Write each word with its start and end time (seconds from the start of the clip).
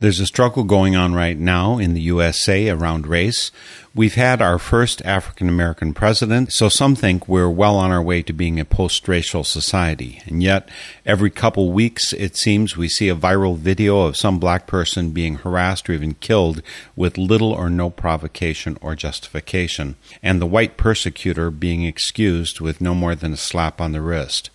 There's 0.00 0.20
a 0.20 0.26
struggle 0.26 0.62
going 0.62 0.94
on 0.94 1.12
right 1.12 1.36
now 1.36 1.78
in 1.78 1.92
the 1.92 2.00
USA 2.02 2.68
around 2.68 3.08
race. 3.08 3.50
We've 3.96 4.14
had 4.14 4.40
our 4.40 4.56
first 4.56 5.02
African 5.04 5.48
American 5.48 5.92
president, 5.92 6.52
so 6.52 6.68
some 6.68 6.94
think 6.94 7.26
we're 7.26 7.50
well 7.50 7.74
on 7.74 7.90
our 7.90 8.00
way 8.00 8.22
to 8.22 8.32
being 8.32 8.60
a 8.60 8.64
post 8.64 9.08
racial 9.08 9.42
society. 9.42 10.22
And 10.26 10.40
yet, 10.40 10.68
every 11.04 11.30
couple 11.30 11.72
weeks, 11.72 12.12
it 12.12 12.36
seems 12.36 12.76
we 12.76 12.88
see 12.88 13.08
a 13.08 13.16
viral 13.16 13.56
video 13.56 14.02
of 14.02 14.16
some 14.16 14.38
black 14.38 14.68
person 14.68 15.10
being 15.10 15.34
harassed 15.34 15.90
or 15.90 15.94
even 15.94 16.14
killed 16.14 16.62
with 16.94 17.18
little 17.18 17.50
or 17.50 17.68
no 17.68 17.90
provocation 17.90 18.78
or 18.80 18.94
justification, 18.94 19.96
and 20.22 20.40
the 20.40 20.46
white 20.46 20.76
persecutor 20.76 21.50
being 21.50 21.82
excused 21.82 22.60
with 22.60 22.80
no 22.80 22.94
more 22.94 23.16
than 23.16 23.32
a 23.32 23.36
slap 23.36 23.80
on 23.80 23.90
the 23.90 24.00
wrist. 24.00 24.50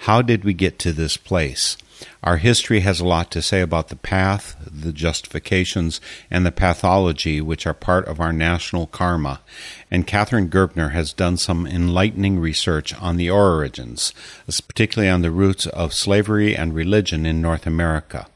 How 0.00 0.20
did 0.20 0.44
we 0.44 0.52
get 0.52 0.78
to 0.80 0.92
this 0.92 1.16
place? 1.16 1.78
Our 2.22 2.36
history 2.36 2.80
has 2.80 3.00
a 3.00 3.04
lot 3.04 3.30
to 3.32 3.42
say 3.42 3.60
about 3.60 3.88
the 3.88 3.96
path, 3.96 4.56
the 4.64 4.92
justifications, 4.92 6.00
and 6.30 6.46
the 6.46 6.52
pathology 6.52 7.40
which 7.40 7.66
are 7.66 7.74
part 7.74 8.06
of 8.06 8.20
our 8.20 8.32
national 8.32 8.86
karma. 8.86 9.40
And 9.90 10.06
Katharine 10.06 10.48
Gerbner 10.48 10.92
has 10.92 11.12
done 11.12 11.36
some 11.36 11.66
enlightening 11.66 12.38
research 12.38 12.94
on 13.00 13.16
the 13.16 13.30
origins, 13.30 14.14
particularly 14.68 15.10
on 15.10 15.22
the 15.22 15.30
roots 15.30 15.66
of 15.66 15.92
slavery 15.92 16.56
and 16.56 16.74
religion 16.74 17.26
in 17.26 17.42
North 17.42 17.66
America. 17.66 18.26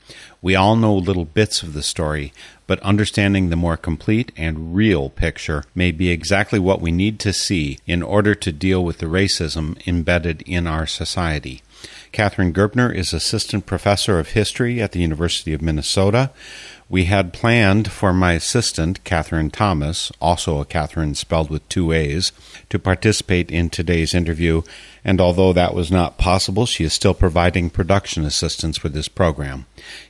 We 0.42 0.54
all 0.54 0.76
know 0.76 0.94
little 0.94 1.24
bits 1.24 1.62
of 1.62 1.72
the 1.72 1.82
story, 1.82 2.32
but 2.66 2.78
understanding 2.80 3.48
the 3.48 3.56
more 3.56 3.76
complete 3.76 4.32
and 4.36 4.76
real 4.76 5.10
picture 5.10 5.64
may 5.74 5.90
be 5.90 6.10
exactly 6.10 6.58
what 6.58 6.80
we 6.80 6.92
need 6.92 7.18
to 7.20 7.32
see 7.32 7.78
in 7.86 8.02
order 8.02 8.34
to 8.34 8.52
deal 8.52 8.84
with 8.84 8.98
the 8.98 9.06
racism 9.06 9.84
embedded 9.86 10.42
in 10.42 10.66
our 10.66 10.86
society. 10.86 11.62
Katharine 12.16 12.54
Gerbner 12.54 12.94
is 12.94 13.12
assistant 13.12 13.66
professor 13.66 14.18
of 14.18 14.30
history 14.30 14.80
at 14.80 14.92
the 14.92 15.00
University 15.00 15.52
of 15.52 15.60
Minnesota. 15.60 16.30
We 16.88 17.04
had 17.04 17.34
planned 17.34 17.92
for 17.92 18.14
my 18.14 18.32
assistant, 18.32 19.04
Catherine 19.04 19.50
Thomas, 19.50 20.10
also 20.18 20.58
a 20.58 20.64
Catherine 20.64 21.14
spelled 21.14 21.50
with 21.50 21.68
two 21.68 21.92
A's, 21.92 22.32
to 22.70 22.78
participate 22.78 23.50
in 23.50 23.68
today's 23.68 24.14
interview, 24.14 24.62
and 25.04 25.20
although 25.20 25.52
that 25.52 25.74
was 25.74 25.90
not 25.90 26.16
possible, 26.16 26.64
she 26.64 26.84
is 26.84 26.94
still 26.94 27.12
providing 27.12 27.68
production 27.68 28.24
assistance 28.24 28.78
for 28.78 28.88
this 28.88 29.08
program. 29.08 29.66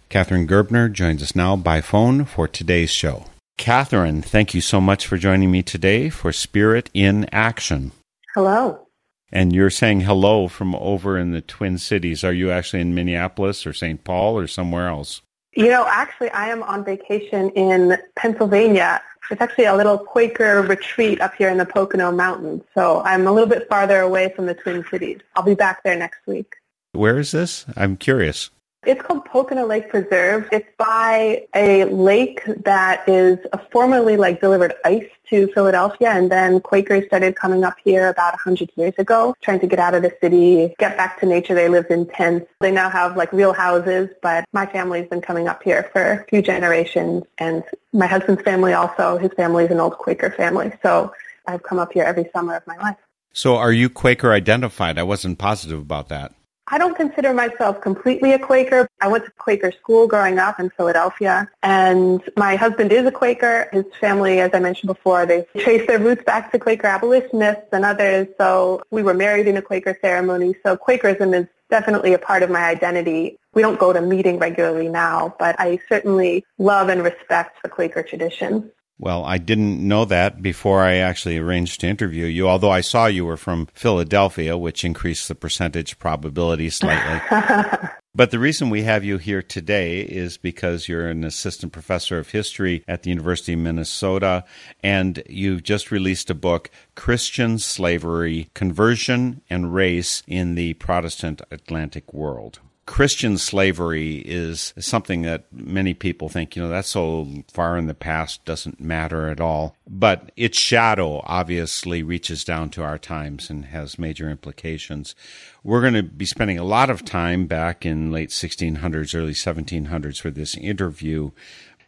Katharine 0.09 0.47
Gerbner 0.47 0.93
joins 0.93 1.25
us 1.25 1.35
now 1.35 1.57
by 1.57 1.81
phone 1.81 2.25
for 2.25 2.47
today's 2.47 2.93
show. 2.93 3.25
Catherine, 3.59 4.23
thank 4.23 4.55
you 4.55 4.61
so 4.61 4.81
much 4.81 5.09
for 5.09 5.17
joining 5.17 5.51
me 5.51 5.65
today 5.65 6.09
for 6.09 6.31
Spirit 6.31 6.89
in 6.95 7.29
Action. 7.33 7.91
Hello. 8.37 8.86
And 9.33 9.53
you're 9.53 9.71
saying 9.71 10.03
hello 10.03 10.49
from 10.49 10.75
over 10.77 11.19
in 11.19 11.33
the 11.33 11.41
Twin 11.41 11.79
Cities. 11.79 12.23
Are 12.23 12.33
you 12.33 12.51
actually 12.51 12.81
in 12.81 12.95
Minneapolis 12.95 13.67
or 13.67 13.73
St. 13.73 14.03
Paul 14.05 14.39
or 14.39 14.47
somewhere 14.47 14.89
else? 14.89 15.23
You 15.55 15.69
know, 15.69 15.87
actually, 15.89 16.31
I 16.31 16.49
am 16.49 16.63
on 16.63 16.85
vacation 16.85 17.51
in 17.51 17.99
Pennsylvania. 18.15 19.03
It's 19.31 19.41
actually 19.41 19.65
a 19.65 19.75
little 19.75 19.99
Quaker 19.99 20.63
retreat 20.63 21.21
up 21.21 21.35
here 21.35 21.49
in 21.49 21.59
the 21.59 21.65
Pocono 21.65 22.13
Mountains. 22.13 22.63
So 22.75 23.03
I'm 23.03 23.27
a 23.27 23.33
little 23.33 23.49
bit 23.49 23.69
farther 23.69 24.01
away 24.01 24.33
from 24.37 24.47
the 24.47 24.55
Twin 24.55 24.85
Cities. 24.91 25.21
I'll 25.35 25.43
be 25.43 25.55
back 25.55 25.83
there 25.83 25.97
next 25.97 26.27
week. 26.27 26.55
Where 26.93 27.19
is 27.19 27.33
this? 27.33 27.67
I'm 27.77 27.97
curious. 27.97 28.51
It's 28.87 29.03
called 29.03 29.25
Pocono 29.25 29.67
Lake 29.67 29.91
Preserve. 29.91 30.49
It's 30.53 30.69
by 30.79 31.45
a 31.57 31.85
lake 31.87 32.41
that 32.63 33.09
is 33.09 33.37
formerly 33.73 34.17
like 34.17 34.41
delivered 34.41 34.75
ice 34.85 35.09
to 35.31 35.49
Philadelphia 35.49 36.11
and 36.11 36.31
then 36.31 36.61
Quakers 36.61 37.05
started 37.07 37.35
coming 37.35 37.65
up 37.65 37.75
here 37.83 38.09
about 38.09 38.35
100 38.35 38.71
years 38.77 38.95
ago 38.97 39.35
trying 39.43 39.59
to 39.59 39.67
get 39.67 39.81
out 39.81 39.95
of 39.95 40.03
the 40.03 40.17
city, 40.21 40.73
get 40.79 40.97
back 40.97 41.19
to 41.19 41.27
nature. 41.27 41.53
They 41.53 41.69
lived 41.69 41.91
in 41.91 42.07
tents. 42.07 42.47
They 42.61 42.71
now 42.71 42.89
have 42.89 43.17
like 43.17 43.33
real 43.33 43.53
houses, 43.53 44.09
but 44.23 44.45
my 44.53 44.67
family's 44.67 45.09
been 45.09 45.21
coming 45.21 45.49
up 45.49 45.65
here 45.65 45.91
for 45.93 46.13
a 46.13 46.25
few 46.27 46.41
generations 46.41 47.25
and 47.39 47.65
my 47.93 48.07
husband's 48.07 48.43
family 48.43 48.73
also, 48.73 49.19
his 49.19 49.33
family 49.33 49.65
is 49.65 49.73
an 49.73 49.81
old 49.81 49.99
Quaker 49.99 50.31
family. 50.31 50.71
So 50.85 51.13
I've 51.49 51.65
come 51.65 51.81
up 51.81 51.93
here 51.93 52.05
every 52.05 52.31
summer 52.33 52.55
of 52.55 52.65
my 52.69 52.77
life. 52.77 52.97
So 53.33 53.57
are 53.57 53.73
you 53.73 53.91
Quaker 53.91 54.33
identified? 54.33 54.97
I 54.97 55.03
wasn't 55.03 55.39
positive 55.39 55.81
about 55.81 56.09
that. 56.11 56.36
I 56.69 56.79
don't 56.79 56.97
consider 56.97 57.33
myself 57.33 57.81
completely 57.81 58.33
a 58.33 58.39
Quaker. 58.39 58.89
I 59.01 59.07
went 59.07 59.25
to 59.25 59.31
Quaker 59.33 59.71
school 59.71 60.09
growing 60.09 60.39
up 60.39 60.59
in 60.59 60.71
Philadelphia, 60.71 61.49
and 61.63 62.21
my 62.37 62.57
husband 62.57 62.91
is 62.91 63.07
a 63.07 63.13
Quaker. 63.13 63.69
His 63.73 63.85
family, 64.01 64.41
as 64.41 64.51
I 64.53 64.59
mentioned 64.59 64.89
before, 64.89 65.27
they 65.27 65.47
trace 65.57 65.87
their 65.87 66.01
roots 66.01 66.25
back 66.25 66.51
to 66.53 66.59
Quaker 66.59 66.89
abolitionists 66.89 67.69
and 67.73 67.85
others. 67.85 68.27
So 68.37 68.83
we 68.91 69.05
were 69.05 69.15
married 69.15 69.47
in 69.47 69.57
a 69.57 69.63
Quaker 69.63 69.97
ceremony. 70.01 70.57
So 70.65 70.77
Quakerism 70.77 71.35
is 71.35 71.47
definitely 71.71 72.15
a 72.15 72.19
part 72.19 72.43
of 72.43 72.51
my 72.51 72.65
identity. 72.65 73.39
We 73.55 73.63
don't 73.63 73.79
go 73.79 73.93
to 73.93 74.01
meeting 74.01 74.39
regularly 74.39 74.89
now, 74.89 75.35
but 75.39 75.57
I 75.59 75.79
certainly 75.89 76.45
love 76.59 76.89
and 76.89 77.03
respect 77.03 77.63
the 77.63 77.69
Quaker 77.69 78.03
tradition. 78.03 78.73
Well, 78.99 79.27
I 79.27 79.37
didn't 79.37 79.87
know 79.87 80.07
that 80.07 80.41
before 80.41 80.83
I 80.83 80.97
actually 80.97 81.37
arranged 81.37 81.81
to 81.81 81.87
interview 81.87 82.25
you, 82.25 82.49
although 82.49 82.71
I 82.71 82.81
saw 82.81 83.07
you 83.07 83.27
were 83.27 83.37
from 83.37 83.69
Philadelphia, 83.75 84.57
which 84.57 84.85
increased 84.87 85.29
the 85.29 85.35
percentage 85.35 85.99
probability 85.99 86.71
slightly. 86.71 87.21
but 88.15 88.31
the 88.31 88.39
reason 88.39 88.71
we 88.71 88.85
have 88.85 89.05
you 89.05 89.19
here 89.19 89.43
today 89.43 90.01
is 90.01 90.39
because 90.39 90.89
you're 90.89 91.09
an 91.09 91.25
assistant 91.25 91.75
professor 91.75 92.19
of 92.19 92.31
history 92.31 92.85
at 92.89 93.03
the 93.03 93.11
University 93.11 93.53
of 93.53 93.59
Minnesota, 93.59 94.45
and 94.83 95.23
you've 95.29 95.63
just 95.63 95.91
released 95.91 96.31
a 96.31 96.35
book, 96.35 96.71
Christian 96.95 97.59
Slavery, 97.59 98.49
Conversion 98.55 99.43
and 99.51 99.75
Race 99.75 100.23
in 100.27 100.55
the 100.55 100.73
Protestant 100.75 101.43
Atlantic 101.51 102.15
World. 102.15 102.61
Christian 102.87 103.37
slavery 103.37 104.19
is 104.25 104.73
something 104.79 105.23
that 105.23 105.53
many 105.53 105.93
people 105.93 106.29
think, 106.29 106.55
you 106.55 106.63
know, 106.63 106.69
that's 106.69 106.89
so 106.89 107.27
far 107.53 107.77
in 107.77 107.89
the 107.89 107.95
past, 107.95 108.45
doesn't 108.45 108.81
matter 108.81 109.29
at 109.29 109.41
all. 109.41 109.77
But 109.89 110.31
its 110.37 110.59
shadow 110.59 111.21
obviously 111.25 112.05
reaches 112.05 112.45
down 112.45 112.71
to 112.71 112.85
our 112.85 112.97
times 112.97 113.51
and 113.51 113.67
has 113.67 113.99
major 113.99 114.31
implications. 114.31 115.17
We're 115.65 115.81
going 115.81 115.95
to 115.95 116.05
be 116.05 116.27
spending 116.27 116.59
a 116.59 116.65
lot 116.65 116.89
of 116.89 117.05
time 117.05 117.47
back 117.47 117.85
in 117.85 118.13
late 118.13 118.31
1600s, 118.31 119.15
early 119.15 119.33
1700s 119.33 120.21
for 120.21 120.31
this 120.31 120.57
interview. 120.57 121.33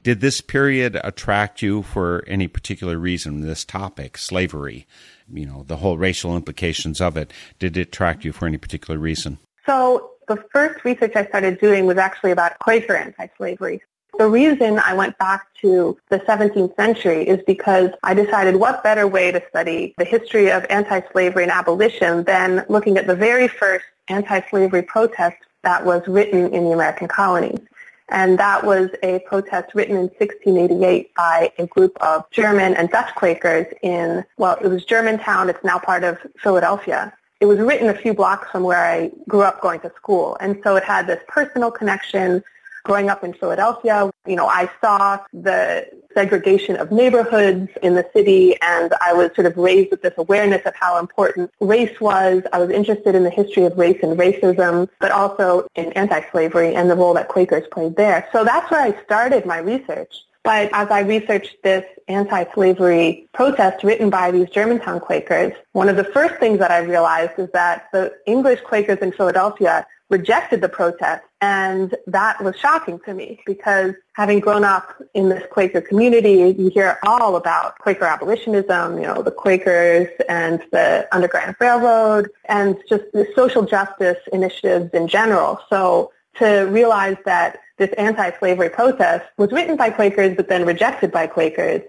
Did 0.03 0.20
this 0.20 0.41
period 0.41 1.00
attract 1.04 1.62
you 1.62 1.82
for 1.82 2.25
any 2.26 2.48
particular 2.48 2.98
reason, 2.98 3.41
this 3.41 3.64
topic, 3.64 4.19
slavery? 4.19 4.87
You 5.32 5.47
know, 5.47 5.62
the 5.62 5.76
whole 5.76 5.97
racial 5.97 6.34
implications 6.34 7.00
of 7.00 7.16
it. 7.16 7.32
Did 7.60 7.76
it 7.76 7.88
attract 7.88 8.25
you 8.25 8.32
for 8.32 8.47
any 8.47 8.58
particular 8.58 8.98
reason? 8.98 9.38
So 9.64 10.12
the 10.28 10.44
first 10.53 10.84
research 10.84 11.12
I 11.16 11.27
started 11.27 11.59
doing 11.59 11.87
was 11.87 11.97
actually 11.97 12.31
about 12.31 12.59
Quaker 12.59 12.94
anti-slavery. 12.94 13.83
The 14.19 14.28
reason 14.28 14.78
I 14.78 14.94
went 14.94 15.16
back 15.19 15.47
to 15.62 15.97
the 16.09 16.19
17th 16.21 16.75
century 16.77 17.27
is 17.28 17.41
because 17.47 17.91
I 18.03 18.15
decided 18.15 18.56
what 18.56 18.83
better 18.83 19.06
way 19.06 19.31
to 19.33 19.43
study 19.49 19.94
the 19.97 20.05
history 20.05 20.50
of 20.50 20.67
anti-slavery 20.71 21.44
and 21.44 21.53
abolition 21.53 22.25
than 22.25 22.65
looking 22.69 22.97
at 22.99 23.06
the 23.06 23.15
very 23.15 23.49
first 23.49 23.85
anti-slavery 24.08 24.82
protest 24.82 25.37
that 25.62 25.85
was 25.85 26.02
written 26.08 26.52
in 26.52 26.64
the 26.64 26.73
American 26.73 27.08
colonies. 27.08 27.61
And 28.08 28.38
that 28.38 28.64
was 28.64 28.91
a 29.02 29.20
protest 29.20 29.75
written 29.75 29.94
in 29.94 30.08
1688 30.19 31.14
by 31.14 31.52
a 31.58 31.67
group 31.67 31.97
of 32.00 32.29
German 32.31 32.75
and 32.75 32.88
Dutch 32.91 33.14
Quakers 33.14 33.67
in, 33.82 34.25
well, 34.38 34.56
it 34.62 34.69
was 34.69 34.85
Germantown. 34.85 35.50
It's 35.50 35.62
now 35.62 35.79
part 35.79 36.05
of 36.05 36.19
Philadelphia 36.38 37.12
it 37.40 37.46
was 37.46 37.58
written 37.58 37.88
a 37.88 37.94
few 37.94 38.14
blocks 38.14 38.50
from 38.50 38.62
where 38.62 38.85
I 38.85 39.11
grew 39.29 39.43
up 39.43 39.61
going 39.61 39.81
to 39.81 39.93
school. 39.96 40.37
And 40.40 40.61
so 40.64 40.76
it 40.76 40.85
had 40.85 41.06
this 41.06 41.23
personal 41.29 41.70
connection 41.70 42.43
growing 42.85 43.11
up 43.11 43.23
in 43.23 43.35
Philadelphia. 43.35 44.11
You 44.26 44.37
know, 44.37 44.46
I 44.46 44.69
saw 44.81 45.19
the 45.32 45.87
segregation 46.14 46.76
of 46.76 46.90
neighborhoods 46.90 47.69
in 47.82 47.94
the 47.94 48.08
city 48.12 48.56
and 48.62 48.93
I 49.00 49.12
was 49.12 49.31
sort 49.35 49.46
of 49.46 49.56
raised 49.56 49.90
with 49.90 50.02
this 50.02 50.14
awareness 50.17 50.62
of 50.64 50.75
how 50.75 50.99
important 50.99 51.52
race 51.61 52.00
was. 52.00 52.43
I 52.52 52.58
was 52.58 52.70
interested 52.70 53.14
in 53.14 53.25
the 53.25 53.31
history 53.31 53.64
of 53.64 53.76
race 53.76 53.99
and 54.02 54.19
racism, 54.19 54.88
but 55.00 55.12
also 55.12 55.69
in 55.76 55.93
anti-slavery 55.93 56.75
and 56.75 56.90
the 56.90 56.96
role 56.96 57.14
that 57.14 57.29
Quakers 57.29 57.69
played 57.70 57.96
there. 57.96 58.26
So 58.32 58.43
that's 58.43 58.70
where 58.70 58.81
I 58.81 59.00
started 59.05 59.44
my 59.44 59.58
research. 59.58 60.25
But 60.49 60.71
as 60.73 60.91
I 60.91 61.00
researched 61.00 61.62
this 61.62 61.85
anti-slavery 62.09 63.29
protest 63.35 63.85
written 63.85 64.09
by 64.09 64.31
these 64.31 64.49
Germantown 64.49 64.99
Quakers, 64.99 65.53
one 65.73 65.91
of 65.91 65.97
the 65.97 66.05
first 66.05 66.37
things 66.37 66.59
that 66.61 66.71
I 66.71 66.79
realized 66.79 67.33
is 67.37 67.50
that 67.53 67.89
the 67.93 68.15
English 68.25 68.62
Quakers 68.62 68.97
in 69.03 69.12
Philadelphia 69.12 69.87
rejected 70.09 70.62
the 70.62 70.69
protest 70.71 71.23
And 71.43 71.95
that 72.06 72.43
was 72.43 72.56
shocking 72.56 72.99
to 73.00 73.12
me 73.12 73.41
because 73.45 73.93
having 74.15 74.41
grown 74.41 74.65
up 74.65 74.87
in 75.12 75.29
this 75.29 75.45
Quaker 75.50 75.83
community, 75.83 76.55
you 76.59 76.71
hear 76.71 76.99
all 77.03 77.37
about 77.37 77.79
Quaker 77.79 78.06
abolitionism, 78.06 78.97
you 78.97 79.06
know, 79.06 79.21
the 79.23 79.31
Quakers 79.31 80.09
and 80.31 80.61
the 80.73 81.06
Underground 81.12 81.56
Railroad 81.61 82.31
and 82.47 82.77
just 82.89 83.05
the 83.12 83.27
social 83.37 83.65
justice 83.65 84.19
initiatives 84.33 84.95
in 84.95 85.09
general. 85.09 85.61
So 85.69 86.11
to 86.39 86.62
realize 86.62 87.19
that 87.25 87.61
this 87.78 87.90
anti-slavery 87.96 88.70
protest 88.70 89.25
was 89.36 89.50
written 89.52 89.76
by 89.76 89.90
Quakers 89.90 90.36
but 90.36 90.48
then 90.48 90.66
rejected 90.66 91.10
by 91.10 91.26
Quakers 91.26 91.82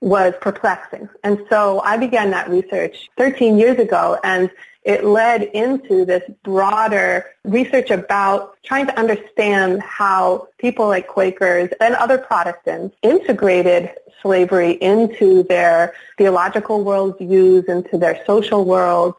was 0.00 0.34
perplexing. 0.40 1.08
And 1.24 1.44
so 1.48 1.80
I 1.80 1.96
began 1.96 2.30
that 2.30 2.50
research 2.50 3.08
13 3.16 3.58
years 3.58 3.78
ago 3.78 4.18
and 4.22 4.50
it 4.86 5.04
led 5.04 5.42
into 5.42 6.04
this 6.04 6.22
broader 6.44 7.26
research 7.42 7.90
about 7.90 8.56
trying 8.62 8.86
to 8.86 8.96
understand 8.96 9.82
how 9.82 10.46
people 10.58 10.86
like 10.86 11.08
Quakers 11.08 11.70
and 11.80 11.96
other 11.96 12.18
Protestants 12.18 12.94
integrated 13.02 13.90
slavery 14.22 14.72
into 14.72 15.42
their 15.42 15.94
theological 16.18 16.84
worldviews, 16.84 17.68
into 17.68 17.98
their 17.98 18.24
social 18.26 18.64
worlds. 18.64 19.16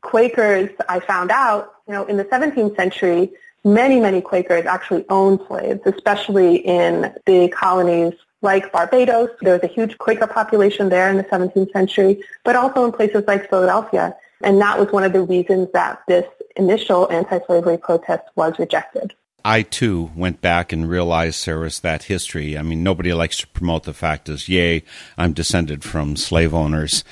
Quakers, 0.00 0.70
I 0.88 0.98
found 0.98 1.30
out, 1.30 1.74
you 1.86 1.94
know, 1.94 2.04
in 2.06 2.16
the 2.16 2.24
17th 2.24 2.74
century, 2.74 3.32
many, 3.64 4.00
many 4.00 4.20
Quakers 4.20 4.66
actually 4.66 5.04
owned 5.08 5.40
slaves, 5.48 5.80
especially 5.86 6.56
in 6.56 7.14
the 7.26 7.48
colonies 7.48 8.12
like 8.42 8.70
Barbados. 8.72 9.30
There 9.40 9.54
was 9.54 9.62
a 9.62 9.72
huge 9.72 9.96
Quaker 9.98 10.26
population 10.26 10.90
there 10.90 11.08
in 11.08 11.16
the 11.16 11.24
17th 11.24 11.72
century, 11.72 12.22
but 12.44 12.54
also 12.54 12.84
in 12.84 12.92
places 12.92 13.24
like 13.26 13.48
Philadelphia. 13.48 14.14
And 14.42 14.60
that 14.60 14.78
was 14.78 14.92
one 14.92 15.04
of 15.04 15.12
the 15.12 15.22
reasons 15.22 15.68
that 15.72 16.02
this 16.06 16.26
initial 16.56 17.10
anti-slavery 17.10 17.78
protest 17.78 18.24
was 18.36 18.58
rejected. 18.58 19.14
I 19.46 19.60
too 19.60 20.10
went 20.16 20.40
back 20.40 20.72
and 20.72 20.88
realized 20.88 21.46
was 21.46 21.80
that 21.80 22.04
history. 22.04 22.56
I 22.56 22.62
mean, 22.62 22.82
nobody 22.82 23.12
likes 23.12 23.38
to 23.38 23.46
promote 23.48 23.84
the 23.84 23.92
fact 23.92 24.30
as, 24.30 24.48
yay, 24.48 24.84
I'm 25.18 25.34
descended 25.34 25.84
from 25.84 26.16
slave 26.16 26.54
owners. 26.54 27.04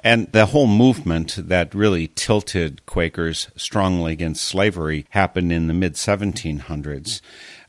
And 0.00 0.30
the 0.30 0.46
whole 0.46 0.68
movement 0.68 1.36
that 1.48 1.74
really 1.74 2.08
tilted 2.14 2.86
Quakers 2.86 3.48
strongly 3.56 4.12
against 4.12 4.44
slavery 4.44 5.06
happened 5.10 5.52
in 5.52 5.66
the 5.66 5.74
mid 5.74 5.94
1700s. 5.94 7.20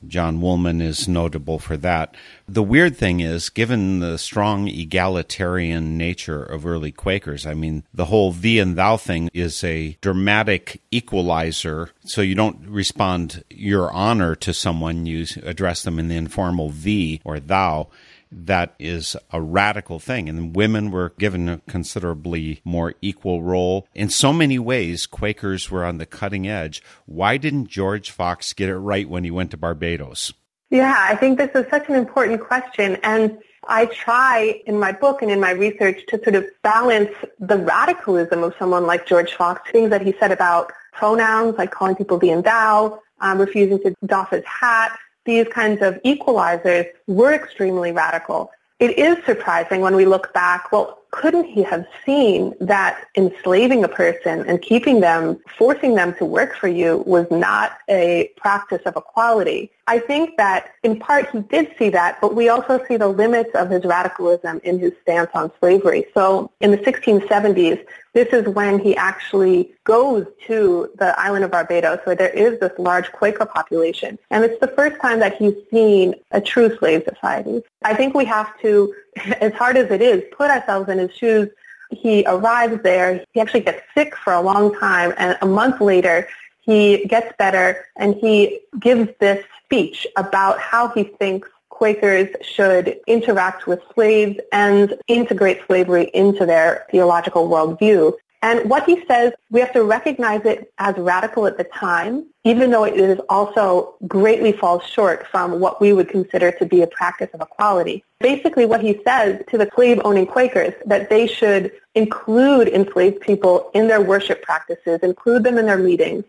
John 0.07 0.39
Woolman 0.39 0.79
is 0.79 1.07
notable 1.07 1.59
for 1.59 1.75
that. 1.77 2.15
The 2.47 2.63
weird 2.63 2.95
thing 2.95 3.19
is, 3.19 3.49
given 3.49 3.99
the 3.99 4.17
strong 4.17 4.67
egalitarian 4.67 5.97
nature 5.97 6.41
of 6.41 6.65
early 6.65 6.91
Quakers, 6.91 7.45
I 7.45 7.53
mean, 7.53 7.83
the 7.93 8.05
whole 8.05 8.31
thee 8.31 8.59
and 8.59 8.77
thou 8.77 8.95
thing 8.95 9.29
is 9.33 9.63
a 9.63 9.97
dramatic 9.99 10.81
equalizer. 10.91 11.89
So 12.05 12.21
you 12.21 12.35
don't 12.35 12.65
respond 12.67 13.43
your 13.49 13.91
honor 13.91 14.35
to 14.35 14.53
someone, 14.53 15.05
you 15.05 15.25
address 15.43 15.83
them 15.83 15.99
in 15.99 16.07
the 16.07 16.15
informal 16.15 16.69
thee 16.69 17.21
or 17.25 17.39
thou 17.39 17.89
that 18.31 18.75
is 18.79 19.15
a 19.31 19.41
radical 19.41 19.99
thing. 19.99 20.29
And 20.29 20.55
women 20.55 20.91
were 20.91 21.13
given 21.17 21.49
a 21.49 21.61
considerably 21.67 22.61
more 22.63 22.93
equal 23.01 23.41
role. 23.41 23.87
In 23.95 24.09
so 24.09 24.31
many 24.33 24.59
ways, 24.59 25.05
Quakers 25.05 25.71
were 25.71 25.83
on 25.83 25.97
thee 25.97 26.05
cutting 26.05 26.47
edge. 26.47 26.83
Why 27.05 27.37
didn't 27.37 27.67
George 27.67 28.11
Fox 28.11 28.53
get 28.53 28.69
it 28.69 28.77
right 28.77 29.09
when 29.09 29.23
he 29.23 29.31
went 29.31 29.51
to 29.51 29.57
Barbados? 29.57 30.33
Yeah, 30.69 30.95
I 30.97 31.15
think 31.15 31.37
this 31.39 31.49
is 31.55 31.65
such 31.69 31.89
an 31.89 31.95
important 31.95 32.41
question. 32.41 32.97
And 33.03 33.39
I 33.67 33.87
try 33.87 34.61
in 34.65 34.79
my 34.79 34.91
book 34.91 35.21
and 35.21 35.31
in 35.31 35.39
my 35.39 35.51
research 35.51 36.05
to 36.09 36.21
sort 36.23 36.35
of 36.35 36.45
balance 36.63 37.09
the 37.39 37.57
radicalism 37.57 38.43
of 38.43 38.53
someone 38.59 38.85
like 38.85 39.05
George 39.05 39.33
Fox, 39.33 39.69
things 39.71 39.89
that 39.89 40.01
he 40.01 40.13
said 40.19 40.31
about 40.31 40.71
pronouns, 40.93 41.57
like 41.57 41.71
calling 41.71 41.95
people 41.95 42.17
the 42.17 42.29
and 42.29 42.43
thou, 42.43 43.01
um, 43.21 43.39
refusing 43.39 43.79
to 43.79 43.95
doff 44.05 44.29
his 44.29 44.45
hat, 44.45 44.97
these 45.25 45.47
kinds 45.47 45.81
of 45.81 45.95
equalizers 46.03 46.87
were 47.07 47.33
extremely 47.33 47.91
radical. 47.91 48.51
It 48.79 48.97
is 48.97 49.17
surprising 49.25 49.81
when 49.81 49.95
we 49.95 50.05
look 50.05 50.33
back, 50.33 50.71
well, 50.71 50.99
couldn't 51.11 51.45
he 51.45 51.63
have 51.63 51.85
seen 52.05 52.53
that 52.61 53.03
enslaving 53.17 53.83
a 53.83 53.89
person 53.89 54.47
and 54.47 54.61
keeping 54.61 55.01
them, 55.01 55.39
forcing 55.57 55.95
them 55.95 56.13
to 56.15 56.25
work 56.25 56.55
for 56.55 56.67
you 56.67 57.03
was 57.05 57.25
not 57.29 57.77
a 57.89 58.31
practice 58.37 58.81
of 58.85 58.95
equality? 58.95 59.71
I 59.89 59.97
think 59.97 60.37
that 60.37 60.73
in 60.83 60.99
part 60.99 61.31
he 61.31 61.39
did 61.39 61.73
see 61.79 61.89
that, 61.89 62.21
but 62.21 62.35
we 62.35 62.47
also 62.47 62.79
see 62.87 62.95
the 62.95 63.07
limits 63.07 63.49
of 63.55 63.71
his 63.71 63.83
radicalism 63.83 64.61
in 64.63 64.77
his 64.77 64.93
stance 65.01 65.31
on 65.33 65.51
slavery. 65.59 66.05
So 66.13 66.51
in 66.59 66.69
the 66.69 66.77
1670s, 66.77 67.83
this 68.13 68.27
is 68.27 68.47
when 68.47 68.77
he 68.77 68.95
actually 68.95 69.73
goes 69.85 70.27
to 70.45 70.91
the 70.99 71.19
island 71.19 71.43
of 71.43 71.49
Barbados 71.49 72.01
where 72.03 72.15
there 72.15 72.29
is 72.29 72.59
this 72.59 72.71
large 72.77 73.11
Quaker 73.13 73.47
population. 73.47 74.19
And 74.29 74.45
it's 74.45 74.59
the 74.59 74.67
first 74.67 75.01
time 75.01 75.17
that 75.21 75.37
he's 75.37 75.55
seen 75.71 76.13
a 76.29 76.39
true 76.39 76.77
slave 76.77 77.03
society. 77.11 77.63
I 77.81 77.95
think 77.95 78.13
we 78.13 78.25
have 78.25 78.59
to, 78.59 78.93
as 79.41 79.53
hard 79.53 79.75
as 79.75 79.89
it 79.89 80.03
is, 80.03 80.21
put 80.37 80.51
ourselves 80.51 80.87
in 80.89 80.99
his 80.99 81.15
shoes. 81.15 81.49
He 81.89 82.23
arrives 82.27 82.83
there. 82.83 83.25
He 83.33 83.39
actually 83.41 83.61
gets 83.61 83.81
sick 83.95 84.15
for 84.15 84.33
a 84.33 84.41
long 84.41 84.77
time. 84.77 85.15
And 85.17 85.35
a 85.41 85.47
month 85.47 85.81
later, 85.81 86.27
he 86.69 87.05
gets 87.07 87.33
better 87.39 87.85
and 87.95 88.13
he 88.15 88.59
gives 88.79 89.09
this 89.19 89.43
speech 89.65 90.05
about 90.15 90.59
how 90.59 90.89
he 90.89 91.03
thinks 91.03 91.49
Quakers 91.69 92.29
should 92.41 92.99
interact 93.07 93.65
with 93.65 93.79
slaves 93.95 94.37
and 94.51 94.95
integrate 95.07 95.61
slavery 95.65 96.11
into 96.13 96.45
their 96.45 96.85
theological 96.91 97.49
worldview. 97.49 98.13
And 98.41 98.69
what 98.69 98.85
he 98.85 99.03
says, 99.05 99.33
we 99.49 99.59
have 99.61 99.73
to 99.73 99.83
recognize 99.83 100.45
it 100.45 100.71
as 100.77 100.95
radical 100.97 101.47
at 101.47 101.57
the 101.57 101.63
time, 101.63 102.25
even 102.43 102.69
though 102.71 102.83
it 102.83 102.95
is 102.95 103.19
also 103.29 103.95
greatly 104.07 104.51
falls 104.51 104.83
short 104.85 105.25
from 105.27 105.59
what 105.59 105.81
we 105.81 105.91
would 105.91 106.07
consider 106.07 106.51
to 106.51 106.65
be 106.65 106.81
a 106.81 106.87
practice 106.87 107.29
of 107.33 107.41
equality. 107.41 108.03
Basically 108.19 108.65
what 108.65 108.81
he 108.81 109.01
says 109.05 109.41
to 109.49 109.57
the 109.57 109.69
slave-owning 109.75 110.27
Quakers, 110.27 110.73
that 110.85 111.09
they 111.09 111.25
should 111.25 111.71
include 111.95 112.67
enslaved 112.67 113.21
people 113.21 113.71
in 113.73 113.87
their 113.87 114.01
worship 114.01 114.41
practices, 114.43 114.99
include 115.01 115.43
them 115.43 115.57
in 115.57 115.65
their 115.65 115.77
meetings, 115.77 116.23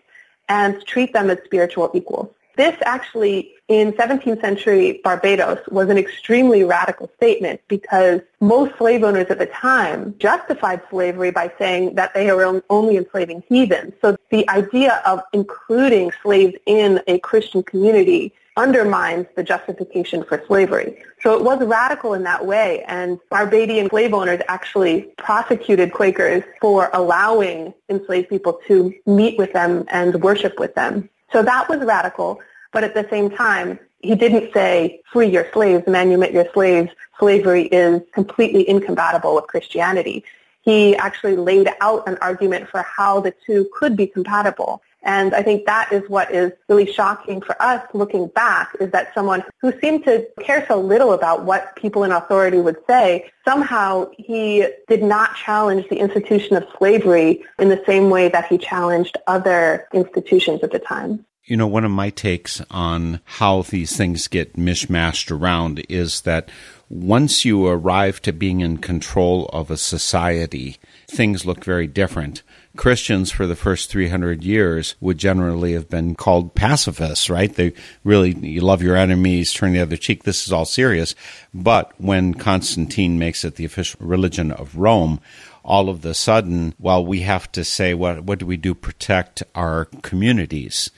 and 0.51 0.85
treat 0.85 1.15
them 1.15 1.31
as 1.31 1.39
spiritual 1.45 1.91
equals. 1.95 2.29
This 2.57 2.77
actually, 2.85 3.53
in 3.69 3.93
17th 3.93 4.41
century 4.43 5.01
Barbados, 5.03 5.61
was 5.69 5.89
an 5.89 5.97
extremely 5.97 6.65
radical 6.65 7.09
statement 7.17 7.61
because 7.69 8.21
most 8.41 8.77
slave 8.77 9.03
owners 9.03 9.29
at 9.31 9.39
the 9.39 9.47
time 9.47 10.15
justified 10.19 10.83
slavery 10.91 11.31
by 11.31 11.51
saying 11.57 11.95
that 11.95 12.13
they 12.13 12.31
were 12.33 12.63
only 12.69 12.97
enslaving 12.99 13.43
heathens. 13.49 13.95
So 14.03 14.17
the 14.31 14.47
idea 14.51 15.01
of 15.07 15.23
including 15.33 16.13
slaves 16.23 16.55
in 16.67 17.01
a 17.07 17.19
Christian 17.21 17.63
community 17.63 18.35
undermines 18.57 19.27
the 19.37 19.43
justification 19.43 20.25
for 20.25 20.43
slavery. 20.47 21.03
So 21.23 21.37
it 21.37 21.45
was 21.45 21.61
radical 21.65 22.15
in 22.15 22.25
that 22.25 22.47
way, 22.47 22.83
and 22.87 23.19
Barbadian 23.31 23.89
slave 23.91 24.13
owners 24.13 24.41
actually 24.49 25.03
prosecuted 25.19 25.93
Quakers 25.93 26.43
for 26.61 26.91
allowing 26.93 27.73
enslaved 27.89 28.29
people 28.29 28.61
to 28.67 28.95
meet 29.07 29.39
with 29.39 29.53
them 29.53 29.85
and 29.89 30.23
worship 30.23 30.59
with 30.59 30.75
them. 30.75 31.09
So 31.33 31.43
that 31.43 31.69
was 31.69 31.81
radical. 31.81 32.41
But 32.73 32.85
at 32.85 32.95
the 32.95 33.07
same 33.11 33.31
time, 33.31 33.79
he 34.01 34.15
didn't 34.15 34.53
say, 34.53 35.03
free 35.13 35.29
your 35.29 35.47
slaves, 35.53 35.85
manumit 35.85 36.33
your 36.33 36.47
slaves. 36.53 36.91
Slavery 37.19 37.65
is 37.65 38.01
completely 38.13 38.69
incompatible 38.69 39.35
with 39.35 39.47
Christianity. 39.47 40.25
He 40.63 40.97
actually 40.97 41.37
laid 41.37 41.69
out 41.81 42.07
an 42.09 42.17
argument 42.21 42.69
for 42.69 42.83
how 42.83 43.21
the 43.21 43.35
two 43.47 43.69
could 43.75 43.97
be 43.97 44.07
compatible. 44.07 44.83
And 45.03 45.35
I 45.35 45.43
think 45.43 45.65
that 45.67 45.93
is 45.93 46.09
what 46.09 46.31
is 46.31 46.53
really 46.69 46.91
shocking 46.91 47.41
for 47.41 47.61
us 47.61 47.83
looking 47.95 48.29
back 48.29 48.77
is 48.81 48.91
that 48.91 49.15
someone 49.15 49.43
who 49.61 49.73
seemed 49.81 50.05
to 50.05 50.27
care 50.41 50.65
so 50.69 50.81
little 50.81 51.13
about 51.13 51.45
what 51.45 51.75
people 51.77 52.05
in 52.05 52.13
authority 52.13 52.59
would 52.59 52.77
say, 52.87 53.31
somehow 53.45 54.11
he 54.17 54.67
did 54.89 55.03
not 55.03 55.37
challenge 55.37 55.89
the 55.89 55.99
institution 55.99 56.57
of 56.57 56.65
slavery 56.77 57.43
in 57.59 57.69
the 57.69 57.83
same 57.87 58.11
way 58.11 58.29
that 58.29 58.47
he 58.47 58.59
challenged 58.59 59.17
other 59.27 59.89
institutions 59.95 60.63
at 60.63 60.73
the 60.73 60.79
time. 60.79 61.25
You 61.45 61.57
know, 61.57 61.67
one 61.67 61.85
of 61.85 61.91
my 61.91 62.11
takes 62.11 62.63
on 62.71 63.21
how 63.25 63.63
these 63.63 63.97
things 63.97 64.29
get 64.29 64.57
mishmashed 64.57 65.31
around 65.37 65.85
is 65.89 66.21
that 66.21 66.49
once 66.89 67.45
you 67.45 67.67
arrive 67.67 68.21
to 68.23 68.33
being 68.33 68.61
in 68.61 68.79
control 68.79 69.47
of 69.47 69.71
a 69.71 69.77
society, 69.77 70.77
things 71.09 71.47
look 71.47 71.65
very 71.65 71.87
different. 71.87 72.43
Christians 72.81 73.31
for 73.31 73.47
the 73.47 73.57
first 73.57 73.91
300 73.91 74.43
years 74.43 74.95
would 75.01 75.19
generally 75.19 75.75
have 75.75 75.91
been 75.91 76.15
called 76.15 76.55
pacifists, 76.55 77.29
right? 77.29 77.55
They 77.55 77.75
really, 78.05 78.31
you 78.31 78.63
love 78.63 78.81
your 78.81 78.97
enemies, 78.97 79.53
turn 79.53 79.75
the 79.75 79.81
other 79.81 79.99
cheek. 79.99 80.23
This 80.23 80.47
is 80.47 80.51
all 80.51 80.65
serious. 80.65 81.15
But 81.53 81.93
when 81.99 82.33
Constantine 82.33 83.19
makes 83.19 83.45
it 83.45 83.57
the 83.57 83.67
official 83.67 84.01
religion 84.03 84.51
of 84.51 84.77
Rome, 84.77 85.21
all 85.63 85.91
of 85.91 86.01
the 86.01 86.15
sudden, 86.15 86.73
well, 86.79 87.05
we 87.05 87.21
have 87.21 87.53
to 87.53 87.65
say, 87.65 87.93
what, 87.93 88.25
what 88.25 88.39
do 88.39 88.47
we 88.47 88.57
do 88.57 88.75
protect 88.75 89.43
our 89.55 89.85
communities? 90.01 90.91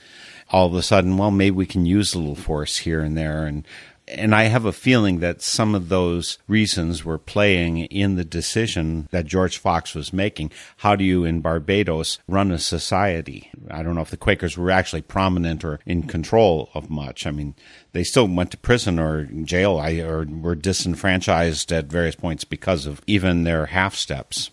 all 0.53 0.67
of 0.67 0.75
a 0.75 0.83
sudden, 0.83 1.17
well, 1.17 1.31
maybe 1.31 1.55
we 1.55 1.65
can 1.65 1.83
use 1.83 2.13
a 2.13 2.19
little 2.19 2.35
force 2.35 2.77
here 2.77 3.01
and 3.01 3.17
there. 3.17 3.45
And 3.45 3.67
And 4.13 4.35
I 4.35 4.43
have 4.43 4.65
a 4.65 4.71
feeling 4.71 5.19
that 5.19 5.41
some 5.41 5.73
of 5.73 5.89
those 5.89 6.37
reasons 6.47 7.03
were 7.03 7.17
playing 7.17 7.79
in 7.79 8.15
the 8.15 8.23
decision 8.23 9.07
that 9.11 9.25
George 9.25 9.57
Fox 9.57 9.95
was 9.95 10.13
making. 10.13 10.51
How 10.77 10.95
do 10.95 11.03
you 11.03 11.25
in 11.25 11.41
Barbados 11.41 12.19
run 12.27 12.51
a 12.51 12.59
society? 12.59 13.51
I 13.71 13.81
don't 13.81 13.95
know 13.95 14.01
if 14.01 14.11
the 14.11 14.17
Quakers 14.17 14.57
were 14.57 14.71
actually 14.71 15.01
prominent 15.01 15.63
or 15.63 15.79
in 15.85 16.03
control 16.03 16.69
of 16.73 16.89
much. 16.89 17.25
I 17.25 17.31
mean, 17.31 17.55
they 17.91 18.03
still 18.03 18.27
went 18.27 18.51
to 18.51 18.57
prison 18.57 18.99
or 18.99 19.25
jail 19.25 19.79
or 19.79 20.25
were 20.25 20.55
disenfranchised 20.55 21.71
at 21.71 21.85
various 21.85 22.15
points 22.15 22.43
because 22.43 22.85
of 22.85 23.01
even 23.07 23.43
their 23.43 23.67
half 23.67 23.95
steps. 23.95 24.51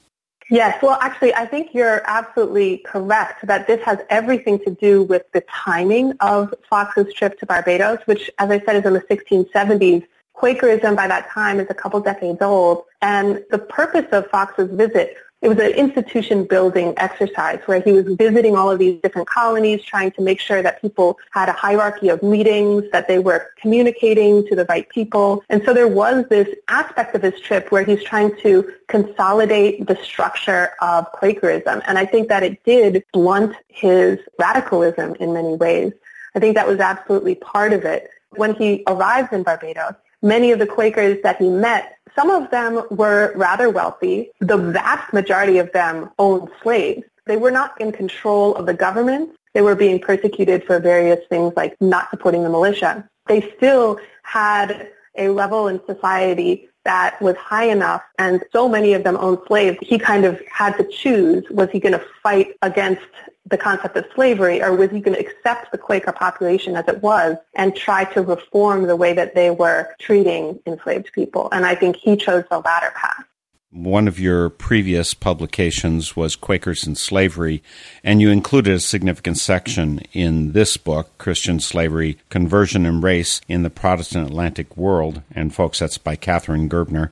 Yes, 0.53 0.83
well, 0.83 0.99
actually, 1.01 1.33
I 1.33 1.47
think 1.47 1.75
you're 1.75 2.03
absolutely 2.11 2.79
correct 2.79 3.47
that 3.47 3.69
this 3.69 3.81
has 3.85 4.01
everything 4.11 4.59
to 4.65 4.71
do 4.73 5.05
with 5.05 5.23
the 5.31 5.43
timing 5.43 6.13
of 6.19 6.53
Fox's 6.69 7.15
trip 7.15 7.39
to 7.39 7.47
Barbados, 7.47 8.01
which, 8.07 8.29
as 8.41 8.51
I 8.51 8.59
said, 8.65 8.75
is 8.75 8.85
in 8.85 8.95
the 8.95 9.01
1670s. 9.03 10.05
Quakerism 10.33 10.97
by 10.97 11.07
that 11.07 11.31
time 11.31 11.61
is 11.61 11.69
a 11.71 11.75
couple 11.75 12.01
decades 12.01 12.43
old, 12.43 12.83
and 13.01 13.45
the 13.53 13.59
purpose 13.59 14.07
of 14.11 14.27
Fox's 14.27 14.71
visit 14.73 15.17
it 15.43 15.49
was 15.49 15.59
an 15.59 15.71
institution 15.73 16.45
building 16.45 16.93
exercise 16.99 17.61
where 17.65 17.81
he 17.81 17.93
was 17.93 18.07
visiting 18.17 18.57
all 18.57 18.71
of 18.71 18.79
these 18.79 19.01
different 19.01 19.27
colonies, 19.27 19.83
trying 19.83 20.11
to 20.13 20.23
make 20.23 20.39
sure 20.39 20.63
that 20.63 20.83
people 20.83 21.19
had 21.31 21.49
a 21.49 21.53
hierarchy 21.53 22.11
of 22.11 22.23
meetings, 22.23 22.85
that 22.93 23.09
they 23.09 23.19
were 23.19 23.51
communicating 23.57 24.47
to 24.49 24.55
the 24.55 24.67
right 24.67 24.87
people. 24.91 25.43
And 25.49 25.63
so 25.65 25.73
there 25.73 25.89
was 25.89 26.27
this 26.29 26.49
aspect 26.69 27.15
of 27.15 27.23
his 27.23 27.41
trip 27.41 27.73
where 27.73 27.85
he's 27.85 28.05
trying 28.05 28.37
to 28.43 28.71
consolidate 28.89 29.87
the 29.87 29.97
structure 29.97 30.73
of 30.83 31.11
Quakerism. 31.13 31.81
And 31.87 31.97
I 31.97 32.05
think 32.05 32.29
that 32.29 32.43
it 32.43 32.63
did 32.65 33.03
blunt 33.15 33.57
his 33.69 34.19
radicalism 34.39 35.15
in 35.21 35.33
many 35.33 35.57
ways. 35.57 35.93
I 36.35 36.39
think 36.39 36.55
that 36.55 36.67
was 36.67 36.81
absolutely 36.81 37.37
part 37.37 37.73
of 37.73 37.85
it. 37.85 38.11
When 38.37 38.55
he 38.55 38.85
arrived 38.87 39.33
in 39.33 39.43
Barbados, 39.43 39.95
many 40.23 40.53
of 40.53 40.59
the 40.59 40.67
Quakers 40.67 41.19
that 41.23 41.37
he 41.39 41.49
met 41.49 41.97
some 42.17 42.31
of 42.31 42.51
them 42.51 42.83
were 42.91 43.33
rather 43.37 43.71
wealthy. 43.71 44.31
The 44.41 44.57
vast 44.57 45.13
majority 45.13 45.59
of 45.59 45.73
them 45.73 46.11
owned 46.19 46.49
slaves. 46.63 47.05
They 47.27 47.37
were 47.37 47.51
not 47.51 47.81
in 47.81 47.93
control 47.93 48.55
of 48.57 48.67
the 48.67 48.75
government. 48.75 49.37
They 49.55 49.63
were 49.63 49.75
being 49.75 50.01
persecuted 50.01 50.65
for 50.65 50.79
various 50.81 51.21
things 51.29 51.53
like 51.57 51.77
not 51.81 52.11
supporting 52.11 52.43
the 52.43 52.51
militia. 52.51 53.09
They 53.27 53.53
still 53.57 54.01
had 54.23 54.91
a 55.17 55.29
level 55.29 55.69
in 55.69 55.81
society 55.87 56.69
that 56.85 57.21
was 57.21 57.37
high 57.37 57.67
enough 57.67 58.03
and 58.19 58.43
so 58.53 58.69
many 58.69 58.95
of 58.95 59.05
them 59.05 59.17
owned 59.19 59.39
slaves, 59.47 59.79
he 59.83 59.99
kind 59.99 60.25
of 60.25 60.41
had 60.51 60.77
to 60.79 60.85
choose, 60.85 61.45
was 61.51 61.69
he 61.71 61.81
going 61.81 61.93
to 61.93 62.05
fight 62.23 62.57
against 62.63 63.03
the 63.47 63.59
concept 63.59 63.97
of 63.97 64.05
slavery 64.15 64.63
or 64.63 64.75
was 64.75 64.91
he 64.91 65.01
going 65.01 65.17
to 65.17 65.21
accept 65.21 65.73
the 65.73 65.79
Quaker 65.79 66.13
population 66.13 66.77
as 66.77 66.87
it 66.89 67.03
was 67.03 67.37
and 67.55 67.75
try 67.75 68.05
to 68.05 68.23
reform 68.23 68.85
the 68.85 68.97
way 68.97 69.13
that 69.13 69.35
they 69.35 69.51
were 69.51 69.95
treating 69.99 70.61
enslaved 70.67 71.13
people? 71.13 71.49
And 71.53 71.67
I 71.67 71.75
think 71.75 71.97
he 71.97 72.17
chose 72.17 72.45
the 72.51 72.61
latter 72.61 72.93
path. 72.95 73.25
One 73.73 74.09
of 74.09 74.19
your 74.19 74.51
previous 74.51 75.15
publications 75.15 76.17
was 76.17 76.35
Quakers 76.35 76.89
and 76.89 76.99
Slavery, 76.99 77.63
and 78.03 78.21
you 78.21 78.29
included 78.29 78.75
a 78.75 78.81
significant 78.81 79.39
section 79.39 80.01
in 80.13 80.51
this 80.51 80.77
book, 80.77 81.17
Christian 81.19 81.61
Slavery, 81.61 82.19
Conversion 82.31 82.85
and 82.85 83.01
Race 83.01 83.41
in 83.47 83.63
the 83.63 83.71
Protestant 83.71 84.27
Atlantic 84.27 84.77
World. 84.77 85.23
And 85.31 85.55
folks, 85.55 85.79
that's 85.79 85.99
by 85.99 86.17
Katharine 86.17 86.69
Gerbner 86.69 87.11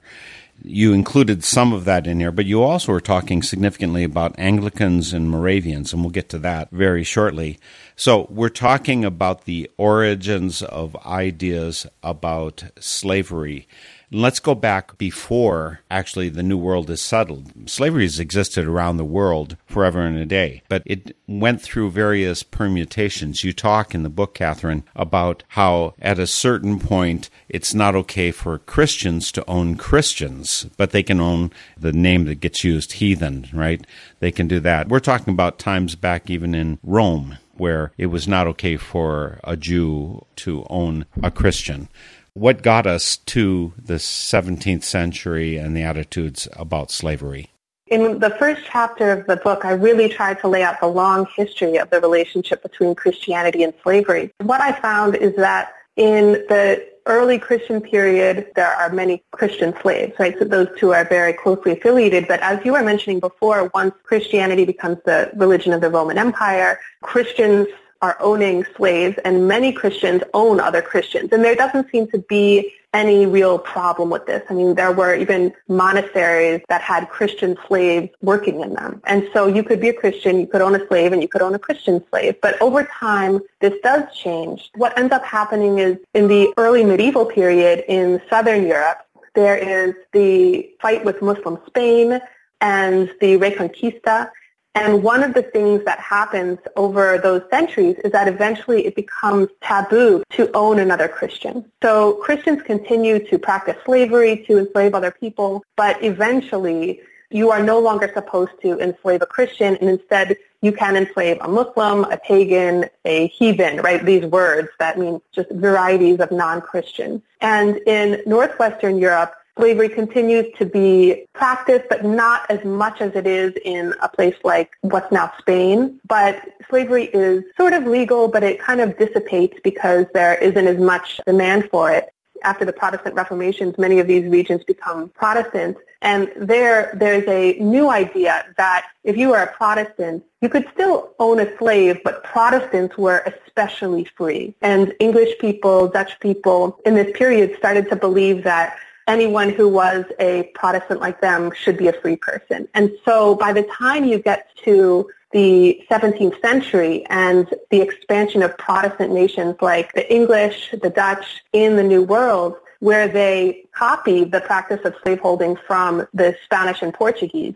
you 0.65 0.93
included 0.93 1.45
some 1.45 1.73
of 1.73 1.85
that 1.85 2.07
in 2.07 2.21
here, 2.21 2.33
but 2.33 2.47
you 2.47 2.63
also 2.63 2.93
were 2.93 3.01
talking 3.01 3.43
significantly 3.43 4.05
about 4.05 4.39
Anglicans 4.39 5.13
and 5.13 5.31
Moravians, 5.31 5.93
and 5.93 6.03
we'll 6.03 6.11
get 6.11 6.29
to 6.31 6.39
that 6.39 6.71
very 6.71 7.05
shortly. 7.05 7.59
So, 7.97 8.27
we're 8.31 8.49
talking 8.49 9.05
about 9.05 9.45
the 9.45 9.71
origins 9.77 10.63
of 10.63 10.97
ideas 11.07 11.87
about 12.03 12.65
slavery. 12.79 13.69
Let's 14.11 14.41
go 14.41 14.55
back 14.55 14.97
before 14.97 15.81
actually 15.91 16.31
the 16.31 16.43
New 16.43 16.57
World 16.57 16.89
is 16.89 17.03
settled. 17.03 17.69
Slavery 17.69 18.05
has 18.05 18.19
existed 18.19 18.67
around 18.67 18.97
the 18.97 19.05
world 19.05 19.59
forever 19.67 20.01
and 20.01 20.17
a 20.17 20.25
day, 20.25 20.63
but 20.67 20.83
it 20.87 21.15
went 21.27 21.61
through 21.61 21.91
various 21.91 22.43
permutations. 22.43 23.45
You 23.45 23.53
talk 23.53 23.95
in 23.95 24.05
the 24.05 24.09
book, 24.09 24.33
Catherine, 24.33 24.85
about 24.97 25.43
how 25.49 25.93
at 26.01 26.19
a 26.19 26.27
certain 26.27 26.81
point 26.81 27.29
it's 27.51 27.75
not 27.75 27.95
okay 27.97 28.31
for 28.31 28.59
Christians 28.61 29.31
to 29.33 29.45
own 29.47 29.77
Christians, 29.77 30.67
but 30.79 30.93
they 30.93 31.03
can 31.03 31.21
own 31.21 31.51
the 31.77 31.93
name 31.93 32.25
that 32.25 32.41
gets 32.41 32.65
used, 32.65 32.93
heathen, 32.93 33.47
right? 33.53 33.87
They 34.21 34.33
can 34.33 34.49
do 34.49 34.59
that. 34.61 34.89
We're 34.89 35.01
talking 35.01 35.35
about 35.35 35.59
times 35.59 35.97
back 35.97 36.31
even 36.31 36.55
in 36.55 36.79
Rome 36.83 37.37
where 37.59 37.93
it 37.99 38.07
was 38.07 38.27
not 38.29 38.47
okay 38.47 38.77
for 38.77 39.41
a 39.45 39.57
Jew 39.57 40.25
to 40.37 40.65
own 40.71 41.05
a 41.23 41.31
Christian 41.31 41.89
what 42.35 42.63
got 42.63 42.87
us 42.87 43.17
to 43.17 43.73
the 43.77 43.95
17th 43.95 44.85
century 44.85 45.57
and 45.57 45.77
the 45.77 45.83
attitudes 45.83 46.49
about 46.53 46.91
slavery? 46.91 47.51
In 47.87 48.19
the 48.19 48.31
first 48.31 48.63
chapter 48.67 49.11
of 49.11 49.27
the 49.27 49.37
book, 49.37 49.65
I 49.65 49.73
really 49.73 50.09
tried 50.11 50.41
to 50.41 50.49
lay 50.49 50.63
out 50.63 50.79
the 50.81 50.87
long 50.87 51.27
history 51.35 51.79
of 51.79 51.89
the 51.89 52.01
relationship 52.01 52.63
between 52.63 52.95
Christianity 52.95 53.63
and 53.63 53.73
slavery. 53.83 54.31
What 54.43 54.61
I 54.61 54.79
found 54.79 55.17
is 55.17 55.35
that 55.37 55.73
in 55.97 56.33
the 56.49 56.87
early 57.07 57.39
Christian 57.39 57.81
period, 57.81 58.49
there 58.55 58.69
are 58.69 58.91
many 58.91 59.23
Christian 59.33 59.75
slaves, 59.81 60.13
right? 60.19 60.39
So 60.39 60.45
those 60.45 60.69
two 60.79 60.93
are 60.93 61.07
very 61.07 61.33
closely 61.33 61.73
affiliated. 61.73 62.29
But 62.29 62.41
as 62.41 62.63
you 62.65 62.73
were 62.73 62.83
mentioning 62.83 63.21
before, 63.21 63.71
once 63.73 63.95
Christianity 64.05 64.67
becomes 64.67 64.99
the 65.07 65.31
religion 65.35 65.73
of 65.73 65.81
the 65.81 65.89
Roman 65.89 66.19
Empire, 66.19 66.79
Christians 67.03 67.67
are 68.01 68.17
owning 68.21 68.65
slaves 68.77 69.17
and 69.25 69.49
many 69.49 69.73
Christians 69.73 70.23
own 70.35 70.61
other 70.61 70.83
Christians. 70.83 71.31
And 71.33 71.45
there 71.45 71.55
doesn't 71.55 71.91
seem 71.91 72.09
to 72.09 72.19
be 72.19 72.73
any 72.95 73.27
real 73.27 73.59
problem 73.59 74.09
with 74.09 74.27
this. 74.27 74.43
I 74.49 74.55
mean, 74.55 74.75
there 74.75 74.93
were 74.93 75.15
even 75.15 75.53
monasteries 75.69 76.63
that 76.69 76.81
had 76.81 77.11
Christian 77.11 77.57
slaves 77.67 78.09
working 78.23 78.61
in 78.61 78.75
them. 78.75 79.03
And 79.05 79.29
so 79.33 79.47
you 79.47 79.63
could 79.63 79.81
be 79.81 79.91
a 79.91 79.93
Christian, 79.93 80.41
you 80.41 80.47
could 80.47 80.63
own 80.63 80.75
a 80.75 80.87
slave, 80.87 81.13
and 81.13 81.21
you 81.21 81.29
could 81.29 81.43
own 81.43 81.55
a 81.55 81.59
Christian 81.59 82.03
slave. 82.09 82.37
But 82.41 82.61
over 82.63 82.85
time, 82.85 83.41
this 83.61 83.75
does 83.83 84.05
change. 84.17 84.71
What 84.75 84.99
ends 84.99 85.13
up 85.13 85.25
happening 85.25 85.79
is 85.79 85.99
in 86.15 86.29
the 86.29 86.53
early 86.57 86.85
medieval 86.85 87.27
period 87.27 87.85
in 87.89 88.23
southern 88.31 88.67
Europe, 88.67 88.99
there 89.35 89.57
is 89.57 89.95
the 90.13 90.71
fight 90.81 91.05
with 91.05 91.21
Muslim 91.21 91.59
Spain 91.67 92.21
and 92.61 93.11
the 93.21 93.37
Reconquista 93.37 94.31
and 94.79 95.03
one 95.03 95.23
of 95.23 95.35
the 95.35 95.43
things 95.43 95.85
that 95.85 95.99
happens 95.99 96.59
over 96.77 97.19
those 97.19 97.43
centuries 97.51 97.97
is 98.05 98.13
that 98.13 98.29
eventually 98.29 98.87
it 98.87 98.95
becomes 98.95 99.49
taboo 99.61 100.23
to 100.31 100.51
own 100.55 100.79
another 100.79 101.09
Christian. 101.09 101.65
So 101.83 102.15
Christians 102.15 102.63
continue 102.63 103.19
to 103.29 103.39
practice 103.39 103.77
slavery, 103.85 104.45
to 104.47 104.59
enslave 104.59 104.95
other 104.95 105.11
people, 105.11 105.65
but 105.77 106.03
eventually 106.03 107.01
you 107.31 107.51
are 107.51 107.63
no 107.63 107.79
longer 107.79 108.11
supposed 108.15 108.53
to 108.63 108.79
enslave 108.81 109.21
a 109.21 109.27
Christian 109.27 109.77
and 109.77 109.91
instead 109.91 110.37
you 110.63 110.73
can 110.73 110.97
enslave 110.97 111.39
a 111.41 111.49
Muslim, 111.49 112.05
a 112.05 112.17
pagan, 112.17 112.87
a 113.05 113.29
heathen, 113.29 113.81
right? 113.83 114.05
These 114.05 114.25
words 114.25 114.69
that 114.79 114.99
mean 114.99 115.21
just 115.33 115.51
varieties 115.51 116.21
of 116.21 116.33
non-Christian. 116.33 117.23
And 117.41 117.77
in 117.87 118.23
Northwestern 118.27 118.99
Europe, 118.99 119.35
slavery 119.59 119.89
continues 119.89 120.47
to 120.57 120.65
be 120.65 121.27
practiced, 121.35 121.87
but 121.91 122.05
not 122.05 122.49
as 122.49 122.65
much 122.65 123.01
as 123.01 123.15
it 123.15 123.27
is 123.27 123.53
in 123.65 123.93
a 124.01 124.09
place 124.09 124.37
like 124.45 124.71
what's 124.83 125.11
now 125.13 125.33
Spain. 125.39 126.01
But 126.07 126.41
slavery 126.71 127.07
is 127.07 127.45
sort 127.57 127.73
of 127.73 127.85
legal, 127.85 128.29
but 128.29 128.43
it 128.43 128.61
kind 128.61 128.81
of 128.81 128.97
dissipates 128.97 129.59
because 129.63 130.07
there 130.15 130.37
isn't 130.37 130.67
as 130.67 130.79
much 130.79 131.21
demand 131.27 131.69
for 131.71 131.91
it. 131.91 132.09
After 132.45 132.65
the 132.65 132.73
Protestant 132.73 133.17
Reformations, 133.17 133.77
many 133.79 133.99
of 133.99 134.07
these 134.07 134.25
regions 134.31 134.63
become 134.63 135.09
Protestant. 135.09 135.77
And 136.01 136.31
there, 136.37 136.95
there's 136.95 137.27
a 137.27 137.59
new 137.59 137.91
idea 137.91 138.47
that 138.57 138.87
if 139.03 139.17
you 139.17 139.31
were 139.31 139.43
a 139.43 139.53
Protestant, 139.53 140.23
you 140.41 140.49
could 140.49 140.65
still 140.73 141.15
own 141.19 141.41
a 141.41 141.59
slave, 141.59 141.99
but 142.05 142.23
Protestants 142.23 142.97
were 142.97 143.25
especially 143.27 144.05
free. 144.05 144.55
And 144.63 144.95
English 145.01 145.37
people, 145.41 145.89
Dutch 145.89 146.21
people 146.21 146.79
in 146.87 146.95
this 146.95 147.11
period 147.17 147.57
started 147.59 147.89
to 147.91 147.97
believe 147.97 148.45
that 148.45 148.79
anyone 149.09 149.51
who 149.51 149.69
was 149.69 150.05
a 150.21 150.45
Protestant 150.55 151.01
like 151.01 151.21
them 151.21 151.51
should 151.53 151.77
be 151.77 151.89
a 151.89 151.93
free 151.93 152.17
person. 152.17 152.69
And 152.75 152.93
so 153.05 153.35
by 153.35 153.53
the 153.53 153.65
time 153.65 154.05
you 154.05 154.19
get 154.19 154.55
to 154.65 155.11
the 155.33 155.83
17th 155.91 156.41
century 156.41 157.05
and 157.07 157.53
the 157.71 157.81
expansion 157.81 158.43
of 158.43 158.57
Protestant 158.57 159.13
nations 159.13 159.57
like 159.61 159.93
the 159.95 160.11
English, 160.13 160.75
the 160.81 160.91
Dutch 160.91 161.43
in 161.53 161.77
the 161.77 161.83
New 161.83 162.03
World, 162.03 162.57
where 162.81 163.09
they 163.09 163.65
copied 163.73 164.31
the 164.31 164.41
practice 164.41 164.81
of 164.85 164.95
slaveholding 165.03 165.57
from 165.67 166.07
the 166.15 166.37
Spanish 166.45 166.83
and 166.83 166.95
Portuguese, 166.95 167.55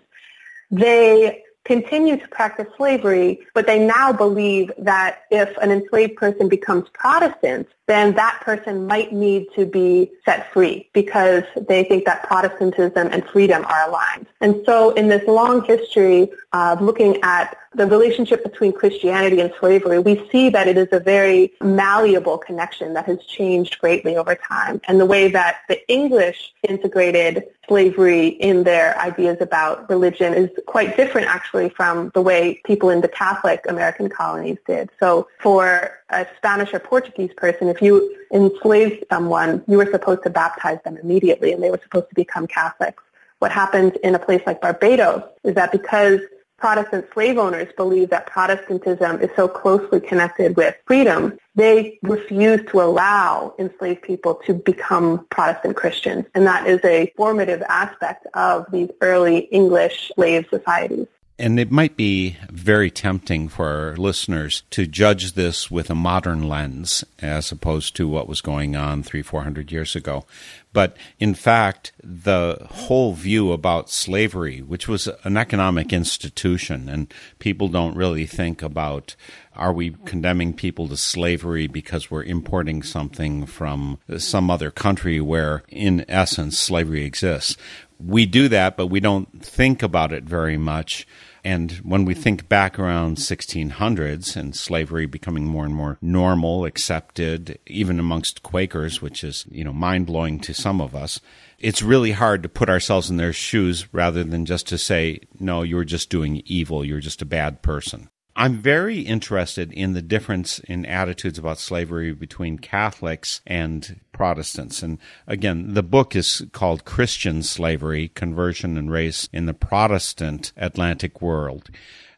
they 0.71 1.44
continue 1.64 2.16
to 2.16 2.28
practice 2.28 2.66
slavery, 2.76 3.40
but 3.54 3.66
they 3.66 3.78
now 3.85 4.12
believe 4.12 4.71
that 4.78 5.23
if 5.31 5.57
an 5.59 5.71
enslaved 5.71 6.16
person 6.16 6.49
becomes 6.49 6.88
Protestant, 6.92 7.69
then 7.87 8.14
that 8.14 8.40
person 8.40 8.87
might 8.87 9.12
need 9.12 9.47
to 9.54 9.66
be 9.66 10.11
set 10.25 10.52
free 10.52 10.88
because 10.92 11.45
they 11.69 11.85
think 11.85 12.04
that 12.04 12.23
Protestantism 12.25 13.09
and 13.12 13.25
freedom 13.26 13.64
are 13.66 13.88
aligned. 13.88 14.26
And 14.40 14.62
so 14.64 14.90
in 14.90 15.09
this 15.09 15.26
long 15.28 15.64
history, 15.64 16.31
of 16.52 16.82
looking 16.82 17.18
at 17.23 17.56
the 17.75 17.87
relationship 17.87 18.44
between 18.44 18.73
Christianity 18.73 19.40
and 19.40 19.52
slavery, 19.59 19.99
we 19.99 20.28
see 20.30 20.50
that 20.50 20.68
it 20.68 20.76
is 20.76 20.88
a 20.92 21.00
very 21.00 21.52
malleable 21.62 22.37
connection 22.37 22.92
that 22.92 23.06
has 23.06 23.25
changed 23.25 23.78
greatly 23.78 24.16
over 24.16 24.35
time. 24.35 24.80
And 24.87 25.00
the 25.00 25.06
way 25.06 25.28
that 25.28 25.61
the 25.68 25.90
English 25.90 26.52
integrated 26.68 27.44
slavery 27.66 28.28
in 28.28 28.64
their 28.64 28.99
ideas 28.99 29.38
about 29.40 29.88
religion 29.88 30.35
is 30.35 30.50
quite 30.66 30.97
different 30.97 31.28
actually 31.28 31.71
from 31.71 32.11
the 32.14 32.21
way 32.21 32.61
people 32.64 32.90
in 32.90 33.00
the 33.00 33.09
Catholic 33.09 33.64
American 33.68 34.11
colonies 34.11 34.59
did. 34.66 34.90
So 35.00 35.28
for 35.40 35.99
a 36.11 36.26
Spanish 36.37 36.75
or 36.75 36.80
Portuguese 36.80 37.32
person, 37.37 37.68
if 37.68 37.80
you 37.80 38.14
enslaved 38.30 39.04
someone, 39.11 39.64
you 39.66 39.78
were 39.78 39.90
supposed 39.90 40.23
to 40.25 40.30
baptize 40.30 40.78
them 40.85 40.99
immediately 40.99 41.52
and 41.52 41.62
they 41.62 41.71
were 41.71 41.80
supposed 41.82 42.11
to 42.11 42.14
become 42.14 42.47
Catholics. 42.47 43.02
What 43.38 43.50
happens 43.50 43.94
in 44.04 44.14
a 44.14 44.18
place 44.18 44.42
like 44.47 44.61
Barbados 44.61 45.25
is 45.42 45.54
that 45.54 45.73
because 45.73 46.21
Protestant 46.62 47.07
slave 47.12 47.38
owners 47.38 47.66
believe 47.76 48.11
that 48.11 48.26
Protestantism 48.26 49.21
is 49.21 49.31
so 49.35 49.49
closely 49.49 49.99
connected 49.99 50.57
with 50.57 50.76
freedom, 50.87 51.37
they 51.57 51.99
refuse 52.04 52.61
to 52.71 52.81
allow 52.81 53.52
enslaved 53.59 54.02
people 54.02 54.37
to 54.47 54.54
become 54.54 55.26
Protestant 55.28 55.75
Christians. 55.75 56.25
And 56.37 56.47
that 56.47 56.69
is 56.69 56.78
a 56.85 57.12
formative 57.16 57.62
aspect 57.62 58.28
of 58.35 58.66
these 58.71 58.90
early 59.00 59.38
English 59.50 60.12
slave 60.14 60.47
societies. 60.50 61.09
And 61.38 61.58
it 61.58 61.72
might 61.72 61.96
be 61.96 62.36
very 62.50 62.90
tempting 62.90 63.48
for 63.48 63.66
our 63.66 63.96
listeners 63.96 64.62
to 64.70 64.86
judge 64.86 65.32
this 65.32 65.70
with 65.70 65.90
a 65.90 65.94
modern 65.94 66.46
lens 66.48 67.04
as 67.20 67.50
opposed 67.50 67.96
to 67.96 68.06
what 68.06 68.28
was 68.28 68.40
going 68.40 68.76
on 68.76 69.02
three, 69.02 69.22
four 69.22 69.42
hundred 69.42 69.72
years 69.72 69.96
ago. 69.96 70.24
But 70.72 70.96
in 71.18 71.34
fact, 71.34 71.92
the 72.02 72.66
whole 72.70 73.12
view 73.14 73.52
about 73.52 73.90
slavery, 73.90 74.60
which 74.60 74.88
was 74.88 75.08
an 75.24 75.36
economic 75.36 75.92
institution, 75.92 76.88
and 76.88 77.12
people 77.38 77.68
don't 77.68 77.96
really 77.96 78.26
think 78.26 78.62
about 78.62 79.16
are 79.54 79.72
we 79.72 79.96
condemning 80.06 80.54
people 80.54 80.88
to 80.88 80.96
slavery 80.96 81.66
because 81.66 82.10
we're 82.10 82.22
importing 82.22 82.82
something 82.82 83.44
from 83.44 83.98
some 84.16 84.50
other 84.50 84.70
country 84.70 85.20
where, 85.20 85.62
in 85.68 86.06
essence, 86.08 86.58
slavery 86.58 87.04
exists? 87.04 87.56
We 88.04 88.26
do 88.26 88.49
that, 88.49 88.76
but 88.76 88.88
we 88.88 89.00
don't 89.00 89.44
think 89.44 89.82
about 89.82 90.12
it 90.12 90.25
very 90.25 90.56
much. 90.56 91.06
And 91.44 91.73
when 91.82 92.04
we 92.04 92.14
think 92.14 92.49
back 92.49 92.78
around 92.78 93.16
1600s 93.16 94.37
and 94.37 94.54
slavery 94.54 95.06
becoming 95.06 95.44
more 95.44 95.64
and 95.64 95.75
more 95.75 95.99
normal, 96.00 96.64
accepted, 96.64 97.59
even 97.66 97.99
amongst 97.99 98.42
Quakers, 98.42 99.02
which 99.02 99.25
is, 99.25 99.44
you 99.50 99.64
know, 99.64 99.73
mind 99.73 100.06
blowing 100.06 100.38
to 100.40 100.54
some 100.54 100.80
of 100.80 100.94
us, 100.94 101.21
it's 101.59 101.82
really 101.82 102.12
hard 102.12 102.42
to 102.44 102.49
put 102.49 102.68
ourselves 102.68 103.11
in 103.11 103.16
their 103.16 103.32
shoes 103.32 103.92
rather 103.92 104.23
than 104.23 104.47
just 104.47 104.68
to 104.68 104.78
say, 104.78 105.21
no, 105.40 105.62
you're 105.62 105.85
just 105.85 106.11
doing 106.11 106.42
evil. 106.47 106.85
You're 106.85 107.00
just 107.00 107.23
a 107.23 107.26
bad 107.26 107.62
person. 107.62 108.09
I'm 108.34 108.56
very 108.56 109.00
interested 109.00 109.72
in 109.72 109.92
the 109.92 110.00
difference 110.00 110.58
in 110.60 110.86
attitudes 110.86 111.38
about 111.38 111.58
slavery 111.58 112.12
between 112.14 112.58
Catholics 112.58 113.42
and 113.46 114.00
Protestants. 114.12 114.82
And 114.82 114.98
again, 115.26 115.74
the 115.74 115.82
book 115.82 116.16
is 116.16 116.42
called 116.52 116.86
Christian 116.86 117.42
Slavery 117.42 118.08
Conversion 118.08 118.78
and 118.78 118.90
Race 118.90 119.28
in 119.34 119.44
the 119.44 119.54
Protestant 119.54 120.52
Atlantic 120.56 121.20
World. 121.20 121.68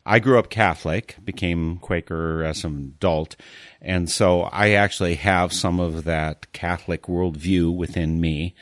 I 0.06 0.18
grew 0.18 0.38
up 0.38 0.50
Catholic, 0.50 1.16
became 1.24 1.78
Quaker 1.78 2.44
as 2.44 2.62
an 2.62 2.92
adult, 2.96 3.36
and 3.80 4.10
so 4.10 4.42
I 4.42 4.70
actually 4.70 5.14
have 5.14 5.52
some 5.52 5.80
of 5.80 6.04
that 6.04 6.52
Catholic 6.52 7.04
worldview 7.04 7.74
within 7.74 8.20
me 8.20 8.54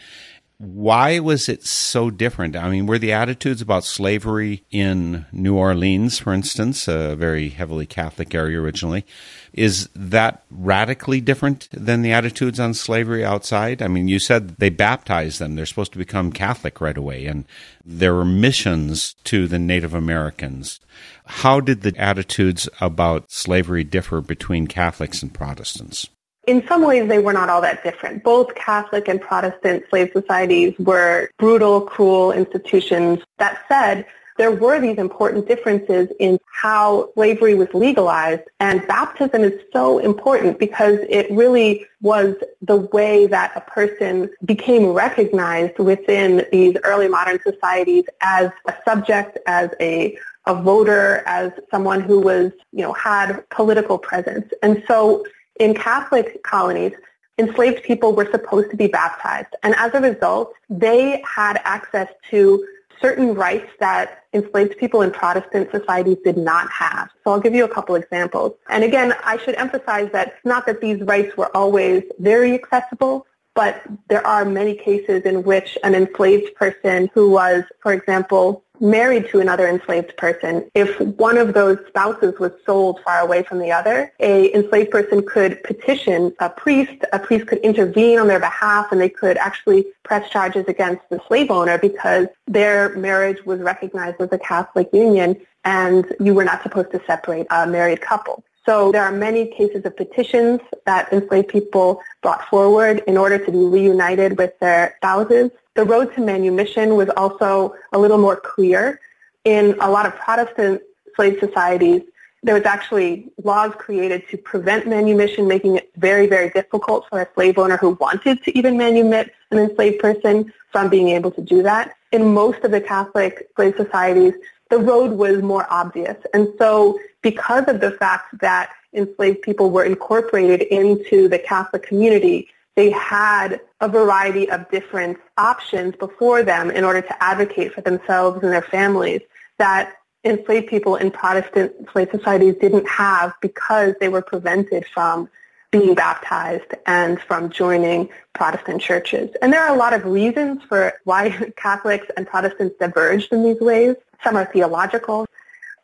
why 0.63 1.19
was 1.19 1.49
it 1.49 1.65
so 1.67 2.09
different? 2.09 2.55
I 2.55 2.71
mean, 2.71 2.87
were 2.87 2.99
the 2.99 3.13
attitudes 3.13 3.61
about 3.61 3.83
slavery 3.83 4.63
in 4.71 5.27
New 5.33 5.57
Orleans, 5.57 6.21
for 6.21 6.33
instance, 6.33 6.87
a 6.87 7.17
very 7.17 7.49
heavily 7.49 7.85
Catholic 7.85 8.33
area 8.33 8.61
originally, 8.61 9.05
is 9.53 9.89
that 9.97 10.45
radically 10.53 11.21
different 11.21 11.69
than 11.73 12.03
the 12.03 12.13
attitudes 12.13 12.61
on 12.61 12.75
slavery 12.75 13.25
outside? 13.25 13.83
I 13.83 13.89
mean, 13.89 14.07
you 14.07 14.21
said 14.21 14.57
they 14.59 14.71
baptized 14.71 15.41
them. 15.41 15.57
They're 15.57 15.67
supposed 15.67 15.93
to 15.93 15.99
become 15.99 16.31
Catholic 16.31 16.81
right 16.81 16.97
away, 16.97 17.27
and 17.27 17.45
there 17.85 18.15
were 18.15 18.25
missions 18.25 19.17
to 19.25 19.49
the 19.49 19.59
Native 19.59 19.95
Americans. 19.95 20.79
How 21.25 21.59
did 21.59 21.83
the 21.83 21.99
attitudes 21.99 22.69
about 22.81 23.33
slavery 23.33 23.83
differ 23.83 24.21
between 24.21 24.69
Catholics 24.69 25.25
and 25.25 25.35
Protestants? 25.35 26.09
In 26.47 26.67
some 26.67 26.83
ways, 26.83 27.09
they 27.09 27.21
were 27.21 27.33
not 27.33 27.49
all 27.49 27.61
that 27.61 27.85
different. 27.85 28.25
Both 28.25 28.55
Catholic 28.55 29.07
and 29.07 29.21
Protestant 29.21 29.85
slave 29.89 30.11
societies 30.13 30.75
were 30.79 31.31
brutal, 31.39 31.81
cruel 31.81 32.33
institutions. 32.33 33.21
That 33.39 33.63
said, 33.69 34.07
there 34.39 34.51
were 34.51 34.81
these 34.81 34.99
important 34.99 35.47
differences 35.47 36.09
in 36.19 36.41
how 36.51 37.11
slavery 37.15 37.55
was 37.55 37.69
legalized. 37.75 38.43
And 38.61 38.85
baptism 38.89 39.45
is 39.45 39.61
so 39.73 39.99
important 39.99 40.59
because 40.59 40.99
it 41.09 41.31
really 41.31 41.87
was 42.01 42.35
the 42.61 42.77
way 42.77 43.27
that 43.27 43.53
a 43.55 43.61
person 43.61 44.31
became 44.45 44.87
recognized 44.87 45.79
within 45.79 46.47
these 46.51 46.77
early 46.83 47.09
modern 47.09 47.41
societies 47.43 48.05
as 48.21 48.51
a 48.67 48.75
subject, 48.85 49.39
as 49.47 49.71
a 49.81 50.19
a 50.47 50.61
voter, 50.61 51.23
as 51.27 51.53
someone 51.71 52.01
who 52.01 52.19
was, 52.19 52.51
you 52.73 52.83
know, 52.83 52.93
had 52.95 53.49
political 53.51 53.97
presence. 53.97 54.53
And 54.61 54.83
so 54.89 55.25
in 55.59 55.75
Catholic 55.75 56.43
colonies, 56.43 56.93
enslaved 57.39 57.83
people 57.83 58.15
were 58.15 58.31
supposed 58.31 58.71
to 58.71 58.77
be 58.77 58.87
baptized. 58.87 59.55
And 59.63 59.75
as 59.77 59.93
a 59.95 60.01
result, 60.01 60.55
they 60.69 61.23
had 61.27 61.61
access 61.65 62.09
to 62.31 62.67
certain 63.01 63.35
rights 63.35 63.69
that 63.81 64.25
enslaved 64.33 64.79
people 64.79 65.03
in 65.03 65.11
Protestant 65.11 65.71
societies 65.71 66.19
did 66.25 66.37
not 66.37 66.71
have. 66.71 67.11
So 67.25 67.33
I'll 67.33 67.41
give 67.41 67.55
you 67.55 67.65
a 67.65 67.69
couple 67.69 67.97
examples. 67.97 68.53
And 68.71 68.85
again, 68.85 69.15
I 69.25 69.39
should 69.39 69.57
emphasize 69.57 70.11
that 70.13 70.29
it's 70.29 70.45
not 70.45 70.67
that 70.67 70.81
these 70.81 71.01
rights 71.03 71.37
were 71.37 71.55
always 71.57 72.05
very 72.21 72.55
accessible, 72.55 73.27
but 73.55 73.83
there 74.09 74.27
are 74.27 74.45
many 74.45 74.75
cases 74.75 75.23
in 75.23 75.43
which 75.43 75.77
an 75.83 75.95
enslaved 75.95 76.55
person 76.55 77.11
who 77.13 77.31
was, 77.31 77.65
for 77.81 77.93
example, 77.93 78.65
married 78.83 79.29
to 79.31 79.39
another 79.39 79.69
enslaved 79.69 80.15
person, 80.17 80.69
if 80.75 81.01
one 81.01 81.39
of 81.39 81.55
those 81.55 81.79
spouses 81.87 82.39
was 82.39 82.53
sold 82.67 83.01
far 83.05 83.21
away 83.21 83.43
from 83.45 83.61
the 83.61 83.71
other, 83.71 84.13
a 84.19 84.53
enslaved 84.55 84.91
person 84.91 85.25
could 85.25 85.63
petition 85.63 86.35
a 86.41 86.51
priest. 86.51 87.05
A 87.13 87.19
priest 87.19 87.47
could 87.47 87.59
intervene 87.59 88.19
on 88.19 88.27
their 88.27 88.41
behalf, 88.41 88.91
and 88.91 89.01
they 89.01 89.09
could 89.09 89.39
actually 89.39 89.87
press 90.03 90.29
charges 90.29 90.65
against 90.67 91.09
the 91.11 91.21
slave 91.29 91.51
owner 91.51 91.79
because 91.79 92.27
their 92.49 92.95
marriage 92.97 93.47
was 93.47 93.61
recognized 93.61 94.21
as 94.21 94.31
a 94.33 94.39
Catholic 94.39 94.89
union, 94.93 95.41
and 95.65 96.13
you 96.19 96.35
were 96.35 96.45
not 96.45 96.63
supposed 96.65 96.91
to 96.91 97.01
separate 97.07 97.47
a 97.51 97.67
married 97.67 98.01
couple. 98.01 98.43
So 98.67 98.93
there 98.93 99.03
are 99.03 99.13
many 99.13 99.47
cases 99.47 99.85
of 99.85 99.97
petitions 99.97 100.61
that 100.87 101.13
enslaved 101.13 101.49
people 101.49 102.01
brought 102.23 102.49
forward 102.49 103.03
in 103.07 103.17
order 103.17 103.39
to 103.39 103.51
be 103.51 103.59
reunited 103.59 104.39
with 104.39 104.59
their 104.61 104.95
spouses. 104.99 105.51
The 105.75 105.85
road 105.85 106.15
to 106.15 106.21
manumission 106.21 106.97
was 106.97 107.09
also 107.17 107.75
a 107.93 107.99
little 107.99 108.19
more 108.19 108.37
clear. 108.37 109.01
In 109.45 109.77
a 109.81 109.91
lot 109.91 110.07
of 110.07 110.15
Protestant 110.17 110.83
slave 111.17 111.39
societies, 111.41 112.03
there 112.43 112.55
was 112.55 112.65
actually 112.65 113.31
laws 113.43 113.73
created 113.79 114.29
to 114.29 114.37
prevent 114.37 114.87
manumission, 114.87 115.47
making 115.47 115.77
it 115.77 115.91
very, 115.97 116.27
very 116.27 116.51
difficult 116.51 117.07
for 117.09 117.23
a 117.23 117.29
slave 117.35 117.57
owner 117.57 117.77
who 117.77 117.91
wanted 118.01 118.43
to 118.45 118.59
even 118.59 118.77
manumit 118.77 119.31
an 119.51 119.59
enslaved 119.59 120.01
person 120.01 120.53
from 120.73 120.89
being 120.89 121.09
able 121.11 121.31
to 121.31 121.41
do 121.41 121.63
that. 121.63 121.95
In 122.11 122.35
most 122.35 122.65
of 122.65 122.71
the 122.71 122.81
Catholic 122.81 123.49
slave 123.57 123.75
societies, 123.77 124.35
the 124.71 124.79
road 124.79 125.13
was 125.13 125.43
more 125.43 125.67
obvious. 125.71 126.17
And 126.35 126.49
so 126.59 126.99
because 127.23 127.65
of 127.69 127.81
the 127.81 127.93
fact 127.93 128.39
that 128.41 128.71
enslaved 128.93 129.43
people 129.43 129.71
were 129.71 129.85
incorporated 129.85 130.63
into 130.63 131.29
the 131.29 131.39
Catholic 131.39 131.83
community, 131.83 132.49
they 132.77 132.91
had 132.91 133.61
a 133.81 133.89
variety 133.89 134.51
of 134.51 134.71
different 134.71 135.19
options 135.37 135.95
before 135.97 136.43
them 136.43 136.71
in 136.71 136.85
order 136.85 137.03
to 137.03 137.23
advocate 137.23 137.75
for 137.75 137.83
themselves 137.83 138.43
and 138.43 138.53
their 138.53 138.63
families 138.63 139.21
that 139.59 139.95
enslaved 140.25 140.69
people 140.69 140.97
in 140.97 141.11
Protestant 141.11 141.73
slave 141.93 142.09
societies 142.11 142.55
didn't 142.61 142.89
have 142.89 143.35
because 143.41 143.95
they 144.01 144.09
were 144.09 144.23
prevented 144.23 144.87
from 144.87 145.29
being 145.71 145.95
baptized 145.95 146.75
and 146.87 147.21
from 147.21 147.51
joining 147.51 148.09
Protestant 148.35 148.81
churches. 148.81 149.31
And 149.41 149.53
there 149.53 149.63
are 149.63 149.75
a 149.75 149.79
lot 149.79 149.95
of 149.95 150.05
reasons 150.05 150.63
for 150.69 150.93
why 151.05 151.31
Catholics 151.57 152.07
and 152.17 152.27
Protestants 152.27 152.77
diverged 152.79 153.33
in 153.33 153.43
these 153.43 153.61
ways. 153.61 153.97
Some 154.23 154.37
are 154.37 154.45
theological, 154.45 155.27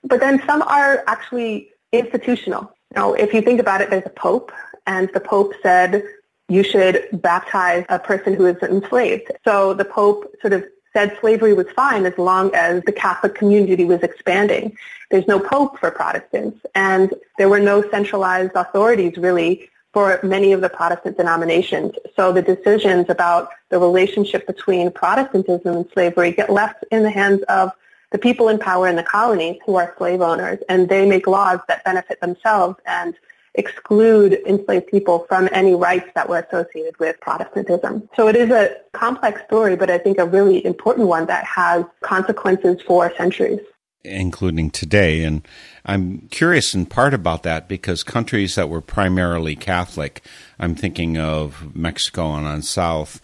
but 0.05 0.20
then 0.20 0.42
some 0.46 0.62
are 0.62 1.03
actually 1.07 1.70
institutional. 1.92 2.72
Now, 2.94 3.14
if 3.14 3.35
you 3.35 3.42
think 3.42 3.61
about 3.61 3.81
it, 3.81 3.90
there's 3.90 4.07
a 4.07 4.11
pope, 4.11 4.53
and 4.87 5.11
the 5.12 5.20
pope 5.20 5.55
said 5.62 6.05
you 6.49 6.63
should 6.63 7.09
baptize 7.13 7.85
a 7.89 7.99
person 7.99 8.35
who 8.35 8.47
is 8.47 8.57
enslaved. 8.63 9.31
So 9.45 9.75
the 9.75 9.85
pope 9.85 10.35
sort 10.41 10.55
of 10.55 10.65
said 10.93 11.17
slavery 11.21 11.53
was 11.53 11.67
fine 11.77 12.07
as 12.07 12.17
long 12.17 12.55
as 12.55 12.83
the 12.85 12.93
Catholic 12.93 13.35
community 13.35 13.85
was 13.85 14.03
expanding. 14.03 14.77
There's 15.11 15.29
no 15.29 15.39
pope 15.39 15.79
for 15.79 15.91
Protestants, 15.91 16.59
and 16.75 17.13
there 17.37 17.49
were 17.49 17.61
no 17.61 17.89
centralized 17.91 18.53
authorities 18.55 19.17
really 19.19 19.69
for 19.93 20.21
many 20.23 20.53
of 20.53 20.61
the 20.61 20.69
Protestant 20.69 21.17
denominations. 21.17 21.93
So 22.17 22.33
the 22.33 22.43
decisions 22.43 23.07
about 23.09 23.51
the 23.69 23.79
relationship 23.79 24.47
between 24.47 24.91
Protestantism 24.91 25.77
and 25.77 25.91
slavery 25.93 26.33
get 26.33 26.51
left 26.51 26.85
in 26.91 27.03
the 27.03 27.11
hands 27.11 27.43
of 27.45 27.73
the 28.11 28.19
people 28.19 28.49
in 28.49 28.59
power 28.59 28.89
in 28.89 28.97
the 28.97 29.03
colonies 29.03 29.59
who 29.67 29.77
are 29.77 29.95
slave 29.99 30.23
owners, 30.23 30.59
and 30.69 30.89
they 30.89 31.07
make 31.07 31.27
laws 31.27 31.61
that 31.69 31.85
benefit 31.85 32.21
themselves 32.21 32.77
and 32.87 33.15
exclude 33.59 34.40
enslaved 34.47 34.87
people 34.87 35.27
from 35.29 35.49
any 35.53 35.75
rights 35.75 36.09
that 36.14 36.29
were 36.29 36.38
associated 36.38 36.99
with 36.99 37.21
Protestantism. 37.21 38.09
So 38.16 38.29
it 38.29 38.37
is 38.37 38.51
a 38.51 38.77
complex 38.92 39.42
story, 39.44 39.77
but 39.77 39.90
I 39.90 39.99
think 39.99 40.18
a 40.18 40.25
really 40.25 40.64
important 40.64 41.09
one 41.09 41.27
that 41.27 41.44
has 41.44 41.85
consequences 42.01 42.81
for 42.87 43.12
centuries. 43.16 43.61
Including 44.05 44.71
today. 44.71 45.25
And 45.25 45.47
I'm 45.85 46.29
curious 46.31 46.73
in 46.73 46.87
part 46.87 47.12
about 47.12 47.42
that 47.42 47.68
because 47.68 48.03
countries 48.05 48.55
that 48.55 48.68
were 48.68 48.81
primarily 48.81 49.57
Catholic, 49.57 50.25
I'm 50.59 50.75
thinking 50.75 51.18
of 51.18 51.75
Mexico 51.75 52.35
and 52.35 52.47
on 52.47 52.62
south, 52.62 53.21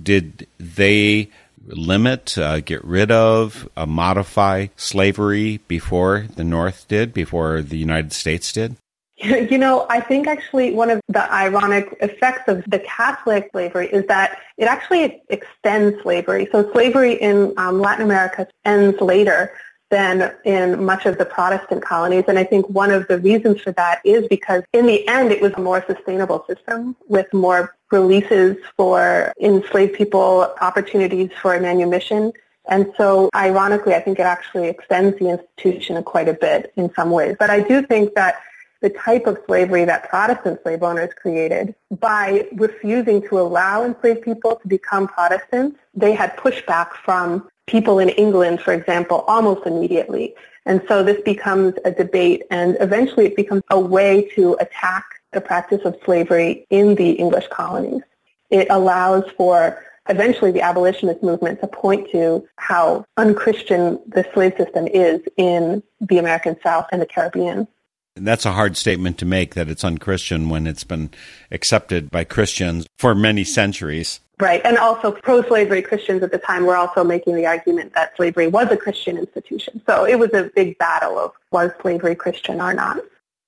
did 0.00 0.46
they 0.58 1.28
limit, 1.66 2.38
uh, 2.38 2.60
get 2.60 2.84
rid 2.84 3.10
of, 3.10 3.68
uh, 3.76 3.86
modify 3.86 4.68
slavery 4.76 5.60
before 5.68 6.26
the 6.36 6.44
North 6.44 6.86
did, 6.88 7.12
before 7.12 7.62
the 7.62 7.78
United 7.78 8.12
States 8.12 8.52
did? 8.52 8.76
You 9.52 9.58
know, 9.58 9.86
I 9.88 10.00
think 10.00 10.26
actually 10.26 10.72
one 10.72 10.90
of 10.90 11.00
the 11.08 11.32
ironic 11.32 11.96
effects 12.00 12.48
of 12.48 12.64
the 12.66 12.80
Catholic 12.80 13.50
slavery 13.52 13.88
is 13.88 14.06
that 14.06 14.38
it 14.56 14.64
actually 14.64 15.22
extends 15.28 16.02
slavery. 16.02 16.48
So 16.50 16.70
slavery 16.72 17.14
in 17.14 17.54
um, 17.56 17.80
Latin 17.80 18.04
America 18.04 18.48
ends 18.64 19.00
later 19.00 19.52
than 19.90 20.32
in 20.44 20.82
much 20.84 21.04
of 21.04 21.18
the 21.18 21.24
Protestant 21.24 21.84
colonies. 21.84 22.24
And 22.26 22.38
I 22.38 22.44
think 22.44 22.68
one 22.68 22.90
of 22.90 23.06
the 23.08 23.18
reasons 23.18 23.60
for 23.60 23.72
that 23.72 24.00
is 24.04 24.26
because 24.26 24.62
in 24.72 24.86
the 24.86 25.06
end 25.06 25.30
it 25.30 25.42
was 25.42 25.52
a 25.52 25.60
more 25.60 25.84
sustainable 25.86 26.44
system 26.48 26.96
with 27.08 27.32
more 27.32 27.76
releases 27.90 28.56
for 28.76 29.34
enslaved 29.38 29.92
people, 29.92 30.52
opportunities 30.62 31.30
for 31.40 31.60
manumission. 31.60 32.32
And 32.68 32.92
so 32.96 33.28
ironically, 33.34 33.94
I 33.94 34.00
think 34.00 34.18
it 34.18 34.22
actually 34.22 34.68
extends 34.68 35.18
the 35.18 35.28
institution 35.28 36.02
quite 36.04 36.28
a 36.28 36.34
bit 36.34 36.72
in 36.76 36.92
some 36.94 37.10
ways. 37.10 37.36
But 37.38 37.50
I 37.50 37.60
do 37.60 37.82
think 37.82 38.14
that 38.14 38.36
the 38.82 38.90
type 38.90 39.26
of 39.26 39.38
slavery 39.46 39.84
that 39.84 40.08
Protestant 40.10 40.60
slave 40.62 40.82
owners 40.82 41.10
created 41.14 41.74
by 41.98 42.48
refusing 42.54 43.26
to 43.28 43.38
allow 43.38 43.84
enslaved 43.84 44.22
people 44.22 44.56
to 44.56 44.68
become 44.68 45.08
Protestants. 45.08 45.78
They 45.94 46.12
had 46.12 46.36
pushback 46.36 46.92
from 47.04 47.48
people 47.66 48.00
in 48.00 48.08
England, 48.10 48.60
for 48.60 48.74
example, 48.74 49.24
almost 49.28 49.66
immediately. 49.66 50.34
And 50.66 50.82
so 50.88 51.02
this 51.02 51.20
becomes 51.22 51.74
a 51.84 51.92
debate 51.92 52.42
and 52.50 52.76
eventually 52.80 53.26
it 53.26 53.36
becomes 53.36 53.62
a 53.70 53.78
way 53.78 54.28
to 54.34 54.56
attack 54.60 55.04
the 55.32 55.40
practice 55.40 55.80
of 55.84 55.96
slavery 56.04 56.66
in 56.70 56.96
the 56.96 57.12
English 57.12 57.48
colonies. 57.48 58.02
It 58.50 58.66
allows 58.68 59.24
for 59.36 59.82
eventually 60.08 60.50
the 60.50 60.60
abolitionist 60.60 61.22
movement 61.22 61.60
to 61.60 61.68
point 61.68 62.10
to 62.10 62.46
how 62.56 63.04
unchristian 63.16 64.00
the 64.06 64.26
slave 64.34 64.54
system 64.56 64.88
is 64.88 65.20
in 65.36 65.82
the 66.00 66.18
American 66.18 66.56
South 66.62 66.86
and 66.92 67.00
the 67.00 67.06
Caribbean. 67.06 67.68
That's 68.14 68.44
a 68.44 68.52
hard 68.52 68.76
statement 68.76 69.18
to 69.18 69.24
make 69.24 69.54
that 69.54 69.68
it's 69.68 69.84
unchristian 69.84 70.48
when 70.48 70.66
it's 70.66 70.84
been 70.84 71.10
accepted 71.50 72.10
by 72.10 72.24
Christians 72.24 72.86
for 72.98 73.14
many 73.14 73.42
centuries. 73.42 74.20
Right. 74.38 74.60
And 74.64 74.76
also 74.76 75.12
pro-slavery 75.12 75.82
Christians 75.82 76.22
at 76.22 76.32
the 76.32 76.38
time 76.38 76.66
were 76.66 76.76
also 76.76 77.04
making 77.04 77.36
the 77.36 77.46
argument 77.46 77.94
that 77.94 78.16
slavery 78.16 78.48
was 78.48 78.70
a 78.70 78.76
Christian 78.76 79.16
institution. 79.16 79.80
So 79.86 80.04
it 80.04 80.18
was 80.18 80.32
a 80.34 80.50
big 80.54 80.76
battle 80.78 81.18
of 81.18 81.32
was 81.52 81.70
slavery 81.80 82.14
Christian 82.14 82.60
or 82.60 82.74
not. 82.74 82.98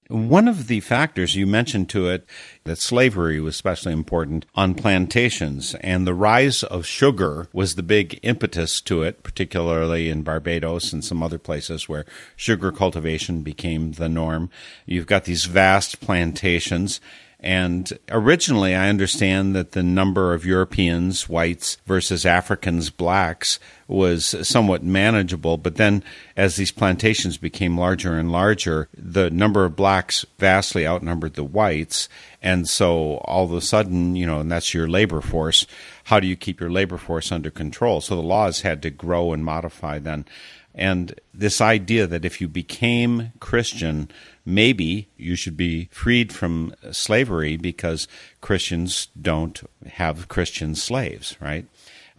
One 0.09 0.49
of 0.49 0.67
the 0.67 0.81
factors 0.81 1.35
you 1.35 1.47
mentioned 1.47 1.89
to 1.91 2.09
it 2.11 2.27
that 2.65 2.77
slavery 2.77 3.41
was 3.41 3.55
especially 3.55 3.95
important 3.95 4.45
on 4.55 4.75
plantations, 4.75 5.75
and 5.77 6.07
the 6.07 6.13
rise 6.13 6.63
of 6.63 6.85
sugar 6.85 7.49
was 7.55 7.75
the 7.75 7.83
big 7.83 8.21
impetus 8.23 8.83
to 8.83 9.03
it, 9.03 9.23
particularly 9.23 10.11
in 10.11 10.23
Barbados 10.23 10.93
and 10.93 11.03
some 11.03 11.23
other 11.23 11.39
places 11.39 11.89
where 11.89 12.05
sugar 12.37 12.71
cultivation 12.71 13.41
became 13.41 13.93
the 13.93 14.11
norm. 14.11 14.51
You've 14.85 15.07
got 15.07 15.25
these 15.25 15.47
vast 15.47 16.03
plantations, 16.03 17.01
and 17.45 17.93
originally, 18.09 18.75
I 18.75 18.89
understand 18.89 19.55
that 19.55 19.73
the 19.73 19.83
number 19.83 20.33
of 20.33 20.47
Europeans, 20.47 21.29
whites, 21.29 21.77
versus 21.85 22.25
Africans, 22.25 22.89
blacks, 22.89 23.59
was 23.87 24.49
somewhat 24.49 24.83
manageable. 24.83 25.59
But 25.59 25.77
then, 25.77 26.03
as 26.39 26.57
these 26.57 26.73
plantations 26.73 27.37
became 27.37 27.77
larger 27.77 28.17
and 28.17 28.33
larger, 28.33 28.89
the 28.97 29.29
number 29.29 29.67
of 29.67 29.77
blacks 29.77 30.25
vastly 30.39 30.87
outnumbered 30.87 31.35
the 31.35 31.45
whites. 31.45 32.09
And 32.41 32.67
so, 32.67 33.19
all 33.27 33.45
of 33.45 33.53
a 33.53 33.61
sudden, 33.61 34.17
you 34.17 34.25
know, 34.25 34.41
and 34.41 34.51
that's 34.51 34.73
your 34.73 34.89
labor 34.89 35.21
force. 35.21 35.67
How 36.05 36.21
do 36.21 36.27
you 36.27 36.37
keep 36.37 36.61
your 36.61 36.71
labor 36.71 36.97
force 36.97 37.31
under 37.31 37.51
control? 37.51 38.01
So 38.01 38.17
the 38.17 38.23
laws 38.23 38.63
had 38.63 38.81
to 38.85 38.91
grow 38.91 39.35
and 39.35 39.45
modify 39.45 39.99
then. 39.99 40.25
And 40.75 41.21
this 41.33 41.61
idea 41.61 42.07
that 42.07 42.25
if 42.25 42.41
you 42.41 42.49
became 42.49 43.33
Christian, 43.39 44.11
maybe 44.45 45.09
you 45.17 45.37
should 45.37 45.57
be 45.57 45.89
freed 45.91 46.33
from 46.33 46.75
slavery 46.93 47.57
because 47.57 48.09
Christians 48.41 49.09
don't 49.21 49.63
have 49.87 50.29
Christian 50.29 50.75
slaves, 50.75 51.37
right? 51.41 51.67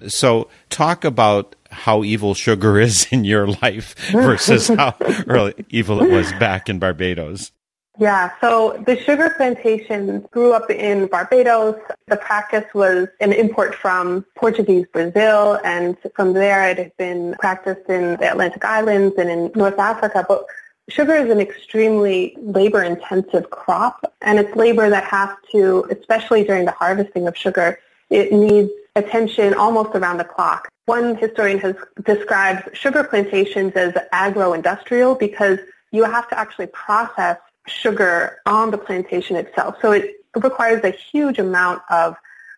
So, 0.08 0.50
talk 0.70 1.06
about 1.06 1.56
how 1.72 2.04
evil 2.04 2.34
sugar 2.34 2.80
is 2.88 3.08
in 3.12 3.24
your 3.24 3.48
life 3.48 3.96
versus 4.12 4.68
how 4.68 4.96
early 5.28 5.54
evil 5.70 6.02
it 6.02 6.10
was 6.10 6.32
back 6.34 6.70
in 6.70 6.80
Barbados. 6.80 7.52
Yeah, 7.98 8.32
so 8.42 8.84
the 8.86 8.98
sugar 8.98 9.30
plantations 9.38 10.26
grew 10.32 10.52
up 10.52 10.70
in 10.70 11.08
Barbados. 11.08 11.80
The 12.08 12.18
practice 12.18 12.66
was 12.74 13.08
an 13.22 13.32
import 13.32 13.74
from 13.74 14.26
Portuguese 14.36 14.86
Brazil, 14.92 15.60
and 15.64 15.96
from 16.14 16.34
there 16.34 16.70
it 16.70 16.78
had 16.78 16.98
been 16.98 17.36
practiced 17.40 17.90
in 17.90 18.18
the 18.18 18.30
Atlantic 18.32 18.66
Islands 18.66 19.16
and 19.18 19.30
in 19.30 19.52
North 19.56 19.80
Africa. 19.80 20.26
But 20.28 20.46
sugar 20.90 21.16
is 21.16 21.30
an 21.30 21.40
extremely 21.40 22.36
labor-intensive 22.40 23.50
crop, 23.50 24.14
and 24.22 24.40
it's 24.40 24.56
labor 24.56 24.90
that 24.90 25.04
has 25.06 25.30
to, 25.52 25.86
especially 25.90 26.44
during 26.44 26.66
the 26.66 26.72
harvesting 26.72 27.28
of 27.28 27.36
sugar, 27.36 27.80
it 28.10 28.32
needs 28.32 28.72
attention 28.96 29.54
almost 29.54 29.96
around 29.96 30.18
the 30.18 30.24
clock. 30.24 30.70
One 30.86 31.16
historian 31.16 31.60
has 31.60 31.76
described 32.04 32.78
sugar 32.78 33.04
plantations 33.04 33.74
as 33.74 33.94
agro-industrial 34.12 35.16
because 35.16 35.60
you 35.92 36.04
have 36.04 36.30
to 36.30 36.38
actually 36.38 36.68
process 36.68 37.38
sugar 37.66 38.38
on 38.46 38.70
the 38.70 38.78
plantation 38.78 39.36
itself. 39.36 39.76
So 39.82 39.92
it 39.92 40.18
requires 40.36 40.84
a 40.84 40.92
huge 40.92 41.40
amount 41.40 41.82
of 41.90 42.16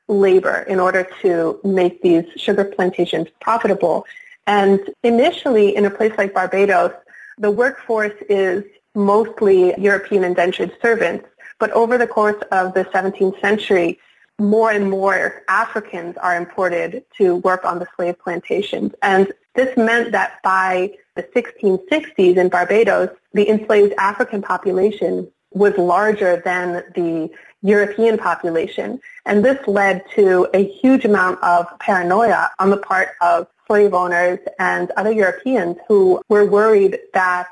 labor 0.10 0.66
in 0.68 0.80
order 0.80 1.08
to 1.22 1.60
make 1.64 2.02
these 2.02 2.26
sugar 2.36 2.66
plantations 2.66 3.28
profitable. 3.40 4.06
And 4.46 4.80
initially, 5.04 5.76
in 5.76 5.86
a 5.86 5.90
place 5.90 6.14
like 6.18 6.34
Barbados, 6.34 6.92
the 7.38 7.52
workforce 7.52 8.14
is 8.30 8.64
mostly 8.96 9.74
European 9.80 10.24
indentured 10.24 10.76
servants. 10.82 11.28
But 11.60 11.72
over 11.72 11.98
the 11.98 12.08
course 12.08 12.42
of 12.52 12.74
the 12.74 12.86
17th 12.86 13.40
century, 13.42 14.00
more 14.40 14.72
and 14.72 14.90
more 14.90 15.44
Africans 15.48 16.16
are 16.18 16.36
imported 16.36 17.04
to 17.18 17.38
work 17.38 17.66
on 17.66 17.80
the 17.80 17.88
slave 17.96 18.20
plantations. 18.20 18.94
And 19.02 19.32
this 19.56 19.76
meant 19.76 20.12
that 20.12 20.42
by 20.44 20.94
the 21.16 21.24
1660s 21.24 22.38
in 22.38 22.50
Barbados, 22.50 23.10
the 23.34 23.50
enslaved 23.50 23.94
African 23.98 24.42
population 24.42 25.28
was 25.52 25.76
larger 25.78 26.42
than 26.46 26.84
the 26.94 27.30
European 27.64 28.18
population. 28.18 29.00
And 29.26 29.44
this 29.44 29.68
led 29.68 30.04
to 30.16 30.48
a 30.54 30.64
huge 30.64 31.06
amount 31.06 31.42
of 31.42 31.66
paranoia 31.80 32.52
on 32.60 32.70
the 32.70 32.78
part 32.78 33.10
of 33.22 33.48
slave 33.68 33.94
owners 33.94 34.40
and 34.60 34.92
other 34.92 35.12
Europeans 35.12 35.78
who 35.88 36.22
were 36.30 36.46
worried 36.46 37.00
that 37.14 37.48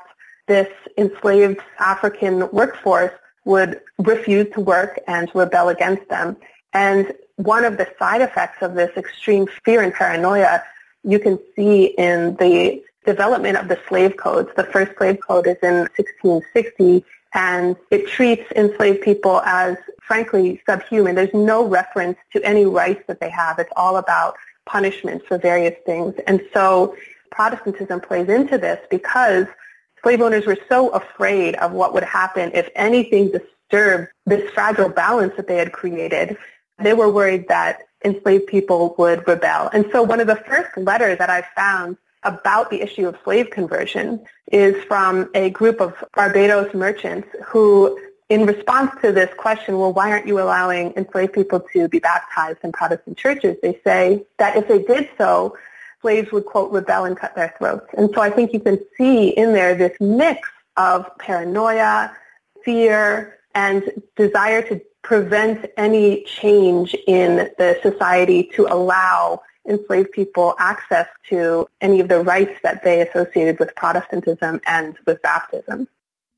this 0.48 0.68
enslaved 0.96 1.60
African 1.78 2.50
workforce 2.50 3.12
would 3.44 3.80
refuse 3.98 4.52
to 4.54 4.60
work 4.60 4.98
and 5.06 5.30
rebel 5.34 5.68
against 5.68 6.08
them. 6.08 6.36
And 6.72 7.12
one 7.36 7.64
of 7.64 7.76
the 7.76 7.88
side 7.98 8.22
effects 8.22 8.62
of 8.62 8.74
this 8.74 8.90
extreme 8.96 9.46
fear 9.64 9.82
and 9.82 9.92
paranoia 9.92 10.62
you 11.04 11.18
can 11.18 11.38
see 11.54 11.84
in 11.84 12.34
the 12.36 12.82
development 13.04 13.56
of 13.56 13.68
the 13.68 13.78
slave 13.88 14.16
codes. 14.16 14.50
The 14.56 14.64
first 14.64 14.96
slave 14.98 15.20
code 15.20 15.46
is 15.46 15.56
in 15.62 15.88
1660 15.96 17.04
and 17.34 17.76
it 17.90 18.08
treats 18.08 18.50
enslaved 18.56 19.02
people 19.02 19.40
as 19.42 19.76
frankly 20.02 20.60
subhuman. 20.68 21.14
There's 21.14 21.32
no 21.32 21.66
reference 21.66 22.18
to 22.32 22.42
any 22.42 22.64
rights 22.64 23.02
that 23.06 23.20
they 23.20 23.30
have. 23.30 23.58
It's 23.58 23.72
all 23.76 23.96
about 23.96 24.36
punishments 24.66 25.24
for 25.26 25.38
various 25.38 25.76
things. 25.86 26.14
And 26.26 26.42
so 26.52 26.96
Protestantism 27.30 28.00
plays 28.00 28.28
into 28.28 28.58
this 28.58 28.78
because 28.90 29.46
slave 30.02 30.20
owners 30.20 30.46
were 30.46 30.58
so 30.68 30.90
afraid 30.90 31.54
of 31.56 31.72
what 31.72 31.94
would 31.94 32.04
happen 32.04 32.50
if 32.54 32.68
anything 32.74 33.30
disturbed 33.32 34.08
this 34.26 34.50
fragile 34.52 34.88
balance 34.88 35.34
that 35.36 35.48
they 35.48 35.56
had 35.56 35.72
created 35.72 36.36
they 36.78 36.92
were 36.92 37.10
worried 37.10 37.48
that 37.48 37.82
enslaved 38.04 38.46
people 38.46 38.94
would 38.98 39.26
rebel. 39.26 39.70
And 39.72 39.86
so 39.92 40.02
one 40.02 40.20
of 40.20 40.26
the 40.26 40.36
first 40.36 40.76
letters 40.76 41.18
that 41.18 41.30
I 41.30 41.44
found 41.54 41.96
about 42.22 42.70
the 42.70 42.82
issue 42.82 43.06
of 43.08 43.16
slave 43.24 43.50
conversion 43.50 44.24
is 44.52 44.82
from 44.84 45.30
a 45.34 45.50
group 45.50 45.80
of 45.80 45.94
Barbados 46.14 46.74
merchants 46.74 47.28
who, 47.44 47.98
in 48.28 48.44
response 48.44 48.90
to 49.02 49.12
this 49.12 49.32
question, 49.36 49.78
well, 49.78 49.92
why 49.92 50.10
aren't 50.10 50.26
you 50.26 50.40
allowing 50.40 50.92
enslaved 50.96 51.32
people 51.32 51.60
to 51.72 51.88
be 51.88 51.98
baptized 51.98 52.58
in 52.64 52.72
Protestant 52.72 53.16
churches? 53.16 53.56
They 53.62 53.80
say 53.84 54.24
that 54.38 54.56
if 54.56 54.66
they 54.66 54.82
did 54.82 55.08
so, 55.16 55.56
slaves 56.02 56.32
would, 56.32 56.44
quote, 56.44 56.72
rebel 56.72 57.04
and 57.04 57.16
cut 57.16 57.34
their 57.34 57.54
throats. 57.56 57.86
And 57.96 58.10
so 58.14 58.20
I 58.20 58.30
think 58.30 58.52
you 58.52 58.60
can 58.60 58.80
see 58.98 59.28
in 59.28 59.52
there 59.52 59.74
this 59.74 59.96
mix 60.00 60.48
of 60.76 61.06
paranoia, 61.18 62.16
fear, 62.64 63.38
and 63.54 63.84
desire 64.16 64.62
to 64.62 64.80
prevent 65.02 65.70
any 65.76 66.24
change 66.24 66.94
in 67.06 67.48
the 67.58 67.78
society 67.82 68.50
to 68.54 68.66
allow 68.66 69.40
enslaved 69.68 70.10
people 70.12 70.54
access 70.58 71.06
to 71.28 71.68
any 71.80 72.00
of 72.00 72.08
the 72.08 72.20
rights 72.20 72.58
that 72.62 72.82
they 72.82 73.00
associated 73.00 73.58
with 73.58 73.74
Protestantism 73.76 74.60
and 74.66 74.96
with 75.06 75.22
baptism. 75.22 75.88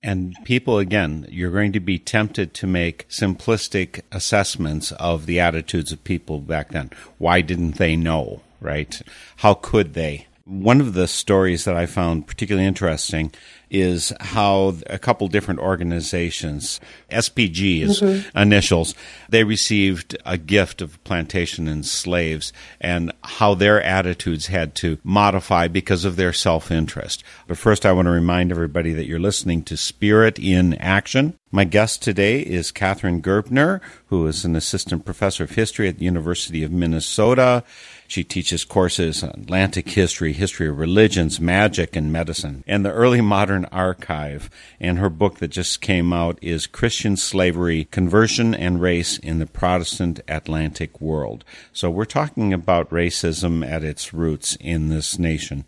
And 0.02 0.37
people, 0.44 0.78
again, 0.78 1.26
you're 1.28 1.50
going 1.50 1.72
to 1.72 1.80
be 1.80 1.98
tempted 1.98 2.54
to 2.54 2.66
make 2.68 3.08
simplistic 3.08 4.02
assessments 4.12 4.92
of 4.92 5.26
the 5.26 5.40
attitudes 5.40 5.90
of 5.90 6.04
people 6.04 6.40
back 6.40 6.70
then. 6.70 6.90
Why 7.18 7.40
didn't 7.40 7.78
they 7.78 7.96
know, 7.96 8.42
right? 8.61 9.02
How 9.38 9.54
could 9.54 9.94
they? 9.94 10.28
One 10.48 10.80
of 10.80 10.94
the 10.94 11.06
stories 11.06 11.66
that 11.66 11.76
I 11.76 11.84
found 11.84 12.26
particularly 12.26 12.66
interesting 12.66 13.32
is 13.70 14.14
how 14.18 14.76
a 14.87 14.98
couple 14.98 15.28
different 15.28 15.61
organizations, 15.61 16.80
SPG 17.11 17.82
is 17.82 18.00
mm-hmm. 18.00 18.38
initials, 18.38 18.94
they 19.28 19.44
received 19.44 20.16
a 20.24 20.38
gift 20.38 20.80
of 20.80 21.02
plantation 21.04 21.68
and 21.68 21.84
slaves 21.84 22.50
and 22.80 23.12
how 23.22 23.52
their 23.52 23.82
attitudes 23.82 24.46
had 24.46 24.74
to 24.76 24.98
modify 25.04 25.68
because 25.68 26.06
of 26.06 26.16
their 26.16 26.32
self 26.32 26.70
interest. 26.70 27.22
But 27.46 27.58
first, 27.58 27.84
I 27.84 27.92
want 27.92 28.06
to 28.06 28.12
remind 28.12 28.50
everybody 28.50 28.94
that 28.94 29.06
you're 29.06 29.18
listening 29.18 29.64
to 29.64 29.76
Spirit 29.76 30.38
in 30.38 30.74
Action. 30.74 31.38
My 31.50 31.64
guest 31.64 32.02
today 32.02 32.40
is 32.40 32.70
Katharine 32.70 33.22
Gerbner, 33.22 33.80
who 34.06 34.26
is 34.26 34.44
an 34.44 34.56
assistant 34.56 35.04
professor 35.04 35.44
of 35.44 35.50
history 35.50 35.88
at 35.88 35.98
the 35.98 36.04
University 36.04 36.62
of 36.62 36.70
Minnesota. 36.70 37.64
She 38.09 38.25
teaches 38.25 38.64
courses 38.64 39.23
on 39.23 39.31
Atlantic 39.31 39.90
history, 39.90 40.33
history 40.33 40.66
of 40.66 40.79
religions, 40.79 41.38
magic, 41.38 41.94
and 41.94 42.11
medicine, 42.11 42.64
and 42.66 42.83
the 42.83 42.90
early 42.90 43.21
modern 43.21 43.66
archive. 43.66 44.49
And 44.81 44.99
her 44.99 45.11
book 45.11 45.40
that 45.40 45.49
just 45.49 45.83
came 45.83 46.11
out 46.11 46.38
is 46.40 46.66
Christian 46.66 47.18
Slavery, 47.18 47.85
Conversion 47.85 48.55
and 48.55 48.81
Race 48.81 49.18
in 49.18 49.40
the 49.40 49.47
Protestant 49.47 50.21
Atlantic 50.27 51.03
World. 51.03 51.44
So 51.75 51.90
we're 51.90 52.07
talking 52.07 52.55
about 52.55 52.88
racism 52.88 53.62
at 53.62 53.85
its 53.85 54.14
roots 54.14 54.57
in 54.59 54.88
this 54.88 55.18
nation. 55.18 55.66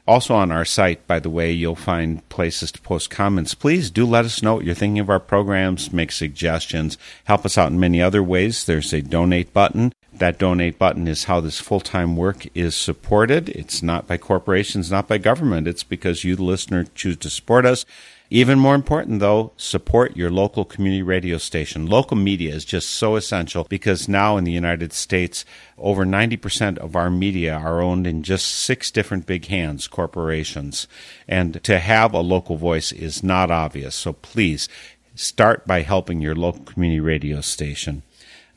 Also 0.06 0.34
on 0.34 0.52
our 0.52 0.64
site, 0.64 1.04
by 1.08 1.18
the 1.18 1.30
way, 1.30 1.50
you'll 1.50 1.74
find 1.74 2.26
places 2.28 2.70
to 2.70 2.80
post 2.80 3.10
comments. 3.10 3.54
Please 3.54 3.90
do 3.90 4.06
let 4.06 4.24
us 4.24 4.40
know 4.40 4.54
what 4.54 4.64
you're 4.64 4.74
thinking 4.74 5.00
of 5.00 5.10
our 5.10 5.18
programs, 5.18 5.92
make 5.92 6.12
suggestions, 6.12 6.96
help 7.24 7.44
us 7.44 7.58
out 7.58 7.72
in 7.72 7.80
many 7.80 8.00
other 8.00 8.22
ways. 8.22 8.64
There's 8.64 8.92
a 8.92 9.02
donate 9.02 9.52
button. 9.52 9.92
That 10.12 10.38
donate 10.38 10.78
button 10.78 11.08
is 11.08 11.24
how 11.24 11.40
this 11.40 11.58
full 11.58 11.80
time 11.80 12.16
work 12.16 12.46
is 12.54 12.74
supported. 12.76 13.48
It's 13.50 13.82
not 13.82 14.06
by 14.06 14.16
corporations, 14.16 14.90
not 14.90 15.08
by 15.08 15.18
government. 15.18 15.66
It's 15.66 15.82
because 15.82 16.24
you, 16.24 16.36
the 16.36 16.44
listener, 16.44 16.84
choose 16.94 17.16
to 17.18 17.28
support 17.28 17.66
us. 17.66 17.84
Even 18.28 18.58
more 18.58 18.74
important, 18.74 19.20
though, 19.20 19.52
support 19.56 20.16
your 20.16 20.30
local 20.30 20.64
community 20.64 21.02
radio 21.02 21.38
station. 21.38 21.86
Local 21.86 22.16
media 22.16 22.52
is 22.52 22.64
just 22.64 22.90
so 22.90 23.14
essential 23.14 23.64
because 23.68 24.08
now 24.08 24.36
in 24.36 24.42
the 24.42 24.52
United 24.52 24.92
States, 24.92 25.44
over 25.78 26.04
90% 26.04 26.76
of 26.78 26.96
our 26.96 27.08
media 27.08 27.54
are 27.54 27.80
owned 27.80 28.04
in 28.04 28.24
just 28.24 28.48
six 28.48 28.90
different 28.90 29.26
big 29.26 29.46
hands, 29.46 29.86
corporations. 29.86 30.88
And 31.28 31.62
to 31.62 31.78
have 31.78 32.12
a 32.14 32.20
local 32.20 32.56
voice 32.56 32.90
is 32.90 33.22
not 33.22 33.52
obvious. 33.52 33.94
So 33.94 34.12
please 34.12 34.68
start 35.14 35.64
by 35.64 35.82
helping 35.82 36.20
your 36.20 36.34
local 36.34 36.64
community 36.64 37.00
radio 37.00 37.40
station. 37.40 38.02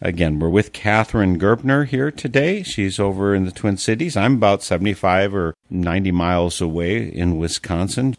Again, 0.01 0.39
we're 0.39 0.49
with 0.49 0.71
Katharine 0.71 1.38
Gerbner 1.38 1.86
here 1.86 2.10
today. 2.10 2.63
She's 2.63 2.99
over 2.99 3.36
in 3.36 3.45
the 3.45 3.51
Twin 3.51 3.75
Cities. 3.75 4.15
I'm 4.15 4.36
about 4.36 4.63
75 4.63 5.36
or 5.36 5.55
90 5.69 6.12
miles 6.12 6.62
away 6.62 7.03
in 7.03 7.38
Wisconsin. 7.38 8.15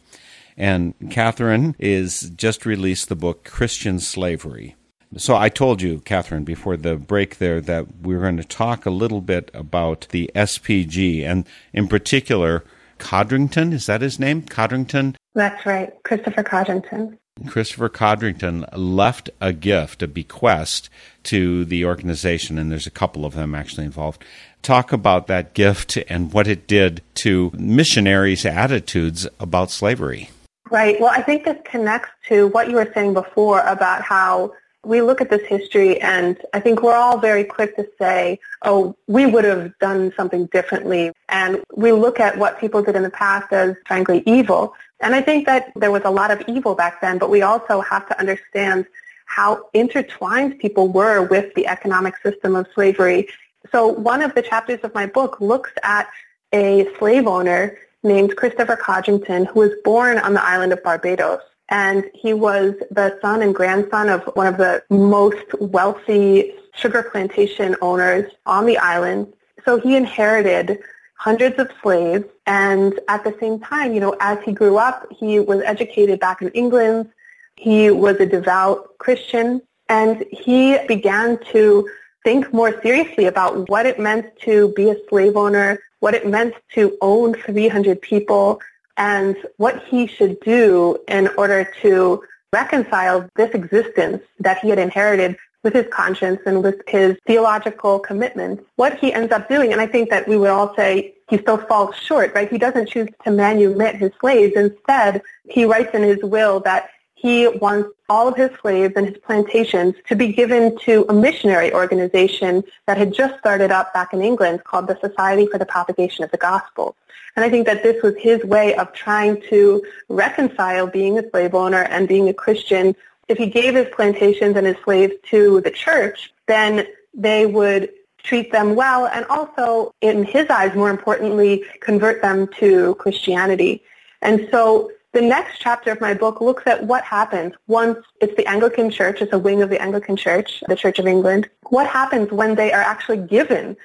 And 0.60 0.92
Catherine 1.08 1.74
is 1.78 2.28
just 2.36 2.66
released 2.66 3.08
the 3.08 3.16
book 3.16 3.44
Christian 3.44 3.98
Slavery. 3.98 4.76
So 5.16 5.34
I 5.34 5.48
told 5.48 5.80
you, 5.80 6.00
Catherine, 6.00 6.44
before 6.44 6.76
the 6.76 6.96
break 6.96 7.38
there, 7.38 7.62
that 7.62 8.02
we 8.02 8.14
are 8.14 8.20
going 8.20 8.36
to 8.36 8.44
talk 8.44 8.84
a 8.84 8.90
little 8.90 9.22
bit 9.22 9.50
about 9.54 10.06
the 10.10 10.30
SPG 10.34 11.24
and 11.24 11.46
in 11.72 11.88
particular 11.88 12.62
Codrington. 12.98 13.72
Is 13.72 13.86
that 13.86 14.02
his 14.02 14.18
name? 14.18 14.42
Codrington? 14.42 15.16
That's 15.34 15.64
right. 15.64 15.94
Christopher 16.04 16.42
Codrington. 16.42 17.16
Christopher 17.46 17.88
Codrington 17.88 18.66
left 18.74 19.30
a 19.40 19.54
gift, 19.54 20.02
a 20.02 20.08
bequest 20.08 20.90
to 21.22 21.64
the 21.64 21.86
organization, 21.86 22.58
and 22.58 22.70
there's 22.70 22.86
a 22.86 22.90
couple 22.90 23.24
of 23.24 23.32
them 23.32 23.54
actually 23.54 23.86
involved. 23.86 24.22
Talk 24.60 24.92
about 24.92 25.26
that 25.28 25.54
gift 25.54 25.96
and 26.10 26.34
what 26.34 26.46
it 26.46 26.66
did 26.66 27.00
to 27.14 27.50
missionaries' 27.54 28.44
attitudes 28.44 29.26
about 29.40 29.70
slavery. 29.70 30.28
Right. 30.70 31.00
Well, 31.00 31.10
I 31.10 31.20
think 31.20 31.44
this 31.44 31.58
connects 31.64 32.10
to 32.28 32.46
what 32.46 32.68
you 32.68 32.76
were 32.76 32.90
saying 32.94 33.14
before 33.14 33.60
about 33.60 34.02
how 34.02 34.52
we 34.84 35.02
look 35.02 35.20
at 35.20 35.28
this 35.28 35.46
history 35.46 36.00
and 36.00 36.40
I 36.54 36.60
think 36.60 36.80
we're 36.80 36.94
all 36.94 37.18
very 37.18 37.44
quick 37.44 37.76
to 37.76 37.86
say, 37.98 38.38
oh, 38.62 38.96
we 39.08 39.26
would 39.26 39.44
have 39.44 39.76
done 39.78 40.12
something 40.16 40.46
differently. 40.46 41.12
And 41.28 41.62
we 41.74 41.92
look 41.92 42.18
at 42.18 42.38
what 42.38 42.58
people 42.58 42.82
did 42.82 42.96
in 42.96 43.02
the 43.02 43.10
past 43.10 43.52
as 43.52 43.74
frankly 43.86 44.22
evil. 44.26 44.74
And 45.00 45.14
I 45.14 45.20
think 45.20 45.44
that 45.46 45.72
there 45.74 45.90
was 45.90 46.02
a 46.04 46.10
lot 46.10 46.30
of 46.30 46.42
evil 46.46 46.74
back 46.74 47.00
then, 47.00 47.18
but 47.18 47.30
we 47.30 47.42
also 47.42 47.80
have 47.80 48.08
to 48.08 48.18
understand 48.18 48.86
how 49.26 49.66
intertwined 49.74 50.58
people 50.60 50.88
were 50.88 51.22
with 51.26 51.52
the 51.54 51.66
economic 51.66 52.16
system 52.18 52.56
of 52.56 52.66
slavery. 52.74 53.28
So 53.72 53.88
one 53.88 54.22
of 54.22 54.34
the 54.34 54.42
chapters 54.42 54.80
of 54.82 54.94
my 54.94 55.06
book 55.06 55.40
looks 55.40 55.72
at 55.82 56.08
a 56.52 56.88
slave 56.98 57.26
owner 57.26 57.76
named 58.02 58.36
Christopher 58.36 58.76
Codrington, 58.76 59.46
who 59.46 59.60
was 59.60 59.72
born 59.84 60.18
on 60.18 60.34
the 60.34 60.42
island 60.42 60.72
of 60.72 60.82
Barbados. 60.82 61.40
And 61.68 62.04
he 62.14 62.32
was 62.32 62.74
the 62.90 63.18
son 63.22 63.42
and 63.42 63.54
grandson 63.54 64.08
of 64.08 64.24
one 64.34 64.46
of 64.46 64.56
the 64.56 64.82
most 64.90 65.46
wealthy 65.60 66.52
sugar 66.74 67.02
plantation 67.02 67.76
owners 67.80 68.30
on 68.46 68.66
the 68.66 68.78
island. 68.78 69.32
So 69.64 69.78
he 69.78 69.94
inherited 69.96 70.78
hundreds 71.14 71.58
of 71.58 71.70
slaves. 71.82 72.24
And 72.46 72.98
at 73.08 73.22
the 73.24 73.36
same 73.38 73.60
time, 73.60 73.94
you 73.94 74.00
know, 74.00 74.16
as 74.20 74.38
he 74.44 74.52
grew 74.52 74.78
up, 74.78 75.06
he 75.10 75.38
was 75.38 75.62
educated 75.62 76.18
back 76.18 76.42
in 76.42 76.48
England. 76.50 77.10
He 77.56 77.90
was 77.90 78.16
a 78.16 78.26
devout 78.26 78.98
Christian. 78.98 79.60
And 79.88 80.24
he 80.32 80.78
began 80.88 81.38
to 81.52 81.88
think 82.24 82.52
more 82.52 82.80
seriously 82.82 83.26
about 83.26 83.68
what 83.68 83.86
it 83.86 83.98
meant 83.98 84.26
to 84.40 84.72
be 84.74 84.90
a 84.90 84.96
slave 85.08 85.36
owner, 85.36 85.78
what 86.00 86.14
it 86.14 86.26
meant 86.26 86.54
to 86.74 86.96
own 87.00 87.34
300 87.34 88.02
people, 88.02 88.60
and 88.96 89.36
what 89.56 89.82
he 89.84 90.06
should 90.06 90.38
do 90.40 90.98
in 91.08 91.28
order 91.38 91.70
to 91.82 92.22
reconcile 92.52 93.28
this 93.36 93.54
existence 93.54 94.22
that 94.40 94.58
he 94.58 94.68
had 94.68 94.78
inherited 94.78 95.36
with 95.62 95.74
his 95.74 95.86
conscience 95.90 96.40
and 96.46 96.62
with 96.62 96.80
his 96.88 97.16
theological 97.26 97.98
commitments, 97.98 98.62
what 98.76 98.98
he 98.98 99.12
ends 99.12 99.30
up 99.32 99.48
doing, 99.48 99.72
and 99.72 99.80
I 99.80 99.86
think 99.86 100.10
that 100.10 100.26
we 100.26 100.36
would 100.36 100.50
all 100.50 100.74
say 100.74 101.14
he 101.28 101.38
still 101.38 101.58
falls 101.58 101.94
short, 101.96 102.34
right? 102.34 102.50
He 102.50 102.58
doesn't 102.58 102.88
choose 102.88 103.08
to 103.24 103.30
manumit 103.30 103.94
his 103.94 104.10
slaves. 104.20 104.54
Instead, 104.56 105.22
he 105.48 105.64
writes 105.64 105.94
in 105.94 106.02
his 106.02 106.22
will 106.22 106.60
that 106.60 106.90
he 107.20 107.46
wants 107.48 107.90
all 108.08 108.28
of 108.28 108.36
his 108.36 108.50
slaves 108.62 108.94
and 108.96 109.06
his 109.06 109.18
plantations 109.18 109.94
to 110.08 110.16
be 110.16 110.32
given 110.32 110.78
to 110.78 111.04
a 111.10 111.12
missionary 111.12 111.72
organization 111.74 112.64
that 112.86 112.96
had 112.96 113.12
just 113.12 113.38
started 113.38 113.70
up 113.70 113.92
back 113.92 114.14
in 114.14 114.22
England 114.22 114.64
called 114.64 114.86
the 114.86 114.98
Society 115.00 115.46
for 115.46 115.58
the 115.58 115.66
Propagation 115.66 116.24
of 116.24 116.30
the 116.30 116.38
Gospel. 116.38 116.96
And 117.36 117.44
I 117.44 117.50
think 117.50 117.66
that 117.66 117.82
this 117.82 118.02
was 118.02 118.14
his 118.16 118.42
way 118.44 118.74
of 118.74 118.92
trying 118.94 119.42
to 119.50 119.84
reconcile 120.08 120.86
being 120.86 121.18
a 121.18 121.28
slave 121.28 121.54
owner 121.54 121.82
and 121.82 122.08
being 122.08 122.28
a 122.30 122.34
Christian. 122.34 122.96
If 123.28 123.36
he 123.36 123.46
gave 123.46 123.74
his 123.74 123.88
plantations 123.94 124.56
and 124.56 124.66
his 124.66 124.76
slaves 124.82 125.12
to 125.30 125.60
the 125.60 125.70
church, 125.70 126.32
then 126.46 126.86
they 127.12 127.44
would 127.44 127.90
treat 128.22 128.50
them 128.50 128.74
well 128.74 129.06
and 129.06 129.26
also, 129.26 129.94
in 130.00 130.24
his 130.24 130.48
eyes, 130.48 130.74
more 130.74 130.90
importantly, 130.90 131.64
convert 131.80 132.22
them 132.22 132.48
to 132.60 132.94
Christianity. 132.94 133.82
And 134.22 134.48
so 134.50 134.90
the 135.12 135.20
next 135.20 135.58
chapter 135.58 135.90
of 135.90 136.00
my 136.00 136.14
book 136.14 136.40
looks 136.40 136.62
at 136.66 136.84
what 136.84 137.02
happens 137.04 137.54
once 137.66 137.98
it's 138.20 138.36
the 138.36 138.46
Anglican 138.46 138.90
Church, 138.90 139.20
it's 139.20 139.32
a 139.32 139.38
wing 139.38 139.62
of 139.62 139.70
the 139.70 139.80
Anglican 139.80 140.16
Church, 140.16 140.62
the 140.68 140.76
Church 140.76 140.98
of 140.98 141.06
England. 141.06 141.48
What 141.68 141.86
happens 141.86 142.30
when 142.30 142.54
they 142.54 142.72
are 142.72 142.82
actually 142.82 143.18
given 143.18 143.76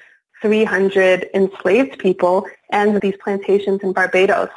300 0.42 1.30
enslaved 1.34 1.98
people 1.98 2.46
and 2.70 3.00
these 3.00 3.16
plantations 3.22 3.80
in 3.82 3.92
Barbados. 3.92 4.50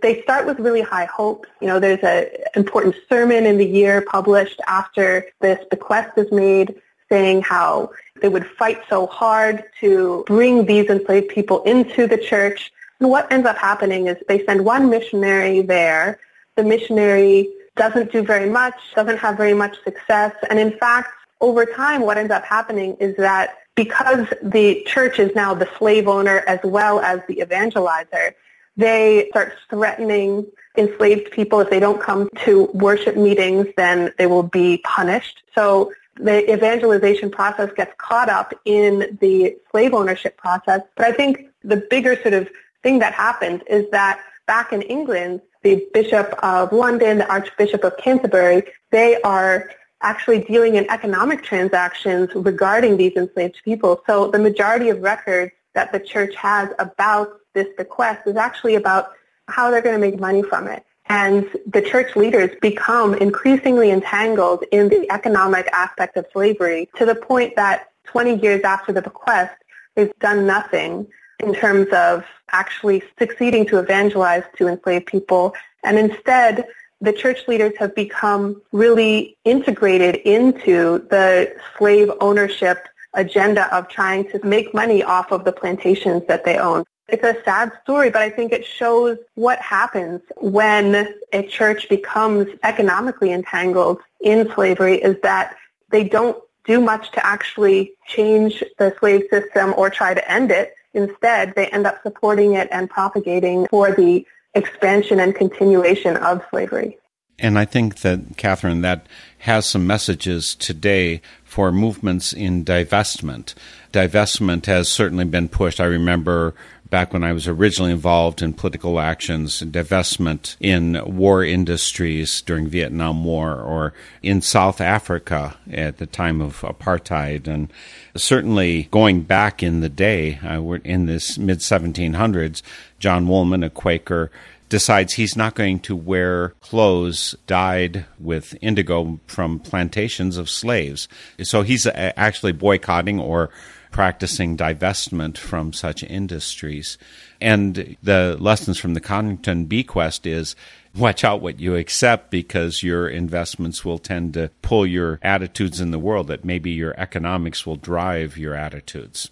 They 0.00 0.22
start 0.22 0.46
with 0.46 0.58
really 0.58 0.80
high 0.80 1.04
hopes. 1.04 1.48
You 1.60 1.68
know, 1.68 1.78
there's 1.78 2.02
an 2.02 2.28
important 2.54 2.94
sermon 3.08 3.46
in 3.46 3.58
the 3.58 3.66
year 3.66 4.02
published 4.02 4.60
after 4.66 5.26
this 5.40 5.58
bequest 5.70 6.16
is 6.16 6.32
made 6.32 6.74
saying 7.08 7.42
how 7.42 7.90
they 8.22 8.28
would 8.28 8.46
fight 8.46 8.80
so 8.88 9.06
hard 9.06 9.64
to 9.80 10.24
bring 10.26 10.64
these 10.66 10.88
enslaved 10.88 11.28
people 11.28 11.62
into 11.64 12.06
the 12.06 12.16
church. 12.16 12.72
And 13.00 13.08
what 13.08 13.32
ends 13.32 13.46
up 13.46 13.56
happening 13.56 14.06
is 14.06 14.16
they 14.28 14.44
send 14.44 14.64
one 14.64 14.90
missionary 14.90 15.62
there. 15.62 16.20
The 16.56 16.64
missionary 16.64 17.48
doesn't 17.76 18.12
do 18.12 18.22
very 18.22 18.48
much, 18.48 18.74
doesn't 18.94 19.16
have 19.18 19.36
very 19.36 19.54
much 19.54 19.82
success. 19.84 20.34
And 20.48 20.58
in 20.58 20.76
fact, 20.78 21.10
over 21.40 21.64
time, 21.64 22.02
what 22.02 22.18
ends 22.18 22.30
up 22.30 22.44
happening 22.44 22.96
is 23.00 23.16
that 23.16 23.56
because 23.74 24.26
the 24.42 24.82
church 24.86 25.18
is 25.18 25.34
now 25.34 25.54
the 25.54 25.68
slave 25.78 26.06
owner 26.06 26.44
as 26.46 26.60
well 26.62 27.00
as 27.00 27.20
the 27.26 27.36
evangelizer, 27.36 28.34
they 28.76 29.28
start 29.30 29.54
threatening 29.70 30.46
enslaved 30.76 31.30
people 31.30 31.60
if 31.60 31.70
they 31.70 31.80
don't 31.80 32.00
come 32.00 32.28
to 32.44 32.64
worship 32.74 33.16
meetings, 33.16 33.66
then 33.76 34.12
they 34.18 34.26
will 34.26 34.42
be 34.42 34.78
punished. 34.78 35.42
So 35.54 35.92
the 36.16 36.52
evangelization 36.52 37.30
process 37.30 37.70
gets 37.74 37.92
caught 37.96 38.28
up 38.28 38.52
in 38.64 39.18
the 39.20 39.56
slave 39.70 39.94
ownership 39.94 40.36
process. 40.36 40.82
But 40.96 41.06
I 41.06 41.12
think 41.12 41.46
the 41.64 41.76
bigger 41.76 42.20
sort 42.20 42.34
of 42.34 42.48
thing 42.82 42.98
that 43.00 43.12
happens 43.12 43.62
is 43.68 43.90
that 43.90 44.20
back 44.46 44.72
in 44.72 44.82
England, 44.82 45.40
the 45.62 45.86
Bishop 45.92 46.34
of 46.42 46.72
London, 46.72 47.18
the 47.18 47.28
Archbishop 47.30 47.84
of 47.84 47.96
Canterbury, 47.98 48.62
they 48.90 49.20
are 49.22 49.70
actually 50.02 50.40
dealing 50.40 50.76
in 50.76 50.90
economic 50.90 51.42
transactions 51.42 52.30
regarding 52.34 52.96
these 52.96 53.12
enslaved 53.16 53.60
people. 53.64 54.02
So 54.06 54.30
the 54.30 54.38
majority 54.38 54.88
of 54.88 55.00
records 55.00 55.52
that 55.74 55.92
the 55.92 56.00
church 56.00 56.34
has 56.36 56.70
about 56.78 57.32
this 57.54 57.66
bequest 57.76 58.26
is 58.26 58.36
actually 58.36 58.76
about 58.76 59.12
how 59.48 59.70
they're 59.70 59.82
going 59.82 60.00
to 60.00 60.00
make 60.00 60.18
money 60.18 60.42
from 60.42 60.68
it. 60.68 60.84
And 61.06 61.50
the 61.66 61.82
church 61.82 62.14
leaders 62.16 62.50
become 62.62 63.14
increasingly 63.14 63.90
entangled 63.90 64.64
in 64.70 64.88
the 64.88 65.10
economic 65.10 65.68
aspect 65.72 66.16
of 66.16 66.26
slavery 66.32 66.88
to 66.96 67.04
the 67.04 67.16
point 67.16 67.56
that 67.56 67.88
20 68.04 68.36
years 68.36 68.62
after 68.62 68.92
the 68.92 69.02
bequest, 69.02 69.54
they've 69.96 70.16
done 70.20 70.46
nothing 70.46 71.08
in 71.40 71.54
terms 71.54 71.88
of 71.92 72.24
actually 72.52 73.02
succeeding 73.18 73.66
to 73.66 73.78
evangelize 73.78 74.44
to 74.56 74.68
enslaved 74.68 75.06
people. 75.06 75.54
And 75.84 75.98
instead, 75.98 76.66
the 77.00 77.12
church 77.12 77.48
leaders 77.48 77.72
have 77.78 77.94
become 77.94 78.60
really 78.72 79.36
integrated 79.44 80.16
into 80.16 81.06
the 81.10 81.54
slave 81.76 82.10
ownership 82.20 82.86
agenda 83.14 83.74
of 83.74 83.88
trying 83.88 84.28
to 84.30 84.44
make 84.44 84.72
money 84.74 85.02
off 85.02 85.32
of 85.32 85.44
the 85.44 85.52
plantations 85.52 86.22
that 86.28 86.44
they 86.44 86.58
own. 86.58 86.84
It's 87.08 87.24
a 87.24 87.42
sad 87.44 87.72
story, 87.82 88.10
but 88.10 88.22
I 88.22 88.30
think 88.30 88.52
it 88.52 88.64
shows 88.64 89.18
what 89.34 89.58
happens 89.58 90.20
when 90.36 91.12
a 91.32 91.42
church 91.42 91.88
becomes 91.88 92.46
economically 92.62 93.32
entangled 93.32 94.00
in 94.20 94.48
slavery 94.54 95.02
is 95.02 95.16
that 95.22 95.56
they 95.90 96.04
don't 96.04 96.40
do 96.64 96.80
much 96.80 97.10
to 97.12 97.26
actually 97.26 97.94
change 98.06 98.62
the 98.78 98.94
slave 99.00 99.24
system 99.28 99.74
or 99.76 99.90
try 99.90 100.14
to 100.14 100.30
end 100.30 100.52
it. 100.52 100.74
Instead, 100.94 101.54
they 101.54 101.66
end 101.68 101.86
up 101.86 102.02
supporting 102.02 102.54
it 102.54 102.68
and 102.70 102.90
propagating 102.90 103.66
for 103.68 103.92
the 103.92 104.26
expansion 104.54 105.20
and 105.20 105.34
continuation 105.34 106.16
of 106.16 106.42
slavery. 106.50 106.98
And 107.38 107.58
I 107.58 107.64
think 107.64 108.00
that, 108.00 108.36
Katharine, 108.36 108.82
that 108.82 109.06
has 109.38 109.64
some 109.64 109.86
messages 109.86 110.54
today 110.54 111.22
for 111.42 111.72
movements 111.72 112.32
in 112.32 112.64
divestment. 112.64 113.54
Divestment 113.92 114.66
has 114.66 114.88
certainly 114.90 115.24
been 115.24 115.48
pushed. 115.48 115.80
I 115.80 115.86
remember 115.86 116.54
back 116.90 117.12
when 117.12 117.24
I 117.24 117.32
was 117.32 117.46
originally 117.46 117.92
involved 117.92 118.42
in 118.42 118.52
political 118.52 119.00
actions, 119.00 119.62
and 119.62 119.72
divestment 119.72 120.56
in 120.60 121.00
war 121.04 121.44
industries 121.44 122.42
during 122.42 122.68
Vietnam 122.68 123.24
War 123.24 123.54
or 123.60 123.94
in 124.22 124.42
South 124.42 124.80
Africa 124.80 125.56
at 125.72 125.98
the 125.98 126.06
time 126.06 126.40
of 126.40 126.60
apartheid. 126.60 127.46
And 127.46 127.72
certainly 128.16 128.88
going 128.90 129.22
back 129.22 129.62
in 129.62 129.80
the 129.80 129.88
day, 129.88 130.38
in 130.84 131.06
this 131.06 131.38
mid 131.38 131.60
1700s, 131.60 132.62
John 132.98 133.28
Woolman, 133.28 133.62
a 133.62 133.70
Quaker, 133.70 134.30
decides 134.70 135.14
he's 135.14 135.36
not 135.36 135.54
going 135.54 135.80
to 135.80 135.94
wear 135.94 136.50
clothes 136.60 137.34
dyed 137.46 138.06
with 138.18 138.56
indigo 138.62 139.18
from 139.26 139.58
plantations 139.58 140.36
of 140.36 140.48
slaves. 140.48 141.08
So 141.42 141.62
he's 141.62 141.86
uh, 141.86 142.12
actually 142.16 142.52
boycotting 142.52 143.20
or 143.20 143.50
practicing 143.90 144.56
divestment 144.56 145.36
from 145.36 145.72
such 145.72 146.02
industries. 146.02 146.98
And 147.40 147.96
the 148.02 148.36
lessons 148.38 148.78
from 148.78 148.94
the 148.94 149.00
Codrington 149.00 149.66
Bequest 149.66 150.26
is 150.26 150.54
watch 150.94 151.24
out 151.24 151.40
what 151.40 151.60
you 151.60 151.76
accept 151.76 152.30
because 152.30 152.82
your 152.82 153.08
investments 153.08 153.84
will 153.84 153.98
tend 153.98 154.34
to 154.34 154.50
pull 154.62 154.86
your 154.86 155.18
attitudes 155.22 155.80
in 155.80 155.90
the 155.90 155.98
world, 155.98 156.28
that 156.28 156.44
maybe 156.44 156.70
your 156.70 156.94
economics 156.98 157.66
will 157.66 157.76
drive 157.76 158.36
your 158.36 158.54
attitudes. 158.54 159.30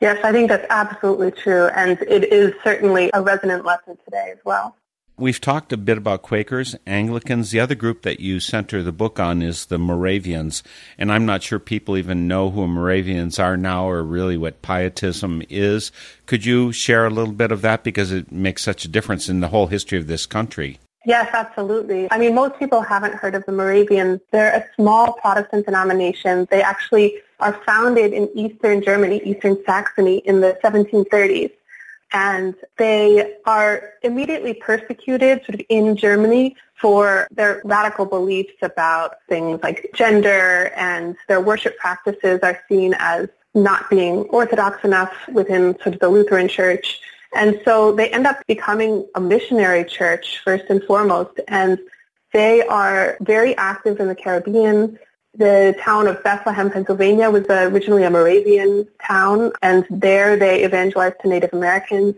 Yes, 0.00 0.18
I 0.22 0.30
think 0.30 0.48
that's 0.48 0.66
absolutely 0.70 1.32
true. 1.32 1.66
And 1.68 2.00
it 2.02 2.32
is 2.32 2.54
certainly 2.62 3.10
a 3.14 3.20
resonant 3.20 3.64
lesson 3.64 3.98
today 4.04 4.30
as 4.32 4.38
well. 4.44 4.76
We've 5.20 5.40
talked 5.40 5.72
a 5.72 5.76
bit 5.76 5.98
about 5.98 6.22
Quakers, 6.22 6.76
Anglicans. 6.86 7.50
The 7.50 7.58
other 7.58 7.74
group 7.74 8.02
that 8.02 8.20
you 8.20 8.38
center 8.38 8.84
the 8.84 8.92
book 8.92 9.18
on 9.18 9.42
is 9.42 9.66
the 9.66 9.76
Moravians. 9.76 10.62
And 10.96 11.10
I'm 11.10 11.26
not 11.26 11.42
sure 11.42 11.58
people 11.58 11.96
even 11.96 12.28
know 12.28 12.50
who 12.50 12.68
Moravians 12.68 13.40
are 13.40 13.56
now 13.56 13.88
or 13.88 14.04
really 14.04 14.36
what 14.36 14.62
Pietism 14.62 15.42
is. 15.48 15.90
Could 16.26 16.46
you 16.46 16.70
share 16.70 17.04
a 17.04 17.10
little 17.10 17.32
bit 17.32 17.50
of 17.50 17.62
that 17.62 17.82
because 17.82 18.12
it 18.12 18.30
makes 18.30 18.62
such 18.62 18.84
a 18.84 18.88
difference 18.88 19.28
in 19.28 19.40
the 19.40 19.48
whole 19.48 19.66
history 19.66 19.98
of 19.98 20.06
this 20.06 20.24
country? 20.24 20.78
Yes, 21.04 21.28
absolutely. 21.32 22.06
I 22.12 22.18
mean, 22.18 22.36
most 22.36 22.56
people 22.60 22.80
haven't 22.80 23.14
heard 23.14 23.34
of 23.34 23.44
the 23.44 23.50
Moravians. 23.52 24.20
They're 24.30 24.54
a 24.54 24.64
small 24.76 25.14
Protestant 25.14 25.66
denomination. 25.66 26.46
They 26.48 26.62
actually 26.62 27.16
are 27.40 27.60
founded 27.66 28.12
in 28.12 28.30
eastern 28.38 28.82
Germany, 28.82 29.20
eastern 29.24 29.56
Saxony 29.64 30.18
in 30.18 30.42
the 30.42 30.56
1730s 30.62 31.50
and 32.12 32.54
they 32.76 33.34
are 33.44 33.94
immediately 34.02 34.54
persecuted 34.54 35.44
sort 35.44 35.60
of 35.60 35.62
in 35.68 35.96
Germany 35.96 36.56
for 36.74 37.26
their 37.30 37.60
radical 37.64 38.06
beliefs 38.06 38.54
about 38.62 39.16
things 39.28 39.60
like 39.62 39.90
gender 39.94 40.72
and 40.76 41.16
their 41.28 41.40
worship 41.40 41.76
practices 41.78 42.40
are 42.42 42.58
seen 42.68 42.94
as 42.98 43.28
not 43.54 43.90
being 43.90 44.20
orthodox 44.30 44.84
enough 44.84 45.12
within 45.32 45.76
sort 45.82 45.94
of 45.94 46.00
the 46.00 46.08
Lutheran 46.08 46.48
church. 46.48 47.00
And 47.34 47.60
so 47.64 47.92
they 47.92 48.08
end 48.10 48.26
up 48.26 48.46
becoming 48.46 49.06
a 49.14 49.20
missionary 49.20 49.84
church 49.84 50.40
first 50.44 50.64
and 50.70 50.82
foremost. 50.84 51.40
And 51.48 51.78
they 52.32 52.62
are 52.62 53.16
very 53.20 53.56
active 53.56 54.00
in 54.00 54.08
the 54.08 54.14
Caribbean. 54.14 54.98
The 55.34 55.76
town 55.80 56.08
of 56.08 56.22
Bethlehem, 56.24 56.70
Pennsylvania 56.70 57.30
was 57.30 57.44
uh, 57.48 57.68
originally 57.70 58.04
a 58.04 58.10
Moravian 58.10 58.88
town, 59.06 59.52
and 59.62 59.86
there 59.90 60.36
they 60.36 60.64
evangelized 60.64 61.16
to 61.22 61.28
Native 61.28 61.52
Americans. 61.52 62.14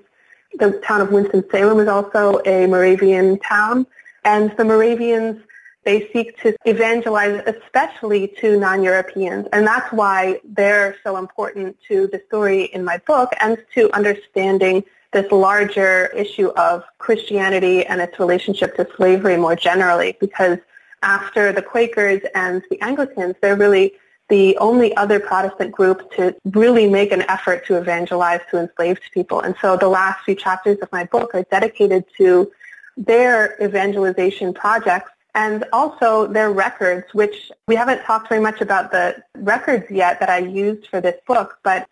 The 0.55 0.81
town 0.87 1.01
of 1.01 1.13
Winston-Salem 1.13 1.81
is 1.81 1.89
also 1.89 2.41
a 2.47 2.67
Moravian 2.67 3.39
town, 3.41 3.87
and 4.25 4.57
the 4.57 4.65
Moravians, 4.65 5.43
they 5.85 6.09
seek 6.13 6.41
to 6.43 6.55
evangelize 6.65 7.43
especially 7.47 8.29
to 8.41 8.59
non-Europeans, 8.59 9.49
and 9.53 9.67
that's 9.67 9.93
why 9.93 10.41
they're 10.45 10.97
so 11.03 11.17
important 11.17 11.77
to 11.89 12.07
the 12.09 12.23
story 12.29 12.65
in 12.65 12.85
my 12.85 12.99
book 13.07 13.33
and 13.41 13.59
to 13.75 13.91
understanding 13.93 14.85
this 15.13 15.31
larger 15.33 16.07
issue 16.15 16.49
of 16.51 16.85
Christianity 16.99 17.85
and 17.85 18.01
its 18.01 18.19
relationship 18.19 18.77
to 18.77 18.87
slavery 18.97 19.37
more 19.37 19.57
generally, 19.57 20.17
because 20.21 20.59
after 21.03 21.53
the 21.53 21.63
Quakers 21.63 22.23
and 22.35 22.63
the 22.71 22.81
Anglicans, 22.81 23.37
they're 23.41 23.57
really 23.57 23.95
the 24.29 24.57
only 24.59 24.97
other 24.97 25.19
Protestant 25.19 25.73
group 25.73 26.13
to 26.13 26.35
really 26.45 26.89
make 26.89 27.11
an 27.11 27.23
effort 27.23 27.67
to 27.67 27.77
evangelize 27.77 28.41
to 28.51 28.59
enslaved 28.59 29.03
people. 29.13 29.41
And 29.41 29.55
so 29.61 29.77
the 29.77 29.89
last 29.89 30.25
few 30.25 30.37
chapters 30.37 30.79
of 30.81 30.91
my 30.93 31.05
book 31.05 31.35
are 31.35 31.43
dedicated 31.51 32.05
to 32.19 32.51
their 32.97 33.57
evangelization 33.61 34.55
projects 34.55 35.11
and 35.35 35.65
also 35.73 36.27
their 36.27 36.51
records, 36.51 37.07
which 37.13 37.51
we 37.67 37.75
haven't 37.75 38.03
talked 38.03 38.29
very 38.29 38.41
much 38.41 38.61
about 38.61 38.93
the 38.93 39.23
records 39.37 39.91
yet 39.91 40.21
that 40.21 40.29
I 40.29 40.39
used 40.39 40.87
for 40.89 41.01
this 41.01 41.17
book, 41.27 41.59
but 41.63 41.89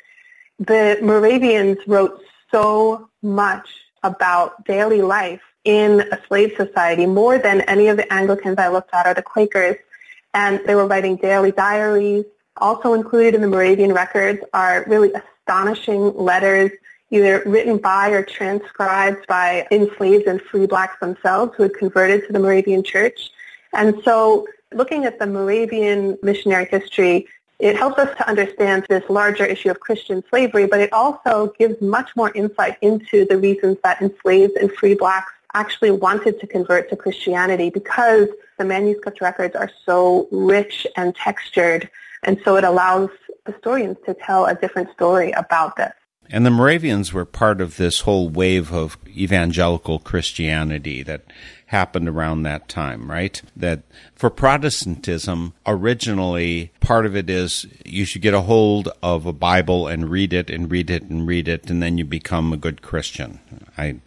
the 0.59 0.99
Moravians 1.03 1.79
wrote 1.87 2.21
so 2.51 3.09
much 3.23 3.69
about 4.03 4.65
daily 4.65 5.03
life 5.03 5.43
in 5.65 6.01
a 6.13 6.19
slave 6.27 6.55
society 6.57 7.07
more 7.07 7.39
than 7.39 7.63
any 7.63 7.89
of 7.89 7.97
the 7.97 8.13
Anglicans 8.13 8.59
I 8.59 8.69
looked 8.69 8.95
at 8.95 9.07
or 9.07 9.15
the 9.15 9.23
Quakers. 9.23 9.77
And 10.35 10.61
they 10.67 10.75
were 10.75 10.87
writing 10.87 11.17
daily 11.17 11.53
diaries. 11.53 12.25
Also 12.57 12.95
included 12.95 13.35
in 13.35 13.41
the 13.41 13.49
Moravian 13.49 13.93
records 13.93 14.41
are 14.53 14.85
really 14.89 15.13
astonishing 15.13 16.15
letters 16.17 16.71
either 17.11 17.43
written 17.47 17.79
by 17.79 18.11
or 18.11 18.23
transcribed 18.23 19.27
by 19.27 19.67
enslaved 19.71 20.27
and 20.27 20.43
free 20.43 20.67
blacks 20.67 20.99
themselves 21.01 21.55
who 21.57 21.63
had 21.63 21.75
converted 21.75 22.27
to 22.27 22.33
the 22.33 22.39
Moravian 22.39 22.83
church. 22.83 23.31
And 23.73 24.01
so 24.05 24.47
looking 24.75 25.05
at 25.05 25.19
the 25.19 25.27
Moravian 25.27 26.19
missionary 26.23 26.67
history, 26.67 27.27
it 27.59 27.77
helps 27.77 27.99
us 27.99 28.17
to 28.19 28.29
understand 28.29 28.87
this 28.89 29.03
larger 29.09 29.45
issue 29.45 29.71
of 29.71 29.81
Christian 29.81 30.23
slavery, 30.31 30.67
but 30.67 30.81
it 30.81 30.93
also 30.93 31.53
gives 31.59 31.81
much 31.81 32.15
more 32.15 32.31
insight 32.35 32.77
into 32.83 33.25
the 33.25 33.37
reasons 33.37 33.79
that 33.83 34.01
enslaved 34.01 34.57
and 34.57 34.71
free 34.73 34.95
blacks 34.95 35.33
actually 35.55 35.91
wanted 35.91 36.41
to 36.41 36.47
convert 36.47 36.91
to 36.91 36.97
Christianity 36.97 37.71
because 37.71 38.29
the 38.59 38.65
manuscript 38.65 39.21
records 39.21 39.57
are 39.57 39.71
so 39.85 40.29
rich 40.31 40.87
and 40.97 41.15
textured. 41.15 41.89
And 42.23 42.41
so 42.45 42.57
it 42.57 42.65
allows 42.65 43.11
historians 43.47 43.97
to 44.07 44.15
tell 44.15 44.47
a 44.47 44.55
different 44.55 44.91
story 44.93 45.33
about 45.33 45.77
this. 45.77 45.93
And 46.31 46.45
the 46.45 46.51
Moravians 46.51 47.13
were 47.13 47.25
part 47.25 47.61
of 47.61 47.79
this 47.79 48.01
whole 48.01 48.29
wave 48.29 48.73
of 48.73 48.99
evangelical 49.07 49.99
Christianity 49.99 51.03
that 51.05 51.23
happened 51.67 52.09
around 52.09 52.43
that 52.43 52.69
time, 52.69 53.11
right? 53.11 53.41
That 53.57 53.83
for 54.15 54.29
Protestantism, 54.29 55.55
originally, 55.67 56.71
part 56.81 57.07
of 57.07 57.17
it 57.17 57.31
is 57.31 57.67
you 57.85 58.05
should 58.05 58.21
get 58.21 58.35
a 58.35 58.43
hold 58.43 58.91
of 59.03 59.25
a 59.25 59.33
Bible 59.33 59.87
and 59.87 60.11
read 60.11 60.35
it 60.35 60.51
and 60.51 60.71
read 60.71 60.91
it 60.91 61.05
and 61.05 61.27
read 61.27 61.49
it, 61.49 61.71
and 61.71 61.83
then 61.83 61.97
you 61.97 62.05
become 62.05 62.53
a 62.53 62.59
good 62.59 62.83
Christian. 62.83 63.41
I, 63.79 64.01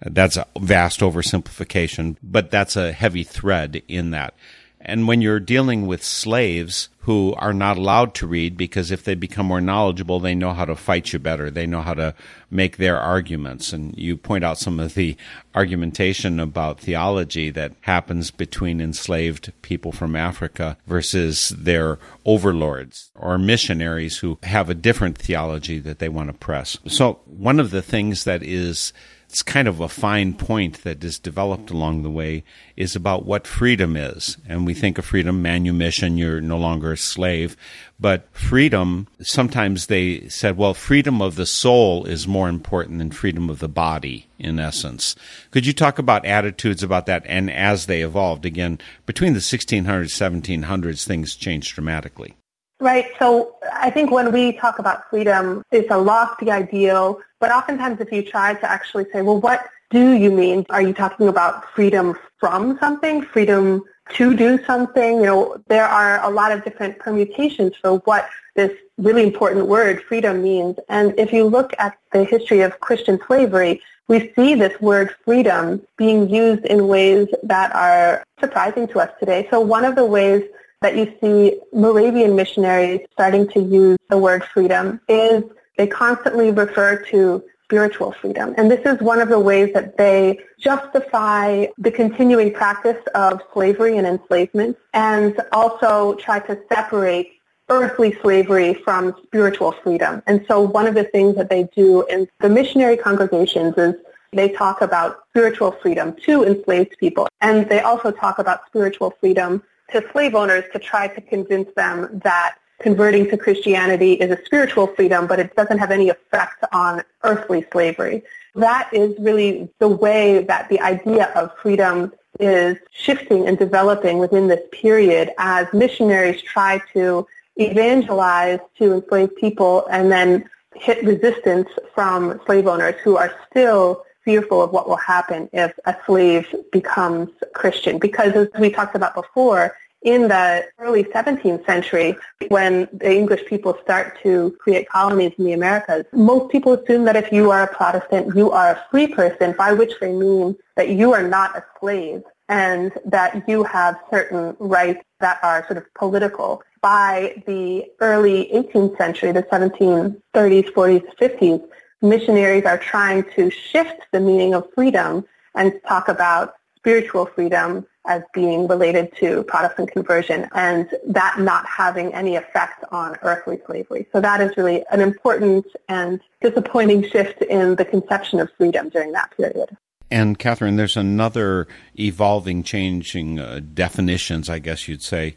that's 0.00 0.36
a 0.36 0.46
vast 0.58 1.00
oversimplification, 1.00 2.16
but 2.22 2.50
that's 2.50 2.76
a 2.76 2.92
heavy 2.92 3.24
thread 3.24 3.82
in 3.88 4.10
that. 4.10 4.34
And 4.82 5.06
when 5.06 5.20
you're 5.20 5.40
dealing 5.40 5.86
with 5.86 6.02
slaves 6.02 6.88
who 7.00 7.34
are 7.34 7.52
not 7.52 7.76
allowed 7.76 8.14
to 8.14 8.26
read 8.26 8.56
because 8.56 8.90
if 8.90 9.04
they 9.04 9.14
become 9.14 9.46
more 9.46 9.60
knowledgeable, 9.60 10.20
they 10.20 10.34
know 10.34 10.54
how 10.54 10.64
to 10.64 10.74
fight 10.74 11.12
you 11.12 11.18
better. 11.18 11.50
They 11.50 11.66
know 11.66 11.82
how 11.82 11.94
to 11.94 12.14
make 12.50 12.76
their 12.78 12.98
arguments. 12.98 13.74
And 13.74 13.96
you 13.96 14.16
point 14.16 14.42
out 14.42 14.58
some 14.58 14.80
of 14.80 14.94
the 14.94 15.16
argumentation 15.54 16.40
about 16.40 16.80
theology 16.80 17.50
that 17.50 17.72
happens 17.82 18.30
between 18.30 18.80
enslaved 18.80 19.52
people 19.60 19.92
from 19.92 20.16
Africa 20.16 20.78
versus 20.86 21.50
their 21.50 21.98
overlords 22.24 23.10
or 23.14 23.36
missionaries 23.36 24.18
who 24.18 24.38
have 24.44 24.70
a 24.70 24.74
different 24.74 25.18
theology 25.18 25.78
that 25.78 25.98
they 25.98 26.08
want 26.08 26.28
to 26.30 26.34
press. 26.34 26.78
So 26.86 27.20
one 27.26 27.60
of 27.60 27.70
the 27.70 27.82
things 27.82 28.24
that 28.24 28.42
is 28.42 28.94
it's 29.30 29.44
kind 29.44 29.68
of 29.68 29.78
a 29.78 29.88
fine 29.88 30.34
point 30.34 30.82
that 30.82 31.04
is 31.04 31.20
developed 31.20 31.70
along 31.70 32.02
the 32.02 32.10
way 32.10 32.42
is 32.76 32.96
about 32.96 33.24
what 33.24 33.46
freedom 33.46 33.96
is. 33.96 34.36
And 34.44 34.66
we 34.66 34.74
think 34.74 34.98
of 34.98 35.04
freedom, 35.04 35.40
manumission, 35.40 36.18
you're 36.18 36.40
no 36.40 36.58
longer 36.58 36.92
a 36.92 36.96
slave. 36.96 37.56
But 38.00 38.26
freedom, 38.32 39.06
sometimes 39.20 39.86
they 39.86 40.28
said, 40.28 40.56
well, 40.56 40.74
freedom 40.74 41.22
of 41.22 41.36
the 41.36 41.46
soul 41.46 42.06
is 42.06 42.26
more 42.26 42.48
important 42.48 42.98
than 42.98 43.12
freedom 43.12 43.48
of 43.48 43.60
the 43.60 43.68
body, 43.68 44.26
in 44.36 44.58
essence. 44.58 45.14
Could 45.52 45.64
you 45.64 45.72
talk 45.72 46.00
about 46.00 46.26
attitudes 46.26 46.82
about 46.82 47.06
that 47.06 47.22
and 47.24 47.52
as 47.52 47.86
they 47.86 48.02
evolved? 48.02 48.44
Again, 48.44 48.80
between 49.06 49.34
the 49.34 49.38
1600s, 49.38 49.84
1700s, 49.84 51.06
things 51.06 51.36
changed 51.36 51.72
dramatically. 51.76 52.34
Right. 52.80 53.08
So 53.18 53.56
I 53.74 53.90
think 53.90 54.10
when 54.10 54.32
we 54.32 54.54
talk 54.54 54.78
about 54.78 55.10
freedom, 55.10 55.62
it's 55.70 55.90
a 55.90 55.98
lofty 55.98 56.50
ideal, 56.50 57.20
but 57.38 57.52
oftentimes 57.52 58.00
if 58.00 58.10
you 58.10 58.22
try 58.22 58.54
to 58.54 58.70
actually 58.70 59.04
say, 59.12 59.20
well, 59.20 59.38
what 59.38 59.68
do 59.90 60.12
you 60.12 60.30
mean? 60.30 60.64
Are 60.70 60.80
you 60.80 60.94
talking 60.94 61.28
about 61.28 61.70
freedom 61.74 62.16
from 62.38 62.78
something, 62.78 63.20
freedom 63.20 63.82
to 64.14 64.34
do 64.34 64.64
something? 64.64 65.16
You 65.18 65.26
know, 65.26 65.62
there 65.68 65.84
are 65.84 66.24
a 66.24 66.30
lot 66.30 66.52
of 66.52 66.64
different 66.64 66.98
permutations 66.98 67.76
for 67.76 67.98
what 67.98 68.30
this 68.56 68.72
really 68.96 69.24
important 69.24 69.66
word, 69.66 70.02
freedom, 70.04 70.42
means. 70.42 70.76
And 70.88 71.12
if 71.18 71.34
you 71.34 71.44
look 71.44 71.74
at 71.78 71.98
the 72.12 72.24
history 72.24 72.62
of 72.62 72.80
Christian 72.80 73.20
slavery, 73.26 73.82
we 74.08 74.32
see 74.34 74.54
this 74.54 74.80
word 74.80 75.14
freedom 75.24 75.82
being 75.98 76.30
used 76.30 76.64
in 76.64 76.88
ways 76.88 77.28
that 77.42 77.74
are 77.74 78.24
surprising 78.40 78.88
to 78.88 79.00
us 79.00 79.10
today. 79.20 79.46
So 79.50 79.60
one 79.60 79.84
of 79.84 79.96
the 79.96 80.04
ways 80.04 80.44
that 80.80 80.96
you 80.96 81.14
see 81.20 81.60
Moravian 81.72 82.34
missionaries 82.34 83.00
starting 83.12 83.46
to 83.48 83.60
use 83.60 83.98
the 84.08 84.16
word 84.16 84.44
freedom 84.44 85.00
is 85.08 85.44
they 85.76 85.86
constantly 85.86 86.50
refer 86.50 87.02
to 87.06 87.44
spiritual 87.64 88.12
freedom. 88.12 88.54
And 88.56 88.70
this 88.70 88.84
is 88.84 89.00
one 89.00 89.20
of 89.20 89.28
the 89.28 89.38
ways 89.38 89.72
that 89.74 89.96
they 89.96 90.40
justify 90.58 91.66
the 91.78 91.90
continuing 91.90 92.52
practice 92.52 93.00
of 93.14 93.40
slavery 93.52 93.96
and 93.96 94.06
enslavement 94.06 94.76
and 94.92 95.40
also 95.52 96.14
try 96.14 96.40
to 96.40 96.58
separate 96.72 97.32
earthly 97.68 98.18
slavery 98.22 98.74
from 98.74 99.14
spiritual 99.22 99.72
freedom. 99.72 100.22
And 100.26 100.44
so 100.48 100.60
one 100.60 100.86
of 100.86 100.94
the 100.94 101.04
things 101.04 101.36
that 101.36 101.48
they 101.48 101.68
do 101.76 102.04
in 102.06 102.26
the 102.40 102.48
missionary 102.48 102.96
congregations 102.96 103.74
is 103.76 103.94
they 104.32 104.48
talk 104.48 104.80
about 104.80 105.24
spiritual 105.30 105.72
freedom 105.72 106.16
to 106.24 106.44
enslaved 106.44 106.96
people. 106.98 107.28
And 107.40 107.68
they 107.68 107.80
also 107.80 108.10
talk 108.10 108.38
about 108.38 108.66
spiritual 108.66 109.14
freedom 109.20 109.62
to 109.92 110.04
slave 110.12 110.34
owners 110.34 110.64
to 110.72 110.78
try 110.78 111.08
to 111.08 111.20
convince 111.20 111.72
them 111.74 112.20
that 112.24 112.56
converting 112.80 113.28
to 113.30 113.36
Christianity 113.36 114.14
is 114.14 114.30
a 114.30 114.44
spiritual 114.44 114.86
freedom, 114.88 115.26
but 115.26 115.38
it 115.38 115.54
doesn't 115.54 115.78
have 115.78 115.90
any 115.90 116.08
effect 116.08 116.64
on 116.72 117.02
earthly 117.22 117.64
slavery. 117.70 118.22
That 118.54 118.88
is 118.92 119.14
really 119.18 119.68
the 119.78 119.88
way 119.88 120.42
that 120.44 120.68
the 120.68 120.80
idea 120.80 121.26
of 121.34 121.56
freedom 121.58 122.12
is 122.38 122.78
shifting 122.90 123.46
and 123.46 123.58
developing 123.58 124.18
within 124.18 124.48
this 124.48 124.62
period 124.72 125.30
as 125.38 125.66
missionaries 125.72 126.40
try 126.42 126.80
to 126.94 127.26
evangelize 127.56 128.60
to 128.78 128.94
enslaved 128.94 129.36
people 129.36 129.86
and 129.88 130.10
then 130.10 130.48
hit 130.74 131.04
resistance 131.04 131.68
from 131.94 132.40
slave 132.46 132.66
owners 132.66 132.94
who 133.04 133.16
are 133.16 133.34
still 133.50 134.04
fearful 134.30 134.62
of 134.62 134.70
what 134.70 134.88
will 134.88 135.02
happen 135.14 135.50
if 135.52 135.72
a 135.86 135.96
slave 136.06 136.46
becomes 136.70 137.30
Christian. 137.52 137.98
Because 137.98 138.32
as 138.32 138.48
we 138.60 138.70
talked 138.70 138.94
about 138.94 139.16
before, 139.16 139.76
in 140.02 140.28
the 140.28 140.64
early 140.78 141.02
17th 141.02 141.66
century, 141.66 142.16
when 142.48 142.88
the 142.92 143.12
English 143.12 143.44
people 143.46 143.76
start 143.82 144.18
to 144.22 144.56
create 144.60 144.88
colonies 144.88 145.32
in 145.36 145.44
the 145.44 145.52
Americas, 145.52 146.04
most 146.12 146.50
people 146.52 146.74
assume 146.74 147.04
that 147.06 147.16
if 147.16 147.32
you 147.32 147.50
are 147.50 147.64
a 147.64 147.74
Protestant, 147.74 148.36
you 148.36 148.52
are 148.52 148.70
a 148.70 148.84
free 148.90 149.08
person, 149.08 149.52
by 149.58 149.72
which 149.72 149.94
they 150.00 150.12
mean 150.12 150.56
that 150.76 150.90
you 150.90 151.12
are 151.12 151.26
not 151.26 151.56
a 151.56 151.64
slave 151.80 152.22
and 152.48 152.92
that 153.04 153.42
you 153.48 153.64
have 153.64 153.96
certain 154.10 154.56
rights 154.60 155.02
that 155.18 155.38
are 155.42 155.66
sort 155.66 155.76
of 155.76 155.92
political. 155.94 156.62
By 156.80 157.42
the 157.46 157.84
early 158.00 158.48
18th 158.54 158.96
century, 158.96 159.32
the 159.32 159.42
1730s, 159.42 160.72
40s, 160.72 161.06
50s, 161.20 161.62
missionaries 162.02 162.64
are 162.64 162.78
trying 162.78 163.24
to 163.34 163.50
shift 163.50 164.02
the 164.12 164.20
meaning 164.20 164.54
of 164.54 164.68
freedom 164.74 165.24
and 165.54 165.80
talk 165.86 166.08
about 166.08 166.54
spiritual 166.76 167.26
freedom 167.26 167.86
as 168.06 168.22
being 168.32 168.66
related 168.66 169.14
to 169.18 169.42
Protestant 169.44 169.90
conversion 169.92 170.48
and 170.54 170.88
that 171.06 171.38
not 171.38 171.66
having 171.66 172.14
any 172.14 172.36
effect 172.36 172.82
on 172.90 173.16
earthly 173.22 173.60
slavery. 173.66 174.06
So 174.12 174.20
that 174.20 174.40
is 174.40 174.56
really 174.56 174.82
an 174.90 175.00
important 175.00 175.66
and 175.88 176.20
disappointing 176.40 177.08
shift 177.08 177.42
in 177.42 177.76
the 177.76 177.84
conception 177.84 178.40
of 178.40 178.50
freedom 178.56 178.88
during 178.88 179.12
that 179.12 179.30
period. 179.36 179.76
And 180.10 180.38
Katharine, 180.38 180.76
there's 180.76 180.96
another 180.96 181.68
evolving, 181.98 182.62
changing 182.62 183.38
uh, 183.38 183.60
definitions, 183.74 184.48
I 184.48 184.58
guess 184.58 184.88
you'd 184.88 185.02
say. 185.02 185.36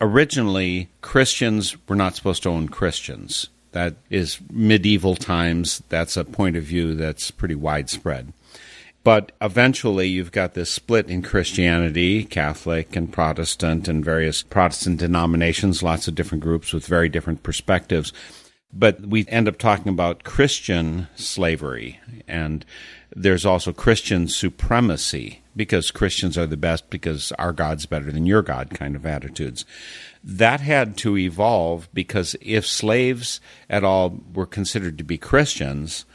Originally, 0.00 0.90
Christians 1.00 1.76
were 1.88 1.96
not 1.96 2.14
supposed 2.14 2.42
to 2.44 2.50
own 2.50 2.68
Christians. 2.68 3.48
That 3.74 3.96
is 4.08 4.38
medieval 4.52 5.16
times. 5.16 5.82
That's 5.88 6.16
a 6.16 6.24
point 6.24 6.54
of 6.54 6.62
view 6.62 6.94
that's 6.94 7.32
pretty 7.32 7.56
widespread. 7.56 8.32
But 9.02 9.32
eventually, 9.42 10.06
you've 10.06 10.30
got 10.30 10.54
this 10.54 10.70
split 10.70 11.10
in 11.10 11.22
Christianity, 11.22 12.22
Catholic 12.22 12.94
and 12.94 13.12
Protestant, 13.12 13.88
and 13.88 14.04
various 14.04 14.44
Protestant 14.44 15.00
denominations, 15.00 15.82
lots 15.82 16.06
of 16.06 16.14
different 16.14 16.44
groups 16.44 16.72
with 16.72 16.86
very 16.86 17.08
different 17.08 17.42
perspectives. 17.42 18.12
But 18.72 19.00
we 19.00 19.26
end 19.26 19.48
up 19.48 19.58
talking 19.58 19.90
about 19.90 20.22
Christian 20.22 21.08
slavery, 21.16 21.98
and 22.28 22.64
there's 23.14 23.44
also 23.44 23.72
Christian 23.72 24.28
supremacy 24.28 25.42
because 25.56 25.90
Christians 25.90 26.38
are 26.38 26.46
the 26.46 26.56
best 26.56 26.90
because 26.90 27.32
our 27.32 27.52
God's 27.52 27.86
better 27.86 28.12
than 28.12 28.24
your 28.24 28.42
God 28.42 28.70
kind 28.70 28.94
of 28.94 29.04
attitudes 29.04 29.64
that 30.24 30.60
had 30.60 30.96
to 30.96 31.18
evolve 31.18 31.88
because 31.92 32.34
if 32.40 32.66
slaves 32.66 33.40
at 33.68 33.84
all 33.84 34.18
were 34.32 34.46
considered 34.46 34.96
to 34.98 35.04
be 35.04 35.18
Christians, 35.18 36.06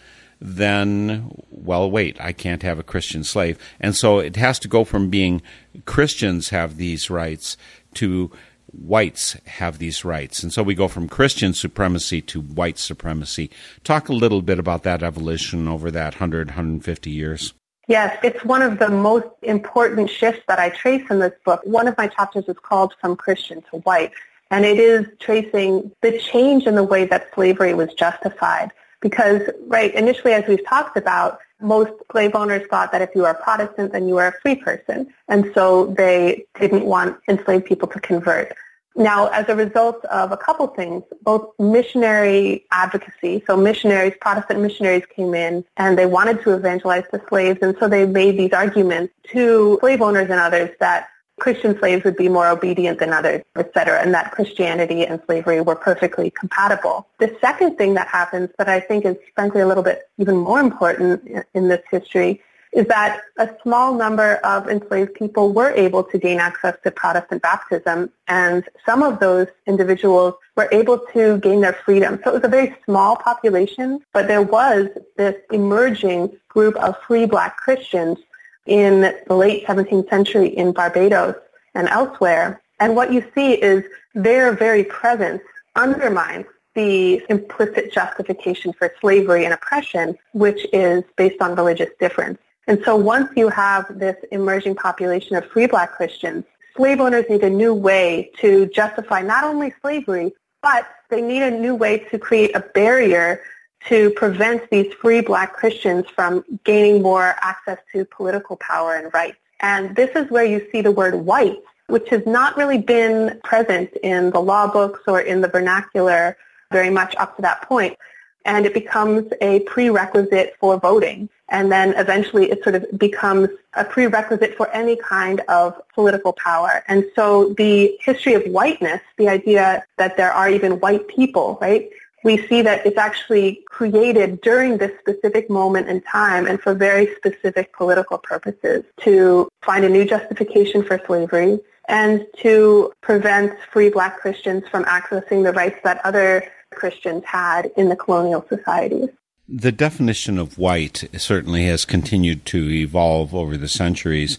then, 0.41 1.32
well, 1.51 1.89
wait, 1.89 2.20
I 2.20 2.32
can't 2.32 2.64
have 2.64 2.80
a 2.80 2.84
Christian 2.84 3.24
slave. 3.24 3.60
And 3.80 3.95
so 3.95 4.18
it 4.18 4.36
has 4.36 4.57
to 4.60 4.68
go 4.68 4.84
from 4.84 5.10
being 5.10 5.43
Christians 5.86 6.49
have 6.49 6.78
these 6.78 7.10
rights 7.10 7.55
to 7.95 8.32
whites 8.72 9.34
have 9.45 9.78
these 9.78 10.03
rights. 10.05 10.41
And 10.41 10.51
so 10.53 10.64
we 10.64 10.76
go 10.76 10.88
from 10.88 11.07
Christian 11.07 11.53
supremacy 11.53 12.22
to 12.22 12.41
white 12.41 12.78
supremacy. 12.78 13.49
Talk 13.84 14.10
a 14.10 14.14
little 14.14 14.41
bit 14.41 14.60
about 14.60 14.84
that 14.84 15.03
evolution 15.03 15.68
over 15.68 15.91
that 15.91 16.16
100, 16.16 16.49
150 16.49 17.10
years. 17.10 17.53
Yes, 17.89 18.15
it's 18.21 18.45
one 18.45 18.61
of 18.61 18.77
the 18.77 18.87
most 18.87 19.25
important 19.41 20.11
shifts 20.11 20.43
that 20.47 20.59
I 20.59 20.69
trace 20.69 21.03
in 21.09 21.17
this 21.17 21.33
book. 21.43 21.59
One 21.63 21.87
of 21.87 21.97
my 21.97 22.05
chapters 22.05 22.45
is 22.47 22.55
called 22.61 22.93
From 23.01 23.15
Christian 23.15 23.63
to 23.71 23.77
White, 23.79 24.11
and 24.51 24.63
it 24.63 24.77
is 24.77 25.07
tracing 25.17 25.91
the 26.03 26.19
change 26.19 26.67
in 26.67 26.75
the 26.75 26.83
way 26.83 27.05
that 27.05 27.33
slavery 27.33 27.73
was 27.73 27.91
justified. 27.95 28.69
Because, 29.01 29.41
right, 29.65 29.91
initially, 29.95 30.33
as 30.33 30.47
we've 30.47 30.63
talked 30.67 30.97
about, 30.97 31.39
most 31.61 31.91
slave 32.11 32.35
owners 32.35 32.61
thought 32.69 32.91
that 32.91 33.01
if 33.01 33.09
you 33.15 33.25
are 33.25 33.31
a 33.31 33.43
Protestant, 33.43 33.91
then 33.91 34.07
you 34.07 34.17
are 34.17 34.27
a 34.27 34.39
free 34.41 34.55
person. 34.55 35.11
And 35.27 35.51
so 35.55 35.87
they 35.87 36.45
didn't 36.59 36.85
want 36.85 37.17
enslaved 37.27 37.65
people 37.65 37.87
to 37.87 37.99
convert. 37.99 38.55
Now, 38.95 39.27
as 39.27 39.47
a 39.47 39.55
result 39.55 40.03
of 40.05 40.31
a 40.31 40.37
couple 40.37 40.67
things, 40.67 41.03
both 41.21 41.51
missionary 41.59 42.65
advocacy, 42.71 43.43
so 43.47 43.55
missionaries, 43.55 44.13
Protestant 44.19 44.59
missionaries 44.59 45.03
came 45.15 45.33
in 45.33 45.63
and 45.77 45.97
they 45.97 46.05
wanted 46.05 46.41
to 46.43 46.53
evangelize 46.53 47.05
the 47.11 47.21
slaves, 47.29 47.59
and 47.61 47.75
so 47.79 47.87
they 47.87 48.05
made 48.05 48.37
these 48.37 48.51
arguments 48.51 49.13
to 49.31 49.77
slave 49.79 50.01
owners 50.01 50.29
and 50.29 50.39
others 50.39 50.71
that 50.79 51.07
Christian 51.39 51.77
slaves 51.79 52.03
would 52.03 52.17
be 52.17 52.27
more 52.27 52.47
obedient 52.47 52.99
than 52.99 53.13
others, 53.13 53.41
etc., 53.55 54.01
and 54.01 54.13
that 54.13 54.31
Christianity 54.31 55.05
and 55.05 55.21
slavery 55.25 55.61
were 55.61 55.75
perfectly 55.75 56.29
compatible. 56.31 57.07
The 57.19 57.35
second 57.39 57.77
thing 57.77 57.93
that 57.93 58.07
happens 58.07 58.49
that 58.57 58.67
I 58.67 58.81
think 58.81 59.05
is 59.05 59.15
frankly 59.35 59.61
a 59.61 59.67
little 59.67 59.83
bit 59.83 60.09
even 60.17 60.35
more 60.35 60.59
important 60.59 61.45
in 61.53 61.69
this 61.69 61.81
history 61.89 62.41
is 62.72 62.86
that 62.88 63.22
a 63.38 63.49
small 63.63 63.95
number 63.95 64.36
of 64.43 64.70
enslaved 64.70 65.13
people 65.15 65.51
were 65.51 65.72
able 65.72 66.03
to 66.03 66.17
gain 66.17 66.39
access 66.39 66.76
to 66.84 66.91
Protestant 66.91 67.41
baptism, 67.41 68.11
and 68.28 68.63
some 68.86 69.01
of 69.01 69.20
those 69.20 69.47
individuals 69.65 70.36
were 70.55 70.70
able 70.72 70.99
to 71.13 71.39
gain 71.39 71.61
their 71.61 71.74
freedom. 71.74 72.20
So 72.24 72.32
it 72.32 72.34
was 72.36 72.43
a 72.43 72.49
very 72.49 72.76
small 72.86 73.15
population, 73.15 74.01
but 74.13 74.28
there 74.28 74.43
was 74.43 74.88
this 75.17 75.36
emerging 75.51 76.38
group 76.47 76.76
of 76.76 76.95
free 77.07 77.26
black 77.26 77.57
Christians 77.57 78.20
in 78.65 79.01
the 79.28 79.36
late 79.36 79.65
17th 79.65 80.09
century 80.09 80.49
in 80.49 80.72
Barbados 80.72 81.36
and 81.74 81.88
elsewhere. 81.89 82.61
And 82.80 82.95
what 82.95 83.11
you 83.11 83.26
see 83.34 83.53
is 83.53 83.84
their 84.13 84.53
very 84.53 84.84
presence 84.84 85.41
undermines 85.76 86.45
the 86.76 87.24
implicit 87.30 87.91
justification 87.91 88.74
for 88.74 88.93
slavery 89.01 89.43
and 89.43 89.53
oppression, 89.53 90.17
which 90.34 90.67
is 90.72 91.03
based 91.17 91.41
on 91.41 91.55
religious 91.55 91.89
difference. 91.99 92.39
And 92.70 92.80
so 92.86 92.95
once 92.95 93.32
you 93.36 93.49
have 93.49 93.97
this 93.97 94.15
emerging 94.32 94.76
population 94.76 95.36
of 95.36 95.43
free 95.45 95.65
black 95.65 95.91
Christians, 95.93 96.43
slave 96.76 97.01
owners 97.01 97.26
need 97.28 97.43
a 97.43 97.49
new 97.49 97.74
way 97.74 98.30
to 98.41 98.67
justify 98.67 99.22
not 99.24 99.43
only 99.43 99.74
slavery, 99.82 100.34
but 100.61 100.88
they 101.09 101.20
need 101.20 101.41
a 101.41 101.49
new 101.49 101.74
way 101.74 101.97
to 102.11 102.20
create 102.20 102.55
a 102.55 102.59
barrier 102.59 103.41
to 103.88 104.11
prevent 104.11 104.70
these 104.70 104.93
free 104.93 105.22
black 105.22 105.53
Christians 105.53 106.05
from 106.13 106.45
gaining 106.63 107.01
more 107.01 107.36
access 107.41 107.80
to 107.91 108.05
political 108.05 108.55
power 108.57 108.93
and 108.93 109.11
rights. 109.15 109.39
And 109.61 109.95
this 109.95 110.11
is 110.15 110.30
where 110.30 110.45
you 110.45 110.67
see 110.72 110.82
the 110.82 110.91
word 110.91 111.15
white, 111.15 111.57
which 111.88 112.07
has 112.09 112.24
not 112.28 112.55
really 112.55 112.78
been 112.78 113.39
present 113.43 113.89
in 114.03 114.30
the 114.30 114.41
law 114.41 114.72
books 114.72 114.99
or 115.07 115.22
in 115.22 115.41
the 115.41 115.47
vernacular 115.47 116.38
very 116.72 116.91
much 116.91 117.15
up 117.15 117.36
to 117.38 117.41
that 117.41 117.63
point. 117.63 117.97
And 118.45 118.67
it 118.67 118.76
becomes 118.76 119.34
a 119.41 119.61
prerequisite 119.61 120.55
for 120.59 120.80
voting 120.80 121.30
and 121.51 121.71
then 121.71 121.93
eventually 121.97 122.51
it 122.51 122.63
sort 122.63 122.75
of 122.75 122.85
becomes 122.97 123.49
a 123.73 123.83
prerequisite 123.83 124.55
for 124.55 124.69
any 124.69 124.95
kind 124.95 125.41
of 125.47 125.79
political 125.93 126.33
power. 126.33 126.83
And 126.87 127.05
so 127.15 127.53
the 127.57 127.97
history 128.01 128.33
of 128.33 128.43
whiteness, 128.45 129.01
the 129.17 129.29
idea 129.29 129.83
that 129.97 130.17
there 130.17 130.31
are 130.31 130.49
even 130.49 130.79
white 130.79 131.07
people, 131.07 131.57
right? 131.61 131.89
We 132.23 132.45
see 132.47 132.61
that 132.63 132.85
it's 132.85 132.97
actually 132.97 133.63
created 133.67 134.41
during 134.41 134.77
this 134.77 134.91
specific 134.99 135.49
moment 135.49 135.87
in 135.87 136.01
time 136.01 136.47
and 136.47 136.59
for 136.59 136.73
very 136.73 137.15
specific 137.15 137.73
political 137.73 138.17
purposes 138.17 138.83
to 139.01 139.49
find 139.61 139.85
a 139.85 139.89
new 139.89 140.05
justification 140.05 140.83
for 140.83 140.99
slavery 141.05 141.59
and 141.87 142.25
to 142.37 142.91
prevent 143.01 143.57
free 143.71 143.89
black 143.89 144.19
Christians 144.19 144.63
from 144.69 144.83
accessing 144.85 145.43
the 145.43 145.53
rights 145.53 145.79
that 145.83 146.05
other 146.05 146.43
Christians 146.71 147.23
had 147.25 147.71
in 147.77 147.89
the 147.89 147.95
colonial 147.95 148.45
societies. 148.47 149.09
The 149.51 149.71
definition 149.71 150.37
of 150.37 150.59
white 150.59 151.09
certainly 151.17 151.65
has 151.65 151.83
continued 151.83 152.45
to 152.47 152.69
evolve 152.69 153.33
over 153.33 153.57
the 153.57 153.67
centuries, 153.67 154.37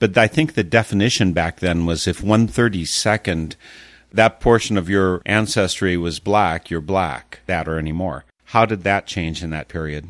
but 0.00 0.18
I 0.18 0.26
think 0.26 0.54
the 0.54 0.64
definition 0.64 1.32
back 1.32 1.60
then 1.60 1.86
was 1.86 2.08
if 2.08 2.24
one 2.24 2.48
thirty 2.48 2.84
second 2.84 3.54
that 4.12 4.40
portion 4.40 4.76
of 4.76 4.88
your 4.88 5.22
ancestry 5.24 5.96
was 5.96 6.18
black, 6.18 6.70
you're 6.70 6.80
black, 6.80 7.38
that 7.46 7.68
or 7.68 7.78
any 7.78 7.92
more. 7.92 8.24
How 8.46 8.66
did 8.66 8.82
that 8.82 9.06
change 9.06 9.44
in 9.44 9.50
that 9.50 9.68
period? 9.68 10.08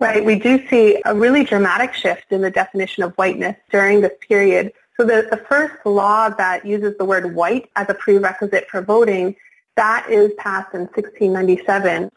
Right. 0.00 0.24
We 0.24 0.38
do 0.38 0.66
see 0.68 1.02
a 1.04 1.14
really 1.14 1.44
dramatic 1.44 1.92
shift 1.92 2.24
in 2.30 2.40
the 2.40 2.50
definition 2.50 3.02
of 3.02 3.12
whiteness 3.16 3.56
during 3.70 4.00
this 4.00 4.12
period. 4.26 4.72
So 4.96 5.04
the, 5.04 5.28
the 5.30 5.44
first 5.48 5.74
law 5.84 6.30
that 6.30 6.64
uses 6.64 6.96
the 6.96 7.04
word 7.04 7.34
white 7.34 7.68
as 7.76 7.90
a 7.90 7.94
prerequisite 7.94 8.66
for 8.70 8.80
voting, 8.80 9.36
that 9.76 10.06
is 10.08 10.32
passed 10.38 10.72
in 10.72 10.82
1697. 10.82 12.10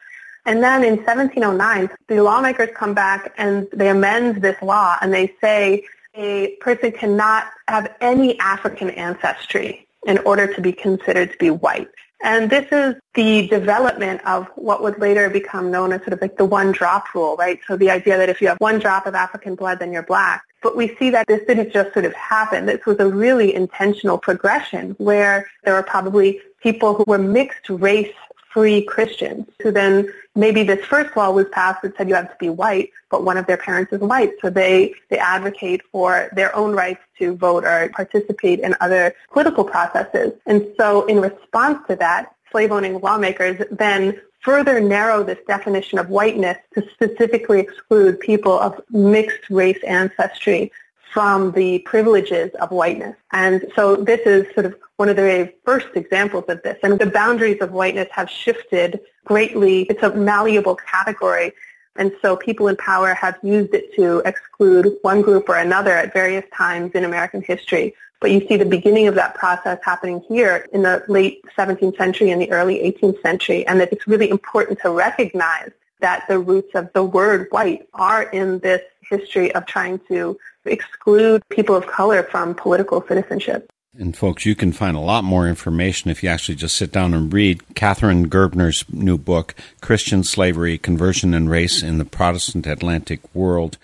And 0.48 0.64
then 0.64 0.84
in 0.86 0.96
1709, 0.96 1.90
the 2.08 2.24
lawmakers 2.24 2.70
come 2.74 2.94
back 2.94 3.34
and 3.38 3.68
they 3.74 3.90
amend 3.90 4.42
this 4.42 4.56
law 4.62 4.96
and 5.02 5.14
they 5.14 5.36
say 5.42 5.84
a 6.16 6.56
person 6.62 6.94
cannot 6.94 7.48
have 7.68 7.94
any 8.00 8.40
African 8.40 8.90
ancestry 8.92 9.86
in 10.08 10.18
order 10.20 10.52
to 10.54 10.62
be 10.62 10.72
considered 10.72 11.34
to 11.34 11.38
be 11.38 11.50
white. 11.50 11.90
And 12.24 12.50
this 12.50 12.66
is 12.72 12.96
the 13.14 13.48
development 13.50 14.26
of 14.26 14.48
what 14.56 14.82
would 14.82 14.98
later 15.00 15.30
become 15.30 15.70
known 15.70 15.92
as 15.92 16.00
sort 16.00 16.14
of 16.14 16.22
like 16.22 16.38
the 16.38 16.46
one 16.46 16.72
drop 16.72 17.14
rule, 17.14 17.36
right? 17.36 17.60
So 17.68 17.76
the 17.76 17.92
idea 17.92 18.18
that 18.18 18.30
if 18.30 18.42
you 18.42 18.48
have 18.48 18.58
one 18.60 18.80
drop 18.80 19.06
of 19.06 19.16
African 19.16 19.54
blood, 19.54 19.80
then 19.80 19.92
you're 19.92 20.02
black. 20.02 20.44
But 20.64 20.78
we 20.78 20.96
see 20.96 21.10
that 21.12 21.28
this 21.28 21.46
didn't 21.46 21.74
just 21.74 21.94
sort 21.94 22.06
of 22.06 22.14
happen. 22.14 22.66
This 22.66 22.86
was 22.86 23.00
a 23.00 23.08
really 23.08 23.54
intentional 23.54 24.18
progression 24.18 24.92
where 24.92 25.48
there 25.66 25.74
were 25.74 25.84
probably 25.84 26.40
people 26.64 26.96
who 26.96 27.04
were 27.06 27.20
mixed 27.20 27.70
race 27.70 28.16
free 28.58 28.82
Christians 28.82 29.46
who 29.62 29.70
then 29.70 30.12
maybe 30.34 30.64
this 30.64 30.84
first 30.84 31.16
law 31.16 31.30
was 31.30 31.46
passed 31.52 31.84
that 31.84 31.96
said 31.96 32.10
you 32.10 32.16
have 32.16 32.32
to 32.32 32.38
be 32.40 32.50
white, 32.50 32.90
but 33.12 33.24
one 33.24 33.38
of 33.38 33.46
their 33.46 33.56
parents 33.56 33.94
is 33.94 34.00
white. 34.00 34.32
So 34.42 34.50
they, 34.50 34.96
they 35.10 35.20
advocate 35.20 35.82
for 35.92 36.32
their 36.34 36.56
own 36.56 36.72
rights 36.72 37.02
to 37.20 37.36
vote 37.36 37.66
or 37.66 37.92
participate 37.94 38.62
in 38.62 38.76
other 38.82 39.14
political 39.32 39.64
processes. 39.64 40.34
And 40.48 40.74
so 40.76 41.06
in 41.06 41.22
response 41.22 41.86
to 41.88 41.98
that, 41.98 42.34
slave 42.50 42.72
owning 42.72 43.00
lawmakers 43.00 43.64
then 43.70 44.20
further 44.40 44.80
narrow 44.80 45.22
this 45.22 45.38
definition 45.48 46.00
of 46.00 46.10
whiteness 46.10 46.58
to 46.74 46.84
specifically 46.94 47.60
exclude 47.60 48.20
people 48.20 48.60
of 48.60 48.82
mixed 48.90 49.52
race 49.52 49.84
ancestry 49.86 50.72
from 51.18 51.52
the 51.54 51.80
privileges 51.80 52.52
of 52.62 52.70
whiteness. 52.70 53.16
And 53.32 53.66
so 53.76 53.96
this 53.96 54.20
is 54.28 54.46
sort 54.54 54.68
of 54.68 54.76
one 54.98 55.10
of 55.10 55.16
the 55.16 55.24
very 55.24 55.56
first 55.66 55.88
examples 55.96 56.44
of 56.48 56.62
this. 56.62 56.78
And 56.84 57.00
the 57.00 57.08
boundaries 57.08 57.60
of 57.60 57.72
whiteness 57.72 58.08
have 58.12 58.30
shifted 58.30 59.00
greatly. 59.26 59.88
It's 59.90 60.04
a 60.04 60.14
malleable 60.14 60.76
category. 60.76 61.54
And 61.96 62.12
so 62.22 62.38
people 62.38 62.68
in 62.68 62.76
power 62.76 63.16
have 63.16 63.36
used 63.42 63.74
it 63.74 63.96
to 63.96 64.20
exclude 64.26 64.96
one 65.02 65.24
group 65.24 65.50
or 65.50 65.56
another 65.56 65.94
at 65.94 66.14
various 66.14 66.46
times 66.56 66.92
in 66.94 67.04
American 67.04 67.42
history. 67.42 67.96
But 68.20 68.30
you 68.30 68.48
see 68.48 68.56
the 68.56 68.66
beginning 68.66 69.08
of 69.08 69.16
that 69.16 69.34
process 69.34 69.80
happening 69.84 70.24
here 70.28 70.68
in 70.72 70.84
the 70.84 71.04
late 71.08 71.44
17th 71.58 71.98
century 71.98 72.30
and 72.30 72.40
the 72.40 72.52
early 72.52 72.76
18th 72.76 73.20
century. 73.24 73.66
And 73.66 73.80
that 73.80 73.92
it's 73.92 74.06
really 74.06 74.30
important 74.30 74.78
to 74.82 74.92
recognize 74.92 75.72
that 76.00 76.26
the 76.28 76.40
roots 76.40 76.76
of 76.76 76.92
the 76.94 77.04
word 77.04 77.48
white 77.52 77.88
are 77.94 78.24
in 78.24 78.60
this 78.60 78.82
history 79.10 79.54
of 79.56 79.66
trying 79.66 80.00
to 80.08 80.38
exclude 80.66 81.42
people 81.50 81.76
of 81.76 81.88
color 81.88 82.24
from 82.24 82.54
political 82.54 83.06
citizenship. 83.08 83.72
And 84.00 84.16
folks, 84.16 84.46
you 84.46 84.54
can 84.54 84.74
find 84.74 84.96
a 84.96 85.02
lot 85.02 85.24
more 85.24 85.48
information 85.48 86.12
if 86.12 86.22
you 86.22 86.30
actually 86.30 86.56
just 86.56 86.76
sit 86.76 86.92
down 86.92 87.16
and 87.16 87.34
read 87.34 87.74
Katharine 87.74 88.30
Gerbner's 88.30 88.86
new 88.92 89.18
book, 89.18 89.56
Christian 89.82 90.24
Slavery, 90.24 90.78
Conversion 90.78 91.34
and 91.34 91.50
Race 91.50 91.82
in 91.82 91.98
the 91.98 92.06
Protestant 92.06 92.68
Atlantic 92.68 93.22
World. 93.34 93.80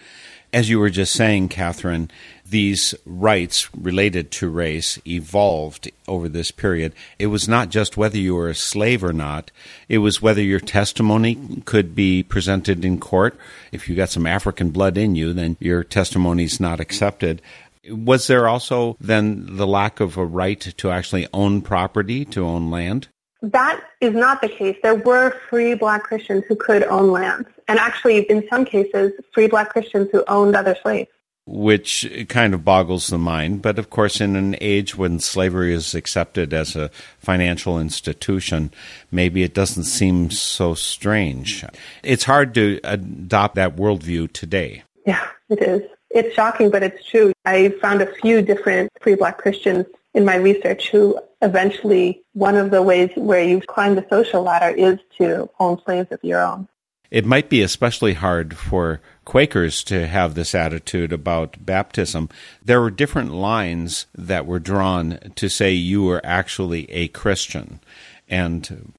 As 0.52 0.70
you 0.70 0.78
were 0.78 0.92
just 0.92 1.14
saying, 1.14 1.50
Katharine, 1.50 2.12
these 2.46 2.94
rights 3.06 3.70
related 3.76 4.32
to 4.32 4.50
race 4.50 5.00
evolved 5.08 5.90
over 6.08 6.30
this 6.30 6.52
period. 6.52 6.94
It 7.18 7.28
was 7.28 7.48
not 7.48 7.70
just 7.70 7.98
whether 7.98 8.18
you 8.18 8.36
were 8.36 8.50
a 8.50 8.56
slave 8.56 9.04
or 9.04 9.14
not, 9.14 9.52
it 9.90 10.00
was 10.00 10.22
whether 10.22 10.42
your 10.42 10.60
testimony 10.60 11.62
could 11.66 11.96
be 11.96 12.24
presented 12.24 12.86
in 12.86 13.00
court. 13.00 13.38
If 13.72 13.90
you 13.90 13.96
got 13.96 14.10
some 14.10 14.28
African 14.28 14.70
blood 14.70 14.98
in 14.98 15.16
you, 15.16 15.34
then 15.34 15.58
your 15.60 15.84
testimony 15.84 16.44
is 16.44 16.60
not 16.60 16.80
accepted. 16.80 17.42
Was 17.90 18.28
there 18.28 18.48
also 18.48 18.96
then 19.00 19.58
the 19.58 19.68
lack 19.68 20.00
of 20.00 20.18
a 20.18 20.26
right 20.26 20.60
to 20.60 20.92
actually 20.92 21.28
own 21.34 21.62
property, 21.62 22.24
to 22.26 22.46
own 22.46 22.72
land? 22.72 23.08
That 23.42 23.84
is 24.00 24.14
not 24.14 24.42
the 24.42 24.48
case. 24.48 24.78
There 24.82 24.96
were 24.96 25.38
free 25.50 25.74
black 25.74 26.04
Christians 26.04 26.46
who 26.48 26.56
could 26.56 26.84
own 26.84 27.12
lands. 27.12 27.50
And 27.68 27.78
actually, 27.78 28.20
in 28.30 28.48
some 28.50 28.64
cases, 28.64 29.12
free 29.34 29.48
black 29.48 29.70
Christians 29.70 30.08
who 30.14 30.24
owned 30.30 30.56
other 30.56 30.78
slaves. 30.82 31.10
Which 31.46 32.10
kind 32.30 32.54
of 32.54 32.64
boggles 32.64 33.08
the 33.08 33.18
mind. 33.18 33.62
But 33.62 33.78
of 33.78 33.90
course, 33.90 34.22
in 34.22 34.38
an 34.38 34.56
age 34.62 34.98
when 34.98 35.20
slavery 35.20 35.74
is 35.74 35.94
accepted 35.94 36.54
as 36.54 36.76
a 36.76 36.90
financial 37.20 37.80
institution, 37.80 38.72
maybe 39.12 39.44
it 39.44 39.54
doesn't 39.54 39.84
seem 39.84 40.32
so 40.32 40.74
strange. 40.74 41.66
It's 42.02 42.24
hard 42.24 42.54
to 42.54 42.80
adopt 42.86 43.56
that 43.56 43.76
worldview 43.76 44.32
today. 44.32 44.84
Yeah, 45.06 45.28
it 45.50 45.62
is. 45.62 45.82
It's 46.12 46.34
shocking, 46.34 46.70
but 46.70 46.82
it's 46.84 47.06
true. 47.06 47.34
I 47.44 47.70
found 47.82 48.02
a 48.02 48.14
few 48.22 48.42
different 48.42 48.92
free 49.02 49.16
black 49.16 49.38
Christians 49.38 49.86
in 50.14 50.24
my 50.24 50.36
research 50.36 50.92
who 50.92 51.20
eventually 51.42 52.22
one 52.34 52.56
of 52.56 52.72
the 52.72 52.82
ways 52.82 53.12
where 53.16 53.44
you 53.44 53.60
climb 53.62 53.96
the 53.96 54.06
social 54.10 54.44
ladder 54.44 54.76
is 54.76 55.00
to 55.18 55.50
own 55.60 55.82
slaves 55.84 56.12
of 56.12 56.24
your 56.24 56.42
own. 56.42 56.68
It 57.12 57.26
might 57.26 57.50
be 57.50 57.62
especially 57.62 58.14
hard 58.14 58.58
for 58.58 59.02
Quakers 59.26 59.84
to 59.86 60.08
have 60.08 60.36
this 60.36 60.54
attitude 60.54 61.14
about 61.14 61.66
baptism. 61.66 62.30
There 62.64 62.82
were 62.82 62.92
different 62.92 63.34
lines 63.34 64.06
that 64.14 64.46
were 64.46 64.60
drawn 64.60 65.20
to 65.36 65.50
say 65.50 65.72
you 65.72 66.04
were 66.04 66.22
actually 66.26 66.90
a 66.92 67.08
Christian. 67.10 67.80
And 68.28 68.94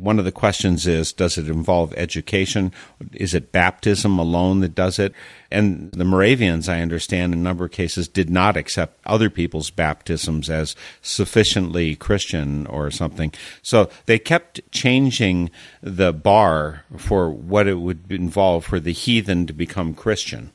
one 0.00 0.18
of 0.18 0.24
the 0.24 0.32
questions 0.32 0.86
is 0.86 1.12
does 1.12 1.36
it 1.36 1.48
involve 1.48 1.92
education? 1.94 2.72
Is 3.12 3.34
it 3.34 3.52
baptism 3.52 4.18
alone 4.18 4.60
that 4.60 4.74
does 4.74 4.98
it? 4.98 5.12
And 5.50 5.90
the 5.92 6.04
Moravians, 6.04 6.68
I 6.68 6.80
understand, 6.80 7.32
in 7.32 7.40
a 7.40 7.42
number 7.42 7.64
of 7.64 7.70
cases 7.70 8.08
did 8.08 8.30
not 8.30 8.56
accept 8.56 8.98
other 9.04 9.28
people's 9.28 9.70
baptisms 9.70 10.48
as 10.48 10.74
sufficiently 11.02 11.96
Christian 11.96 12.66
or 12.66 12.90
something. 12.90 13.32
So 13.62 13.90
they 14.06 14.18
kept 14.18 14.60
changing 14.72 15.50
the 15.82 16.12
bar 16.12 16.84
for 16.96 17.30
what 17.30 17.66
it 17.66 17.74
would 17.74 18.10
involve 18.10 18.64
for 18.64 18.80
the 18.80 18.92
heathen 18.92 19.46
to 19.46 19.52
become 19.52 19.94
Christian. 19.94 20.52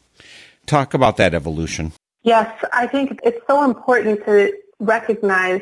Talk 0.65 0.93
about 0.93 1.17
that 1.17 1.33
evolution. 1.33 1.91
Yes, 2.23 2.51
I 2.73 2.87
think 2.87 3.19
it's 3.23 3.45
so 3.47 3.63
important 3.63 4.25
to 4.25 4.51
recognize 4.79 5.61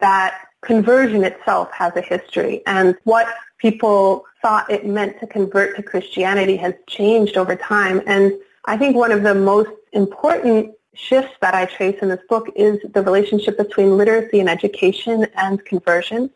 that 0.00 0.46
conversion 0.62 1.24
itself 1.24 1.70
has 1.72 1.94
a 1.96 2.00
history 2.00 2.62
and 2.66 2.96
what 3.04 3.26
people 3.58 4.24
thought 4.42 4.70
it 4.70 4.86
meant 4.86 5.18
to 5.20 5.26
convert 5.26 5.76
to 5.76 5.82
Christianity 5.82 6.56
has 6.56 6.74
changed 6.86 7.36
over 7.36 7.56
time. 7.56 8.02
And 8.06 8.32
I 8.64 8.76
think 8.76 8.96
one 8.96 9.12
of 9.12 9.22
the 9.22 9.34
most 9.34 9.70
important 9.92 10.74
shifts 10.94 11.32
that 11.40 11.54
I 11.54 11.66
trace 11.66 11.98
in 12.02 12.08
this 12.08 12.20
book 12.28 12.48
is 12.56 12.78
the 12.92 13.02
relationship 13.02 13.56
between 13.56 13.96
literacy 13.96 14.40
and 14.40 14.48
education 14.48 15.26
and 15.36 15.64
conversion. 15.64 16.30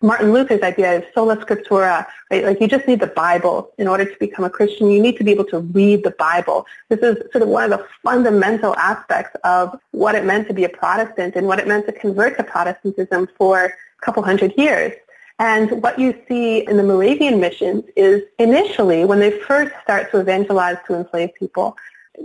Martin 0.00 0.32
Luther's 0.32 0.62
idea 0.62 0.98
of 0.98 1.04
sola 1.12 1.36
scriptura, 1.36 2.06
right? 2.30 2.44
Like 2.44 2.60
you 2.60 2.68
just 2.68 2.86
need 2.86 3.00
the 3.00 3.08
Bible 3.08 3.72
in 3.78 3.88
order 3.88 4.04
to 4.04 4.16
become 4.20 4.44
a 4.44 4.50
Christian. 4.50 4.90
You 4.90 5.02
need 5.02 5.16
to 5.16 5.24
be 5.24 5.32
able 5.32 5.46
to 5.46 5.58
read 5.58 6.04
the 6.04 6.12
Bible. 6.12 6.66
This 6.88 7.00
is 7.00 7.16
sort 7.32 7.42
of 7.42 7.48
one 7.48 7.64
of 7.64 7.78
the 7.78 7.86
fundamental 8.04 8.76
aspects 8.76 9.36
of 9.42 9.78
what 9.90 10.14
it 10.14 10.24
meant 10.24 10.46
to 10.48 10.54
be 10.54 10.64
a 10.64 10.68
Protestant 10.68 11.34
and 11.34 11.46
what 11.46 11.58
it 11.58 11.66
meant 11.66 11.86
to 11.86 11.92
convert 11.92 12.36
to 12.36 12.44
Protestantism 12.44 13.28
for 13.36 13.64
a 13.64 14.04
couple 14.04 14.22
hundred 14.22 14.54
years. 14.56 14.92
And 15.40 15.82
what 15.82 15.98
you 15.98 16.20
see 16.28 16.66
in 16.68 16.76
the 16.76 16.82
Moravian 16.82 17.40
missions 17.40 17.84
is 17.94 18.22
initially 18.38 19.04
when 19.04 19.20
they 19.20 19.30
first 19.30 19.72
start 19.82 20.10
to 20.10 20.18
evangelize 20.18 20.78
to 20.86 20.94
enslaved 20.94 21.34
people, 21.34 21.76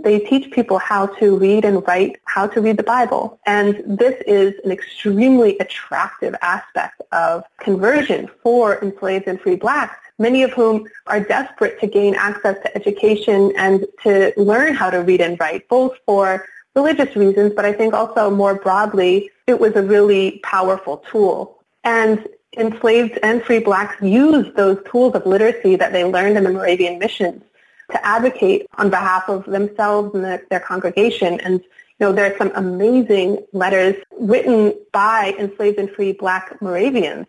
they 0.02 0.18
teach 0.20 0.50
people 0.50 0.78
how 0.78 1.06
to 1.06 1.36
read 1.36 1.64
and 1.64 1.86
write, 1.86 2.20
how 2.24 2.46
to 2.46 2.60
read 2.60 2.76
the 2.76 2.82
Bible. 2.82 3.38
And 3.46 3.82
this 3.86 4.20
is 4.26 4.54
an 4.64 4.70
extremely 4.70 5.58
attractive 5.58 6.34
aspect 6.42 7.00
of 7.12 7.44
conversion 7.58 8.28
for 8.42 8.82
enslaved 8.82 9.26
and 9.26 9.40
free 9.40 9.56
blacks, 9.56 9.96
many 10.18 10.42
of 10.42 10.52
whom 10.52 10.86
are 11.06 11.20
desperate 11.20 11.80
to 11.80 11.86
gain 11.86 12.14
access 12.14 12.56
to 12.62 12.76
education 12.76 13.52
and 13.56 13.86
to 14.02 14.32
learn 14.36 14.74
how 14.74 14.90
to 14.90 14.98
read 14.98 15.20
and 15.20 15.38
write, 15.40 15.68
both 15.68 15.96
for 16.06 16.46
religious 16.74 17.14
reasons, 17.16 17.52
but 17.54 17.64
I 17.64 17.72
think 17.72 17.94
also 17.94 18.30
more 18.30 18.56
broadly, 18.56 19.30
it 19.46 19.58
was 19.60 19.76
a 19.76 19.82
really 19.82 20.40
powerful 20.42 20.98
tool. 21.10 21.58
And 21.84 22.26
enslaved 22.56 23.18
and 23.22 23.42
free 23.42 23.58
blacks 23.58 24.00
used 24.02 24.56
those 24.56 24.78
tools 24.90 25.14
of 25.14 25.26
literacy 25.26 25.76
that 25.76 25.92
they 25.92 26.04
learned 26.04 26.36
in 26.36 26.44
the 26.44 26.50
Moravian 26.50 26.98
missions 26.98 27.42
to 27.90 28.06
advocate 28.06 28.66
on 28.78 28.90
behalf 28.90 29.28
of 29.28 29.44
themselves 29.44 30.14
and 30.14 30.24
the, 30.24 30.42
their 30.50 30.60
congregation. 30.60 31.40
And 31.40 31.60
you 31.60 32.06
know, 32.06 32.12
there 32.12 32.32
are 32.32 32.38
some 32.38 32.52
amazing 32.54 33.44
letters 33.52 33.96
written 34.18 34.74
by 34.92 35.34
enslaved 35.38 35.78
and 35.78 35.90
free 35.90 36.12
black 36.12 36.60
Moravians. 36.60 37.26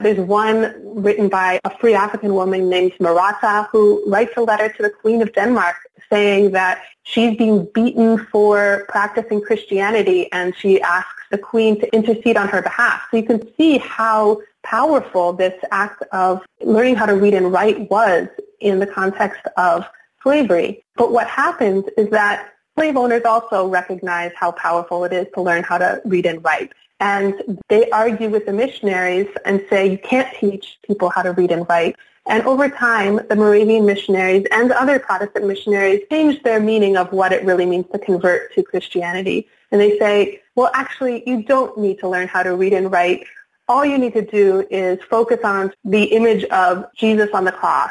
There's 0.00 0.18
one 0.18 0.74
written 1.02 1.28
by 1.28 1.60
a 1.64 1.76
free 1.78 1.94
African 1.94 2.34
woman 2.34 2.68
named 2.68 2.92
Marotta 3.00 3.68
who 3.70 4.08
writes 4.08 4.32
a 4.36 4.42
letter 4.42 4.68
to 4.68 4.82
the 4.82 4.90
Queen 4.90 5.22
of 5.22 5.32
Denmark 5.32 5.74
saying 6.10 6.52
that 6.52 6.82
she's 7.02 7.36
being 7.36 7.68
beaten 7.74 8.18
for 8.26 8.86
practicing 8.88 9.40
Christianity 9.40 10.30
and 10.32 10.54
she 10.56 10.80
asks 10.80 11.22
the 11.30 11.38
Queen 11.38 11.80
to 11.80 11.94
intercede 11.94 12.36
on 12.36 12.48
her 12.48 12.62
behalf. 12.62 13.02
So 13.10 13.16
you 13.16 13.24
can 13.24 13.42
see 13.56 13.78
how 13.78 14.40
powerful 14.62 15.32
this 15.32 15.54
act 15.70 16.02
of 16.12 16.42
learning 16.60 16.94
how 16.94 17.06
to 17.06 17.14
read 17.14 17.34
and 17.34 17.52
write 17.52 17.90
was 17.90 18.28
in 18.60 18.78
the 18.78 18.86
context 18.86 19.42
of 19.56 19.84
slavery. 20.22 20.84
But 20.96 21.12
what 21.12 21.26
happens 21.26 21.84
is 21.96 22.10
that 22.10 22.52
slave 22.74 22.96
owners 22.96 23.22
also 23.24 23.66
recognize 23.66 24.32
how 24.36 24.52
powerful 24.52 25.04
it 25.04 25.12
is 25.12 25.26
to 25.34 25.42
learn 25.42 25.64
how 25.64 25.78
to 25.78 26.00
read 26.04 26.26
and 26.26 26.42
write. 26.44 26.72
And 27.00 27.60
they 27.68 27.90
argue 27.90 28.28
with 28.28 28.46
the 28.46 28.52
missionaries 28.52 29.28
and 29.44 29.64
say 29.70 29.90
you 29.90 29.98
can't 29.98 30.28
teach 30.38 30.78
people 30.86 31.10
how 31.10 31.22
to 31.22 31.32
read 31.32 31.50
and 31.50 31.66
write. 31.68 31.96
And 32.26 32.42
over 32.44 32.68
time, 32.68 33.20
the 33.28 33.36
Moravian 33.36 33.86
missionaries 33.86 34.46
and 34.50 34.70
other 34.70 34.98
Protestant 34.98 35.46
missionaries 35.46 36.02
changed 36.10 36.44
their 36.44 36.60
meaning 36.60 36.96
of 36.96 37.10
what 37.12 37.32
it 37.32 37.44
really 37.44 37.66
means 37.66 37.86
to 37.92 37.98
convert 37.98 38.52
to 38.54 38.62
Christianity. 38.62 39.48
And 39.72 39.80
they 39.80 39.98
say, 39.98 40.42
well, 40.54 40.70
actually, 40.74 41.28
you 41.28 41.42
don't 41.42 41.78
need 41.78 42.00
to 42.00 42.08
learn 42.08 42.28
how 42.28 42.42
to 42.42 42.54
read 42.54 42.74
and 42.74 42.92
write. 42.92 43.26
All 43.66 43.84
you 43.84 43.98
need 43.98 44.14
to 44.14 44.22
do 44.22 44.66
is 44.70 44.98
focus 45.08 45.40
on 45.44 45.72
the 45.84 46.04
image 46.04 46.44
of 46.44 46.86
Jesus 46.96 47.30
on 47.32 47.44
the 47.44 47.52
cross 47.52 47.90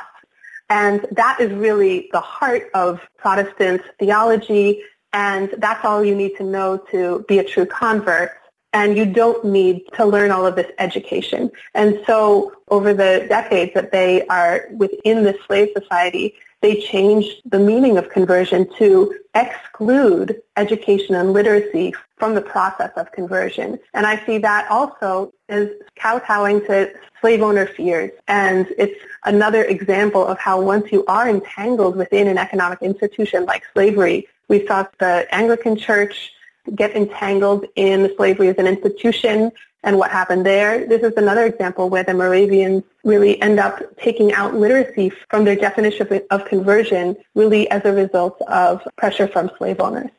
and 0.70 1.05
that 1.11 1.39
is 1.39 1.51
really 1.53 2.09
the 2.11 2.20
heart 2.20 2.70
of 2.74 3.01
Protestant 3.18 3.82
theology, 3.99 4.84
and 5.13 5.53
that's 5.57 5.84
all 5.86 6.03
you 6.03 6.15
need 6.15 6.36
to 6.38 6.43
know 6.43 6.78
to 6.91 7.26
be 7.28 7.39
a 7.39 7.43
true 7.43 7.65
convert. 7.65 8.32
And 8.74 8.97
you 8.97 9.05
don't 9.05 9.43
need 9.45 9.84
to 9.93 10.05
learn 10.05 10.30
all 10.30 10.45
of 10.45 10.55
this 10.55 10.70
education. 10.78 11.49
And 11.74 11.99
so 12.05 12.53
over 12.70 12.93
the 12.93 13.26
decades 13.28 13.74
that 13.74 13.91
they 13.91 14.28
are 14.28 14.68
within 14.74 15.24
the 15.24 15.36
slave 15.47 15.70
society, 15.76 16.36
they 16.62 16.82
changed 16.82 17.41
the 17.45 17.60
meaning 17.60 17.97
of 17.97 18.10
conversion 18.10 18.68
to 18.78 19.16
exclude 19.36 20.41
education 20.55 21.16
and 21.16 21.32
literacy 21.32 21.93
from 22.18 22.34
the 22.34 22.41
process 22.41 22.91
of 22.95 23.12
conversion. 23.12 23.80
And 23.93 24.08
I 24.08 24.26
see 24.26 24.39
that 24.39 24.70
also 24.72 25.34
as 25.49 25.70
kowtowing 25.95 26.62
to 26.62 26.91
slave 27.22 27.41
owner 27.43 27.68
fears. 27.68 28.12
And 28.28 28.68
it's 28.78 28.99
another 29.26 29.64
example 29.66 30.26
of 30.26 30.39
how 30.39 30.60
once 30.60 30.91
you 30.91 31.05
are 31.05 31.30
entangled 31.30 31.95
within 31.95 32.28
an 32.28 32.39
economic 32.39 32.82
institution 32.82 33.45
like 33.45 33.64
slavery, 33.74 34.28
we 34.47 34.66
saw 34.66 34.86
the 34.99 35.28
Anglican 35.32 35.76
Church 35.76 36.32
get 36.76 36.95
entangled 36.95 37.66
in 37.76 38.12
slavery 38.18 38.49
as 38.49 38.58
an 38.58 38.68
institution 38.68 39.51
and 39.88 39.97
what 39.97 40.11
happened 40.11 40.45
there. 40.45 40.85
This 40.85 41.01
is 41.01 41.13
another 41.15 41.45
example 41.45 41.89
where 41.89 42.03
the 42.03 42.13
Moravians 42.13 42.83
really 43.05 43.41
end 43.41 43.57
up 43.57 43.81
taking 43.97 44.33
out 44.33 44.53
literacy 44.53 45.13
from 45.29 45.45
their 45.45 45.55
definition 45.55 46.21
of 46.29 46.43
conversion 46.43 47.15
really 47.35 47.71
as 47.71 47.83
a 47.85 47.93
result 47.93 48.41
of 48.49 48.85
pressure 48.97 49.29
from 49.29 49.49
slave 49.57 49.79
owners. 49.79 50.11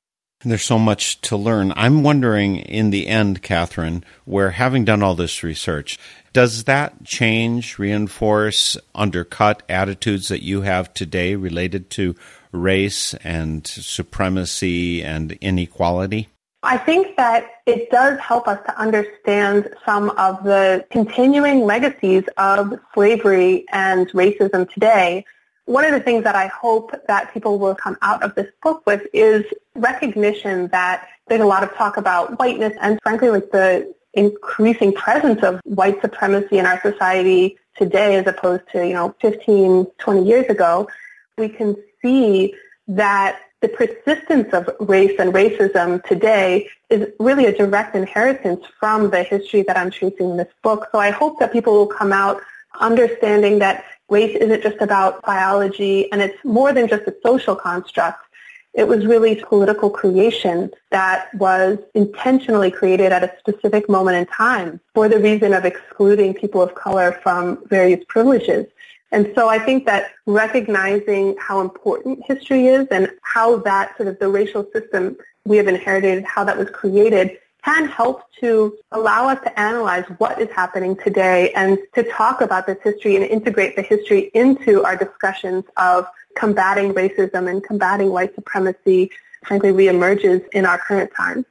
There's 0.42 0.62
so 0.62 0.78
much 0.78 1.20
to 1.22 1.36
learn. 1.36 1.74
I'm 1.76 2.02
wondering 2.02 2.56
in 2.56 2.88
the 2.88 3.08
end, 3.08 3.42
Katharine, 3.42 4.04
where 4.24 4.52
having 4.52 4.86
done 4.86 5.02
all 5.02 5.14
this 5.14 5.42
research, 5.42 5.98
does 6.32 6.64
that 6.64 7.04
change, 7.04 7.78
reinforce, 7.78 8.78
undercut 8.94 9.62
attitudes 9.68 10.28
that 10.28 10.42
you 10.42 10.62
have 10.62 10.94
today 10.94 11.34
related 11.34 11.90
to 11.90 12.14
race 12.52 13.12
and 13.22 13.66
supremacy 13.66 15.02
and 15.02 15.32
inequality? 15.32 16.28
I 16.62 16.76
think 16.76 17.16
that 17.16 17.50
it 17.66 17.90
does 17.90 18.18
help 18.18 18.48
us 18.48 18.58
to 18.66 18.78
understand 18.78 19.70
some 19.86 20.10
of 20.10 20.42
the 20.42 20.84
continuing 20.90 21.60
legacies 21.64 22.24
of 22.36 22.80
slavery 22.94 23.64
and 23.70 24.08
racism 24.08 24.68
today. 24.72 25.24
One 25.66 25.84
of 25.84 25.92
the 25.92 26.00
things 26.00 26.24
that 26.24 26.34
I 26.34 26.48
hope 26.48 26.92
that 27.06 27.32
people 27.32 27.58
will 27.58 27.76
come 27.76 27.96
out 28.02 28.24
of 28.24 28.34
this 28.34 28.48
book 28.62 28.82
with 28.86 29.06
is 29.12 29.44
recognition 29.76 30.66
that 30.68 31.06
there's 31.28 31.42
a 31.42 31.46
lot 31.46 31.62
of 31.62 31.72
talk 31.74 31.96
about 31.96 32.38
whiteness 32.40 32.72
and 32.80 32.98
frankly 33.02 33.30
like 33.30 33.50
the 33.52 33.94
increasing 34.14 34.92
presence 34.92 35.42
of 35.44 35.60
white 35.64 36.00
supremacy 36.00 36.58
in 36.58 36.66
our 36.66 36.80
society 36.80 37.56
today 37.76 38.16
as 38.16 38.26
opposed 38.26 38.64
to, 38.72 38.84
you 38.84 38.94
know, 38.94 39.14
15, 39.20 39.86
20 39.98 40.24
years 40.26 40.46
ago. 40.46 40.88
We 41.36 41.48
can 41.50 41.76
see 42.02 42.54
that 42.88 43.38
the 43.60 43.68
persistence 43.68 44.52
of 44.52 44.70
race 44.80 45.18
and 45.18 45.32
racism 45.32 46.02
today 46.04 46.68
is 46.90 47.08
really 47.18 47.46
a 47.46 47.56
direct 47.56 47.96
inheritance 47.96 48.64
from 48.78 49.10
the 49.10 49.22
history 49.22 49.62
that 49.62 49.76
I'm 49.76 49.90
tracing 49.90 50.30
in 50.30 50.36
this 50.36 50.52
book. 50.62 50.88
So 50.92 50.98
I 50.98 51.10
hope 51.10 51.40
that 51.40 51.52
people 51.52 51.74
will 51.74 51.86
come 51.86 52.12
out 52.12 52.40
understanding 52.80 53.58
that 53.58 53.84
race 54.08 54.36
isn't 54.36 54.62
just 54.62 54.80
about 54.80 55.22
biology 55.22 56.10
and 56.12 56.22
it's 56.22 56.42
more 56.44 56.72
than 56.72 56.88
just 56.88 57.02
a 57.08 57.14
social 57.24 57.56
construct. 57.56 58.24
It 58.74 58.86
was 58.86 59.04
really 59.06 59.34
political 59.34 59.90
creation 59.90 60.70
that 60.90 61.34
was 61.34 61.78
intentionally 61.94 62.70
created 62.70 63.10
at 63.10 63.24
a 63.24 63.32
specific 63.40 63.88
moment 63.88 64.18
in 64.18 64.26
time 64.26 64.80
for 64.94 65.08
the 65.08 65.18
reason 65.18 65.52
of 65.52 65.64
excluding 65.64 66.32
people 66.32 66.62
of 66.62 66.74
color 66.76 67.18
from 67.22 67.66
various 67.66 68.04
privileges. 68.08 68.66
And 69.10 69.32
so 69.34 69.48
I 69.48 69.58
think 69.58 69.86
that 69.86 70.12
recognizing 70.26 71.36
how 71.38 71.60
important 71.60 72.24
history 72.26 72.66
is 72.66 72.86
and 72.90 73.10
how 73.22 73.58
that 73.60 73.96
sort 73.96 74.08
of 74.08 74.18
the 74.18 74.28
racial 74.28 74.66
system 74.72 75.16
we 75.44 75.56
have 75.56 75.66
inherited, 75.66 76.24
how 76.24 76.44
that 76.44 76.58
was 76.58 76.68
created, 76.70 77.38
can 77.64 77.86
help 77.86 78.22
to 78.40 78.76
allow 78.92 79.28
us 79.28 79.38
to 79.42 79.60
analyze 79.60 80.04
what 80.18 80.40
is 80.40 80.48
happening 80.50 80.96
today 80.96 81.52
and 81.52 81.78
to 81.94 82.02
talk 82.04 82.40
about 82.40 82.66
this 82.66 82.78
history 82.84 83.16
and 83.16 83.24
integrate 83.24 83.76
the 83.76 83.82
history 83.82 84.30
into 84.34 84.84
our 84.84 84.96
discussions 84.96 85.64
of 85.76 86.06
combating 86.36 86.94
racism 86.94 87.50
and 87.50 87.64
combating 87.64 88.10
white 88.10 88.34
supremacy, 88.34 89.10
frankly, 89.44 89.70
reemerges 89.70 90.46
in 90.52 90.64
our 90.64 90.78
current 90.78 91.10
times. 91.16 91.44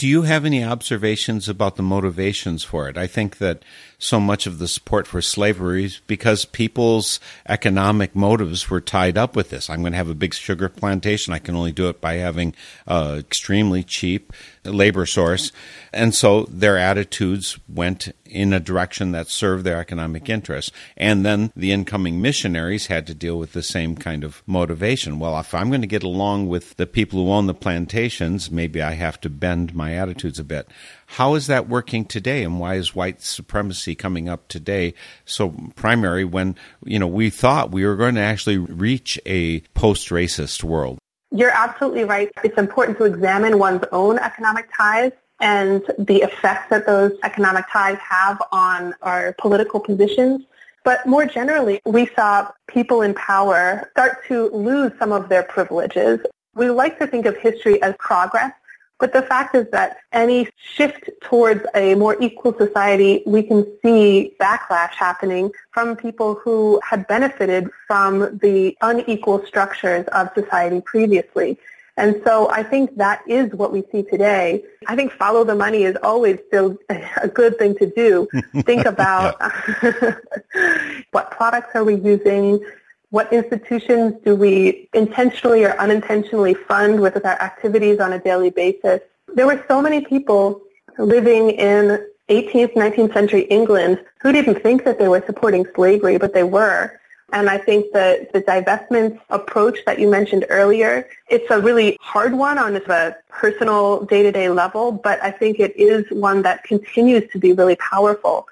Do 0.00 0.08
you 0.08 0.22
have 0.22 0.46
any 0.46 0.64
observations 0.64 1.46
about 1.46 1.76
the 1.76 1.82
motivations 1.82 2.64
for 2.64 2.88
it? 2.88 2.96
I 2.96 3.06
think 3.06 3.36
that 3.36 3.62
so 3.98 4.18
much 4.18 4.46
of 4.46 4.58
the 4.58 4.66
support 4.66 5.06
for 5.06 5.20
slavery 5.20 5.84
is 5.84 6.00
because 6.06 6.46
people's 6.46 7.20
economic 7.46 8.16
motives 8.16 8.70
were 8.70 8.80
tied 8.80 9.18
up 9.18 9.36
with 9.36 9.50
this. 9.50 9.68
I'm 9.68 9.82
going 9.82 9.92
to 9.92 9.98
have 9.98 10.08
a 10.08 10.14
big 10.14 10.32
sugar 10.32 10.70
plantation. 10.70 11.34
I 11.34 11.38
can 11.38 11.54
only 11.54 11.70
do 11.70 11.90
it 11.90 12.00
by 12.00 12.14
having 12.14 12.54
uh, 12.86 13.16
extremely 13.18 13.82
cheap 13.82 14.32
labor 14.64 15.06
source. 15.06 15.52
And 15.92 16.14
so 16.14 16.44
their 16.44 16.76
attitudes 16.76 17.58
went 17.68 18.14
in 18.24 18.52
a 18.52 18.60
direction 18.60 19.12
that 19.12 19.28
served 19.28 19.64
their 19.64 19.80
economic 19.80 20.28
interests. 20.28 20.70
And 20.96 21.24
then 21.24 21.52
the 21.56 21.72
incoming 21.72 22.20
missionaries 22.20 22.86
had 22.86 23.06
to 23.08 23.14
deal 23.14 23.38
with 23.38 23.52
the 23.52 23.62
same 23.62 23.96
kind 23.96 24.22
of 24.22 24.42
motivation. 24.46 25.18
Well, 25.18 25.38
if 25.40 25.54
I'm 25.54 25.68
going 25.68 25.80
to 25.80 25.86
get 25.86 26.02
along 26.02 26.48
with 26.48 26.76
the 26.76 26.86
people 26.86 27.24
who 27.24 27.32
own 27.32 27.46
the 27.46 27.54
plantations, 27.54 28.50
maybe 28.50 28.82
I 28.82 28.92
have 28.92 29.20
to 29.22 29.30
bend 29.30 29.74
my 29.74 29.94
attitudes 29.94 30.38
a 30.38 30.44
bit. 30.44 30.68
How 31.06 31.34
is 31.34 31.48
that 31.48 31.68
working 31.68 32.04
today, 32.04 32.44
and 32.44 32.60
why 32.60 32.76
is 32.76 32.94
white 32.94 33.20
supremacy 33.20 33.96
coming 33.96 34.28
up 34.28 34.46
today 34.46 34.94
so 35.24 35.50
primary 35.74 36.24
when 36.24 36.54
you 36.84 37.00
know 37.00 37.08
we 37.08 37.30
thought 37.30 37.72
we 37.72 37.84
were 37.84 37.96
going 37.96 38.14
to 38.14 38.20
actually 38.20 38.58
reach 38.58 39.18
a 39.26 39.60
post-racist 39.74 40.62
world? 40.62 40.98
You're 41.32 41.50
absolutely 41.50 42.04
right. 42.04 42.30
It's 42.42 42.58
important 42.58 42.98
to 42.98 43.04
examine 43.04 43.58
one's 43.58 43.84
own 43.92 44.18
economic 44.18 44.68
ties 44.76 45.12
and 45.40 45.82
the 45.98 46.22
effects 46.22 46.68
that 46.70 46.86
those 46.86 47.12
economic 47.22 47.64
ties 47.72 47.98
have 47.98 48.42
on 48.52 48.94
our 49.02 49.34
political 49.38 49.80
positions. 49.80 50.44
But 50.84 51.06
more 51.06 51.26
generally, 51.26 51.80
we 51.84 52.06
saw 52.16 52.50
people 52.66 53.02
in 53.02 53.14
power 53.14 53.88
start 53.92 54.26
to 54.28 54.50
lose 54.50 54.92
some 54.98 55.12
of 55.12 55.28
their 55.28 55.42
privileges. 55.42 56.20
We 56.54 56.70
like 56.70 56.98
to 56.98 57.06
think 57.06 57.26
of 57.26 57.36
history 57.36 57.80
as 57.82 57.94
progress, 57.98 58.52
but 59.00 59.12
the 59.14 59.22
fact 59.22 59.54
is 59.54 59.66
that 59.72 59.96
any 60.12 60.48
shift 60.56 61.08
towards 61.22 61.64
a 61.74 61.94
more 61.94 62.16
equal 62.20 62.56
society, 62.56 63.22
we 63.26 63.42
can 63.42 63.66
see 63.82 64.34
backlash 64.38 64.90
happening 64.90 65.50
from 65.72 65.96
people 65.96 66.34
who 66.34 66.80
had 66.88 67.06
benefited 67.08 67.68
from 67.86 68.38
the 68.38 68.76
unequal 68.82 69.44
structures 69.46 70.06
of 70.08 70.28
society 70.34 70.82
previously. 70.82 71.58
And 71.96 72.22
so 72.24 72.50
I 72.50 72.62
think 72.62 72.96
that 72.96 73.22
is 73.28 73.52
what 73.52 73.72
we 73.72 73.84
see 73.92 74.02
today. 74.02 74.64
I 74.86 74.96
think 74.96 75.12
follow 75.12 75.44
the 75.44 75.54
money 75.54 75.82
is 75.82 75.96
always 76.02 76.38
still 76.46 76.78
a 76.88 77.28
good 77.28 77.58
thing 77.58 77.76
to 77.76 77.86
do. 77.90 78.28
think 78.62 78.86
about 78.86 79.40
what 81.10 81.30
products 81.30 81.74
are 81.74 81.84
we 81.84 81.96
using? 81.96 82.64
What 83.10 83.32
institutions 83.32 84.14
do 84.24 84.36
we 84.36 84.88
intentionally 84.94 85.64
or 85.64 85.72
unintentionally 85.78 86.54
fund 86.54 87.00
with 87.00 87.16
our 87.24 87.40
activities 87.42 87.98
on 87.98 88.12
a 88.12 88.20
daily 88.20 88.50
basis? 88.50 89.00
There 89.34 89.46
were 89.46 89.64
so 89.66 89.82
many 89.82 90.04
people 90.04 90.62
living 90.98 91.50
in 91.50 92.06
18th, 92.28 92.74
19th 92.74 93.12
century 93.12 93.42
England 93.42 94.00
who 94.20 94.32
didn't 94.32 94.62
think 94.62 94.84
that 94.84 95.00
they 95.00 95.08
were 95.08 95.22
supporting 95.26 95.66
slavery, 95.74 96.18
but 96.18 96.34
they 96.34 96.44
were. 96.44 97.00
And 97.32 97.50
I 97.50 97.58
think 97.58 97.92
that 97.92 98.32
the 98.32 98.42
divestment 98.42 99.18
approach 99.30 99.78
that 99.86 99.98
you 99.98 100.08
mentioned 100.08 100.46
earlier, 100.48 101.08
it's 101.28 101.48
a 101.50 101.60
really 101.60 101.96
hard 102.00 102.34
one 102.34 102.58
on 102.58 102.76
a 102.76 103.16
personal 103.28 104.04
day-to-day 104.04 104.48
level, 104.48 104.92
but 104.92 105.22
I 105.22 105.30
think 105.30 105.58
it 105.60 105.76
is 105.76 106.04
one 106.10 106.42
that 106.42 106.64
continues 106.64 107.30
to 107.32 107.38
be 107.38 107.52
really 107.52 107.76
powerful. 107.76 108.46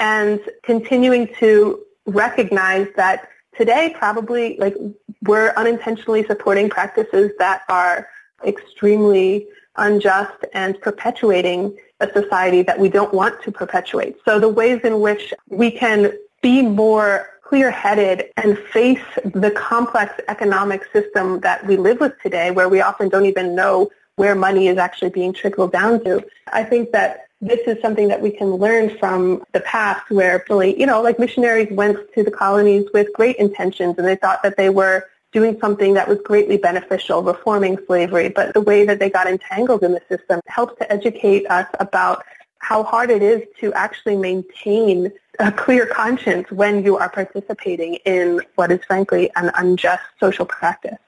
And 0.00 0.40
continuing 0.62 1.28
to 1.40 1.80
recognize 2.06 2.86
that 2.96 3.28
today 3.58 3.94
probably 3.98 4.56
like 4.58 4.74
we're 5.22 5.50
unintentionally 5.56 6.24
supporting 6.24 6.70
practices 6.70 7.32
that 7.38 7.62
are 7.68 8.08
extremely 8.46 9.46
unjust 9.76 10.44
and 10.54 10.80
perpetuating 10.80 11.76
a 12.00 12.10
society 12.12 12.62
that 12.62 12.78
we 12.78 12.88
don't 12.88 13.12
want 13.12 13.42
to 13.42 13.50
perpetuate. 13.50 14.16
So 14.24 14.38
the 14.38 14.48
ways 14.48 14.80
in 14.84 15.00
which 15.00 15.34
we 15.48 15.70
can 15.70 16.12
be 16.40 16.62
more 16.62 17.28
clear-headed 17.42 18.30
and 18.36 18.58
face 18.58 19.02
the 19.24 19.50
complex 19.50 20.12
economic 20.28 20.84
system 20.92 21.40
that 21.40 21.66
we 21.66 21.76
live 21.76 21.98
with 21.98 22.12
today 22.22 22.50
where 22.50 22.68
we 22.68 22.80
often 22.80 23.08
don't 23.08 23.26
even 23.26 23.54
know 23.54 23.90
where 24.18 24.34
money 24.34 24.68
is 24.68 24.78
actually 24.78 25.10
being 25.10 25.32
trickled 25.32 25.72
down 25.72 26.04
to. 26.04 26.24
I 26.52 26.64
think 26.64 26.92
that 26.92 27.28
this 27.40 27.60
is 27.68 27.80
something 27.80 28.08
that 28.08 28.20
we 28.20 28.30
can 28.30 28.50
learn 28.56 28.98
from 28.98 29.44
the 29.52 29.60
past 29.60 30.10
where 30.10 30.44
really, 30.50 30.78
you 30.78 30.86
know, 30.86 31.00
like 31.00 31.18
missionaries 31.18 31.68
went 31.70 31.96
to 32.14 32.24
the 32.24 32.30
colonies 32.30 32.86
with 32.92 33.12
great 33.14 33.36
intentions 33.36 33.96
and 33.96 34.06
they 34.06 34.16
thought 34.16 34.42
that 34.42 34.56
they 34.56 34.70
were 34.70 35.04
doing 35.32 35.58
something 35.60 35.94
that 35.94 36.08
was 36.08 36.18
greatly 36.24 36.56
beneficial, 36.56 37.22
reforming 37.22 37.78
slavery, 37.86 38.28
but 38.28 38.54
the 38.54 38.60
way 38.60 38.84
that 38.84 38.98
they 38.98 39.10
got 39.10 39.26
entangled 39.26 39.84
in 39.84 39.92
the 39.92 40.02
system 40.08 40.40
helps 40.46 40.76
to 40.78 40.92
educate 40.92 41.46
us 41.46 41.68
about 41.78 42.24
how 42.58 42.82
hard 42.82 43.10
it 43.10 43.22
is 43.22 43.42
to 43.60 43.72
actually 43.74 44.16
maintain 44.16 45.12
a 45.38 45.52
clear 45.52 45.86
conscience 45.86 46.50
when 46.50 46.82
you 46.82 46.96
are 46.96 47.08
participating 47.08 47.94
in 48.04 48.40
what 48.56 48.72
is 48.72 48.80
frankly 48.86 49.30
an 49.36 49.50
unjust 49.54 50.02
social 50.18 50.44
practice. 50.44 50.98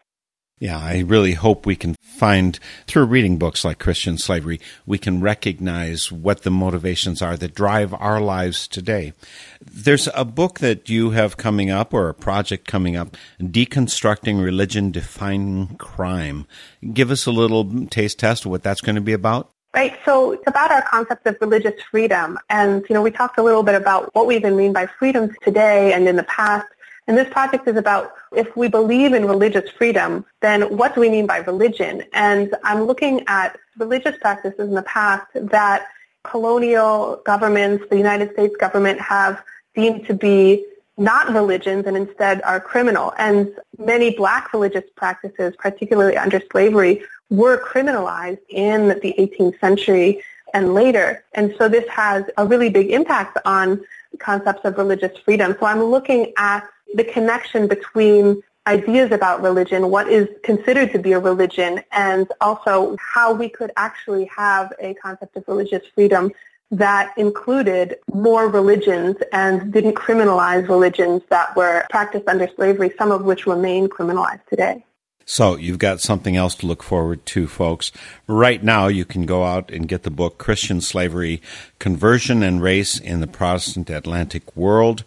Yeah, 0.61 0.79
I 0.79 0.99
really 0.99 1.33
hope 1.33 1.65
we 1.65 1.75
can 1.75 1.97
find, 2.03 2.59
through 2.87 3.07
reading 3.07 3.39
books 3.39 3.65
like 3.65 3.79
Christian 3.79 4.19
Slavery, 4.19 4.61
we 4.85 4.99
can 4.99 5.23
recognize 5.23 6.13
what 6.13 6.43
the 6.43 6.51
motivations 6.51 7.23
are 7.23 7.35
that 7.39 7.55
drive 7.55 7.95
our 7.95 8.21
lives 8.21 8.69
today. 8.69 9.15
There's 9.63 10.07
a 10.15 10.27
book 10.27 10.59
that 10.59 10.91
you 10.91 11.13
have 11.13 11.39
coming 11.39 11.71
up, 11.71 11.95
or 11.95 12.11
a 12.11 12.15
project 12.15 12.69
coming 12.69 12.95
up, 12.95 13.17
Deconstructing 13.41 14.45
Religion 14.45 14.91
Defining 14.91 15.77
Crime. 15.79 16.47
Give 16.93 17.11
us 17.11 17.25
a 17.25 17.31
little 17.31 17.87
taste 17.87 18.19
test 18.19 18.45
of 18.45 18.51
what 18.51 18.63
that's 18.63 18.83
going 18.83 18.97
to 18.97 19.01
be 19.01 19.15
about. 19.15 19.51
Right. 19.73 19.97
So 20.05 20.33
it's 20.33 20.47
about 20.47 20.71
our 20.71 20.83
concept 20.83 21.27
of 21.27 21.39
religious 21.41 21.81
freedom. 21.91 22.39
And, 22.51 22.85
you 22.91 22.93
know, 22.93 23.01
we 23.01 23.11
talked 23.11 23.39
a 23.39 23.43
little 23.43 23.63
bit 23.63 23.77
about 23.77 24.15
what 24.15 24.27
we 24.27 24.37
even 24.37 24.57
mean 24.57 24.75
by 24.75 24.89
freedom 24.99 25.35
today 25.43 25.95
and 25.95 26.07
in 26.07 26.17
the 26.17 26.25
past. 26.25 26.67
And 27.11 27.19
this 27.19 27.29
project 27.29 27.67
is 27.67 27.77
about 27.77 28.13
if 28.31 28.57
we 28.57 28.69
believe 28.69 29.15
in 29.15 29.25
religious 29.25 29.69
freedom, 29.69 30.25
then 30.43 30.77
what 30.77 30.95
do 30.95 31.01
we 31.01 31.11
mean 31.11 31.27
by 31.27 31.39
religion? 31.39 32.05
And 32.13 32.55
I'm 32.63 32.85
looking 32.85 33.25
at 33.27 33.59
religious 33.79 34.17
practices 34.19 34.61
in 34.61 34.77
the 34.77 34.85
past 34.85 35.27
that 35.35 35.89
colonial 36.23 37.21
governments, 37.27 37.85
the 37.91 37.97
United 37.97 38.33
States 38.35 38.55
government 38.61 39.01
have 39.01 39.43
deemed 39.75 40.07
to 40.07 40.15
be 40.15 40.65
not 40.99 41.35
religions 41.35 41.85
and 41.85 41.97
instead 41.97 42.43
are 42.43 42.61
criminal. 42.61 43.13
And 43.19 43.57
many 43.77 44.15
black 44.15 44.53
religious 44.53 44.85
practices, 44.95 45.55
particularly 45.59 46.17
under 46.17 46.41
slavery, 46.53 47.03
were 47.29 47.61
criminalized 47.61 48.39
in 48.51 48.87
the 48.87 49.15
18th 49.19 49.59
century 49.59 50.23
and 50.55 50.75
later. 50.75 51.25
And 51.35 51.57
so 51.59 51.69
this 51.69 51.89
has 51.89 52.23
a 52.37 52.47
really 52.47 52.71
big 52.71 52.93
impact 52.93 53.37
on 53.45 53.81
concepts 54.19 54.65
of 54.65 54.77
religious 54.79 55.17
freedom. 55.19 55.57
So 55.59 55.67
I'm 55.67 55.83
looking 55.83 56.33
at 56.37 56.69
the 56.95 57.05
connection 57.05 57.67
between 57.67 58.43
ideas 58.67 59.11
about 59.11 59.43
religion, 59.43 59.91
what 59.91 60.09
is 60.09 60.29
considered 60.43 60.93
to 60.93 60.99
be 60.99 61.13
a 61.13 61.19
religion, 61.19 61.83
and 61.93 62.31
also 62.41 62.97
how 63.01 63.33
we 63.33 63.49
could 63.49 63.71
actually 63.77 64.27
have 64.27 64.73
a 64.81 64.95
concept 64.95 65.37
of 65.37 65.45
religious 65.49 65.83
freedom 65.95 66.31
that 66.71 67.13
included 67.17 67.97
more 68.13 68.49
religions 68.49 69.17
and 69.33 69.73
didn't 69.73 69.95
criminalize 69.95 70.69
religions 70.69 71.23
that 71.29 71.57
were 71.57 71.85
practiced 71.91 72.29
under 72.29 72.49
slavery, 72.55 72.93
some 72.97 73.11
of 73.11 73.25
which 73.25 73.47
remain 73.47 73.89
criminalized 73.89 74.47
today. 74.47 74.85
So 75.25 75.57
you've 75.57 75.79
got 75.79 76.01
something 76.01 76.37
else 76.37 76.57
to 76.57 76.67
look 76.67 76.83
forward 76.83 77.25
to, 77.27 77.47
folks. 77.47 77.93
Right 78.27 78.63
now, 78.65 78.89
you 78.89 79.05
can 79.05 79.27
go 79.27 79.45
out 79.45 79.71
and 79.71 79.87
get 79.87 80.03
the 80.03 80.11
book 80.11 80.39
Christian 80.39 80.81
Slavery, 80.81 81.41
Conversion 81.79 82.43
and 82.43 82.61
Race 82.61 82.99
in 82.99 83.21
the 83.21 83.29
Protestant 83.29 83.91
Atlantic 83.91 84.57
World. 84.57 85.05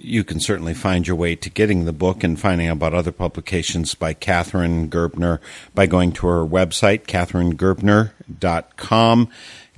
You 0.00 0.22
can 0.22 0.38
certainly 0.38 0.74
find 0.74 1.04
your 1.06 1.16
way 1.16 1.34
to 1.34 1.50
getting 1.50 1.84
the 1.84 1.92
book 1.92 2.22
and 2.22 2.38
finding 2.38 2.68
out 2.68 2.74
about 2.74 2.94
other 2.94 3.10
publications 3.10 3.94
by 3.94 4.14
Katharine 4.14 4.88
Gerbner 4.88 5.40
by 5.74 5.86
going 5.86 6.12
to 6.12 6.28
her 6.28 6.46
website, 6.46 7.06
katharinegerbner.com. 7.06 9.28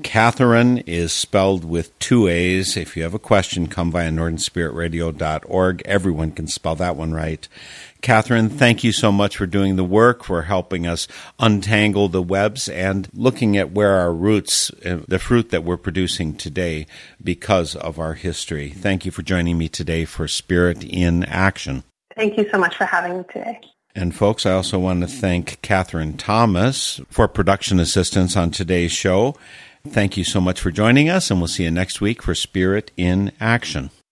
Katharine 0.02 0.78
is 0.78 1.12
spelled 1.12 1.64
with 1.64 1.96
two 1.98 2.28
A's. 2.28 2.76
If 2.76 2.96
you 2.96 3.02
have 3.02 3.14
a 3.14 3.18
question, 3.18 3.66
come 3.66 3.90
via 3.90 4.10
northernspiritradio.org. 4.10 5.82
Everyone 5.84 6.32
can 6.32 6.46
spell 6.46 6.76
that 6.76 6.96
one 6.96 7.12
right. 7.12 7.48
Katharine, 8.02 8.48
thank 8.48 8.82
you 8.82 8.92
so 8.92 9.12
much 9.12 9.36
for 9.36 9.46
doing 9.46 9.76
the 9.76 9.84
work, 9.84 10.24
for 10.24 10.42
helping 10.42 10.86
us 10.86 11.06
untangle 11.38 12.08
the 12.08 12.22
webs 12.22 12.68
and 12.68 13.08
looking 13.12 13.56
at 13.56 13.72
where 13.72 13.96
our 13.96 14.12
roots, 14.12 14.70
uh, 14.84 15.00
the 15.06 15.18
fruit 15.18 15.50
that 15.50 15.64
we're 15.64 15.76
producing 15.76 16.34
today 16.34 16.86
because 17.22 17.76
of 17.76 17.98
our 17.98 18.14
history. 18.14 18.70
Thank 18.70 19.04
you 19.04 19.10
for 19.10 19.22
joining 19.22 19.58
me 19.58 19.68
today 19.68 20.04
for 20.04 20.26
Spirit 20.28 20.82
in 20.82 21.24
Action. 21.24 21.84
Thank 22.16 22.38
you 22.38 22.48
so 22.50 22.58
much 22.58 22.76
for 22.76 22.84
having 22.84 23.18
me 23.18 23.24
today. 23.32 23.60
And 23.94 24.14
folks, 24.14 24.46
I 24.46 24.52
also 24.52 24.78
want 24.78 25.00
to 25.02 25.06
thank 25.06 25.60
Catherine 25.62 26.16
Thomas 26.16 27.00
for 27.10 27.28
production 27.28 27.80
assistance 27.80 28.36
on 28.36 28.50
today's 28.50 28.92
show. 28.92 29.34
Thank 29.86 30.16
you 30.16 30.24
so 30.24 30.40
much 30.40 30.60
for 30.60 30.70
joining 30.70 31.08
us, 31.08 31.30
and 31.30 31.40
we'll 31.40 31.48
see 31.48 31.64
you 31.64 31.70
next 31.70 32.00
week 32.00 32.22
for 32.22 32.34
Spirit 32.34 32.92
in 32.96 33.32
Action. 33.40 33.90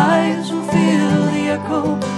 lives 0.00 0.50
will 0.50 0.62
feel 0.62 1.16
the 1.32 1.42
echo 1.56 2.09